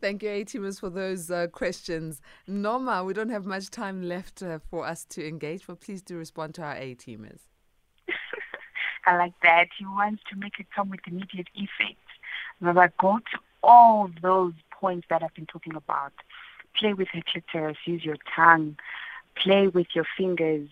Thank 0.00 0.24
you, 0.24 0.30
A-teamers, 0.30 0.80
for 0.80 0.90
those 0.90 1.30
uh, 1.30 1.46
questions. 1.46 2.20
Norma, 2.48 3.04
we 3.04 3.12
don't 3.14 3.28
have 3.28 3.46
much 3.46 3.70
time 3.70 4.02
left 4.02 4.42
uh, 4.42 4.58
for 4.68 4.84
us 4.84 5.04
to 5.10 5.24
engage, 5.24 5.64
but 5.64 5.80
please 5.80 6.02
do 6.02 6.16
respond 6.16 6.56
to 6.56 6.62
our 6.62 6.74
A-teamers. 6.74 7.38
I 9.06 9.16
like 9.16 9.34
that. 9.44 9.68
He 9.78 9.86
wants 9.86 10.24
to 10.30 10.36
make 10.36 10.58
it 10.58 10.66
come 10.74 10.90
with 10.90 11.00
immediate 11.06 11.46
effect. 11.54 12.00
Remember, 12.60 12.92
go 12.98 13.18
to 13.18 13.38
all 13.62 14.10
those 14.22 14.54
points 14.72 15.06
that 15.08 15.22
I've 15.22 15.34
been 15.34 15.46
talking 15.46 15.76
about. 15.76 16.12
Play 16.76 16.94
with 16.94 17.08
her 17.12 17.22
clitoris, 17.24 17.78
use 17.84 18.04
your 18.04 18.16
tongue, 18.34 18.76
play 19.36 19.68
with 19.68 19.86
your 19.94 20.06
fingers, 20.16 20.68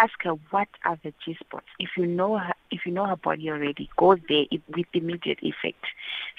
ask 0.00 0.22
her 0.22 0.32
what 0.50 0.68
are 0.84 0.98
the 1.02 1.12
G 1.24 1.36
spots. 1.38 1.66
If 1.78 1.90
you 1.96 2.06
know 2.06 2.38
her, 2.38 2.54
if 2.70 2.86
you 2.86 2.92
know 2.92 3.06
her 3.06 3.16
body 3.16 3.50
already, 3.50 3.90
go 3.96 4.16
there 4.28 4.44
with 4.74 4.86
immediate 4.92 5.40
effect. 5.42 5.84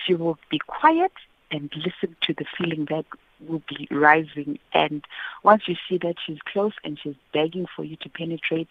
She 0.05 0.16
will 0.16 0.38
be 0.49 0.59
quiet 0.59 1.12
and 1.51 1.72
listen 1.76 2.16
to 2.22 2.34
the 2.34 2.45
feeling 2.57 2.86
that 2.89 3.05
will 3.47 3.62
be 3.68 3.88
rising. 3.91 4.59
And 4.74 5.03
once 5.43 5.64
you 5.68 5.76
see 5.88 5.97
that 5.99 6.16
she's 6.26 6.39
close 6.45 6.74
and 6.84 6.97
she's 7.01 7.16
begging 7.34 7.68
for 7.76 7.84
you 7.84 7.97
to 7.97 8.09
penetrate, 8.09 8.70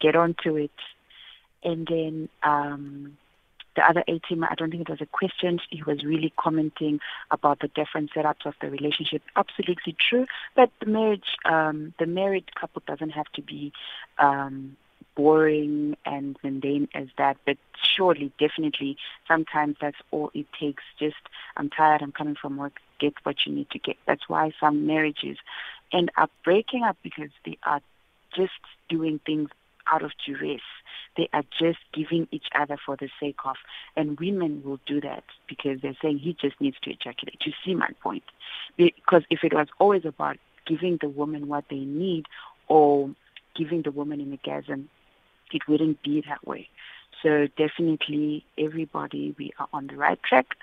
get 0.00 0.16
onto 0.16 0.56
it. 0.56 0.70
And 1.62 1.86
then 1.86 2.28
um, 2.42 3.16
the 3.76 3.82
other 3.82 4.02
A 4.08 4.20
I 4.30 4.54
don't 4.56 4.70
think 4.70 4.82
it 4.82 4.88
was 4.88 5.00
a 5.00 5.06
question. 5.06 5.60
He 5.70 5.82
was 5.82 6.04
really 6.04 6.32
commenting 6.36 7.00
about 7.30 7.60
the 7.60 7.68
different 7.68 8.12
setups 8.12 8.46
of 8.46 8.54
the 8.60 8.70
relationship. 8.70 9.22
Absolutely 9.36 9.96
true. 10.08 10.26
But 10.56 10.70
the 10.80 10.86
marriage, 10.86 11.36
um, 11.44 11.94
the 11.98 12.06
married 12.06 12.54
couple 12.54 12.82
doesn't 12.86 13.10
have 13.10 13.30
to 13.34 13.42
be 13.42 13.72
um, 14.18 14.76
boring 15.14 15.96
and 16.04 16.36
mundane 16.42 16.88
as 16.94 17.08
that. 17.18 17.36
But 17.46 17.58
surely, 17.80 18.32
definitely, 18.38 18.96
sometimes 19.28 19.76
that's 19.80 19.98
all 20.10 20.30
it 20.34 20.46
takes. 20.58 20.82
Just, 20.98 21.16
I'm 21.56 21.70
tired, 21.70 22.02
I'm 22.02 22.12
coming 22.12 22.36
from 22.40 22.56
work, 22.56 22.80
get 22.98 23.14
what 23.22 23.36
you 23.46 23.52
need 23.52 23.70
to 23.70 23.78
get. 23.78 23.96
That's 24.06 24.28
why 24.28 24.52
some 24.60 24.86
marriages 24.86 25.38
end 25.92 26.10
up 26.16 26.30
breaking 26.44 26.84
up 26.84 26.96
because 27.02 27.30
they 27.44 27.58
are 27.64 27.80
just 28.34 28.52
doing 28.88 29.20
things 29.24 29.50
out 29.90 30.02
of 30.02 30.12
duress. 30.24 30.60
They 31.16 31.28
are 31.32 31.42
just 31.58 31.78
giving 31.92 32.28
each 32.30 32.46
other 32.58 32.76
for 32.84 32.96
the 32.96 33.08
sake 33.18 33.40
of. 33.44 33.56
And 33.96 34.18
women 34.18 34.62
will 34.64 34.80
do 34.86 35.00
that 35.00 35.24
because 35.48 35.80
they're 35.82 35.96
saying 36.00 36.18
he 36.18 36.36
just 36.40 36.60
needs 36.60 36.76
to 36.82 36.90
ejaculate. 36.90 37.38
You 37.44 37.52
see 37.64 37.74
my 37.74 37.88
point? 38.02 38.24
Because 38.76 39.22
if 39.30 39.40
it 39.42 39.52
was 39.52 39.68
always 39.78 40.04
about 40.04 40.36
giving 40.66 40.98
the 41.00 41.08
woman 41.08 41.48
what 41.48 41.64
they 41.68 41.80
need 41.80 42.26
or 42.68 43.10
giving 43.56 43.82
the 43.82 43.90
woman 43.90 44.20
an 44.20 44.30
orgasm, 44.30 44.88
it 45.52 45.62
wouldn't 45.68 46.02
be 46.02 46.22
that 46.28 46.46
way. 46.46 46.68
So 47.22 47.48
definitely 47.56 48.44
everybody, 48.56 49.34
we 49.38 49.52
are 49.58 49.68
on 49.72 49.86
the 49.88 49.96
right 49.96 50.22
track. 50.22 50.56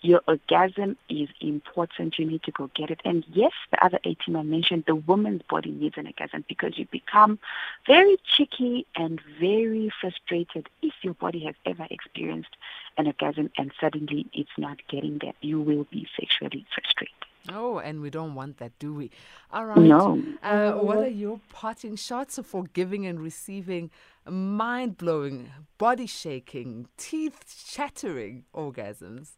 Your 0.00 0.20
orgasm 0.28 0.96
is 1.08 1.28
important. 1.40 2.18
You 2.18 2.26
need 2.26 2.42
to 2.42 2.52
go 2.52 2.70
get 2.74 2.90
it. 2.90 3.00
And 3.04 3.24
yes, 3.32 3.52
the 3.70 3.82
other 3.82 3.98
A-teamer 4.04 4.46
mentioned, 4.46 4.84
the 4.86 4.94
woman's 4.94 5.42
body 5.48 5.70
needs 5.70 5.96
an 5.96 6.06
orgasm 6.06 6.44
because 6.46 6.78
you 6.78 6.86
become 6.90 7.38
very 7.86 8.16
cheeky 8.36 8.86
and 8.94 9.20
very 9.40 9.90
frustrated 10.00 10.68
if 10.82 10.92
your 11.02 11.14
body 11.14 11.44
has 11.46 11.54
ever 11.64 11.86
experienced 11.90 12.54
an 12.98 13.06
orgasm 13.06 13.50
and 13.56 13.72
suddenly 13.80 14.26
it's 14.34 14.58
not 14.58 14.76
getting 14.88 15.18
there. 15.18 15.32
You 15.40 15.60
will 15.60 15.86
be 15.90 16.06
sexually 16.18 16.66
frustrated. 16.74 17.14
Oh, 17.50 17.78
and 17.78 18.00
we 18.00 18.08
don't 18.08 18.34
want 18.34 18.56
that, 18.58 18.78
do 18.78 18.94
we? 18.94 19.10
All 19.52 19.66
right. 19.66 19.78
No. 19.78 20.22
Uh, 20.42 20.72
what 20.72 20.98
are 20.98 21.08
your 21.08 21.40
parting 21.52 21.96
shots 21.96 22.38
for 22.42 22.64
giving 22.72 23.04
and 23.04 23.20
receiving 23.20 23.90
mind 24.26 24.96
blowing, 24.96 25.50
body 25.76 26.06
shaking, 26.06 26.88
teeth 26.96 27.66
chattering 27.70 28.44
orgasms? 28.54 29.32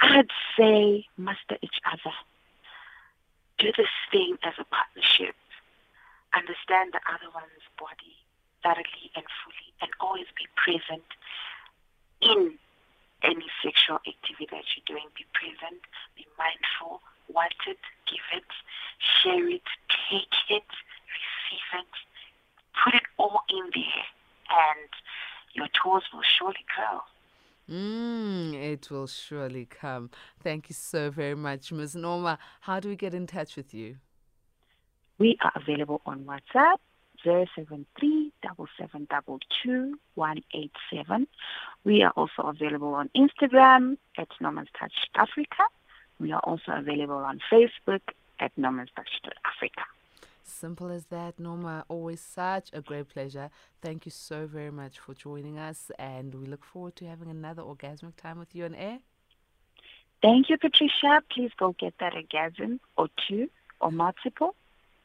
I'd 0.00 0.30
say 0.58 1.06
master 1.16 1.56
each 1.62 1.78
other. 1.86 2.14
Do 3.58 3.68
this 3.76 3.86
thing 4.10 4.38
as 4.42 4.54
a 4.58 4.64
partnership. 4.64 5.34
Understand 6.34 6.92
the 6.92 7.00
other 7.08 7.30
one's 7.34 7.66
body 7.78 8.14
thoroughly 8.62 9.10
and 9.14 9.24
fully, 9.44 9.72
and 9.80 9.90
always 10.00 10.26
be 10.36 10.46
present 10.56 11.04
in 12.20 12.58
any 13.22 13.46
sexual 13.62 13.98
activity 14.06 14.48
that 14.50 14.64
you're 14.74 14.86
doing. 14.86 15.08
Be 15.16 15.24
present, 15.34 15.82
be 16.16 16.26
mindful, 16.38 17.00
want 17.28 17.54
it, 17.66 17.78
give 18.06 18.26
it, 18.34 18.50
share 18.98 19.48
it, 19.48 19.66
take 20.10 20.36
it, 20.48 20.68
receive 21.10 21.68
it, 21.74 21.94
put 22.84 22.94
it 22.94 23.02
all 23.16 23.40
in 23.48 23.70
there, 23.74 24.06
and 24.50 24.90
your 25.54 25.68
toes 25.68 26.02
will 26.12 26.22
surely 26.22 26.64
curl. 26.74 27.04
Mm, 27.70 28.54
it 28.54 28.90
will 28.90 29.06
surely 29.06 29.66
come. 29.66 30.10
Thank 30.42 30.70
you 30.70 30.74
so 30.74 31.10
very 31.10 31.34
much, 31.34 31.70
Ms. 31.70 31.96
Norma. 31.96 32.38
How 32.62 32.80
do 32.80 32.88
we 32.88 32.96
get 32.96 33.12
in 33.12 33.26
touch 33.26 33.56
with 33.56 33.74
you? 33.74 33.96
We 35.18 35.36
are 35.42 35.52
available 35.54 36.00
on 36.06 36.24
WhatsApp 36.24 36.78
073 37.24 38.32
We 41.84 42.02
are 42.02 42.10
also 42.16 42.42
available 42.42 42.94
on 42.94 43.10
Instagram 43.16 43.96
at 44.16 44.28
Norma's 44.40 44.68
Touch 44.78 44.92
Africa. 45.14 45.64
We 46.20 46.32
are 46.32 46.40
also 46.40 46.72
available 46.72 47.16
on 47.16 47.40
Facebook 47.50 48.00
at 48.40 48.52
Norma's 48.56 48.88
Touch 48.94 49.08
Africa. 49.44 49.82
Simple 50.42 50.90
as 50.90 51.04
that, 51.06 51.38
Norma. 51.38 51.84
Always 51.88 52.20
such 52.20 52.70
a 52.72 52.80
great 52.80 53.08
pleasure. 53.08 53.50
Thank 53.82 54.06
you 54.06 54.10
so 54.10 54.46
very 54.46 54.70
much 54.70 54.98
for 54.98 55.14
joining 55.14 55.58
us, 55.58 55.90
and 55.98 56.34
we 56.34 56.46
look 56.46 56.64
forward 56.64 56.96
to 56.96 57.06
having 57.06 57.30
another 57.30 57.62
orgasmic 57.62 58.16
time 58.16 58.38
with 58.38 58.54
you 58.54 58.64
on 58.64 58.74
air. 58.74 58.98
Thank 60.22 60.48
you, 60.48 60.58
Patricia. 60.58 61.22
Please 61.30 61.52
go 61.56 61.74
get 61.78 61.94
that 62.00 62.14
orgasm 62.14 62.80
or 62.96 63.08
two 63.28 63.50
or 63.80 63.92
multiple. 63.92 64.54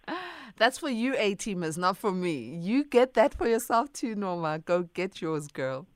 That's 0.58 0.78
for 0.78 0.90
you, 0.90 1.16
A 1.18 1.36
teamers, 1.36 1.78
not 1.78 1.98
for 1.98 2.12
me. 2.12 2.58
You 2.62 2.84
get 2.84 3.14
that 3.16 3.34
for 3.34 3.48
yourself 3.48 3.92
too, 3.94 4.16
Norma. 4.16 4.60
Go 4.60 4.84
get 4.84 5.22
yours, 5.22 5.48
girl. 5.48 5.88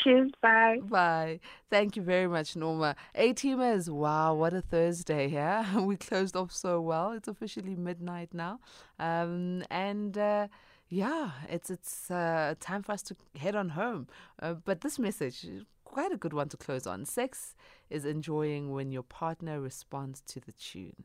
Cheers. 0.00 0.30
Bye. 0.40 0.78
Bye. 0.82 1.40
Thank 1.70 1.96
you 1.96 2.02
very 2.02 2.26
much, 2.26 2.56
Norma. 2.56 2.96
A 3.14 3.32
teamers, 3.34 3.88
wow, 3.88 4.34
what 4.34 4.52
a 4.52 4.60
Thursday, 4.60 5.28
yeah? 5.28 5.80
We 5.80 5.96
closed 5.96 6.36
off 6.36 6.52
so 6.52 6.80
well. 6.80 7.12
It's 7.12 7.28
officially 7.28 7.74
midnight 7.76 8.30
now. 8.32 8.60
Um, 8.98 9.64
and. 9.70 10.16
Uh, 10.16 10.48
yeah, 10.92 11.30
it's 11.48 11.70
it's 11.70 12.10
uh, 12.10 12.54
time 12.60 12.82
for 12.82 12.92
us 12.92 13.02
to 13.04 13.16
head 13.34 13.56
on 13.56 13.70
home. 13.70 14.08
Uh, 14.42 14.52
but 14.52 14.82
this 14.82 14.98
message, 14.98 15.46
quite 15.86 16.12
a 16.12 16.18
good 16.18 16.34
one 16.34 16.50
to 16.50 16.58
close 16.58 16.86
on. 16.86 17.06
Sex 17.06 17.54
is 17.88 18.04
enjoying 18.04 18.72
when 18.72 18.92
your 18.92 19.02
partner 19.02 19.58
responds 19.58 20.20
to 20.26 20.38
the 20.38 20.52
tune. 20.52 21.04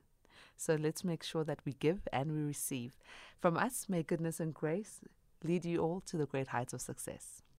So 0.57 0.75
let's 0.75 1.03
make 1.03 1.23
sure 1.23 1.43
that 1.43 1.59
we 1.65 1.73
give 1.73 2.07
and 2.11 2.31
we 2.31 2.41
receive. 2.41 2.97
From 3.39 3.57
us, 3.57 3.85
may 3.87 4.03
goodness 4.03 4.39
and 4.39 4.53
grace 4.53 4.99
lead 5.43 5.65
you 5.65 5.79
all 5.79 6.01
to 6.07 6.17
the 6.17 6.25
great 6.25 6.47
heights 6.47 6.73
of 6.73 6.81
success. 6.81 7.43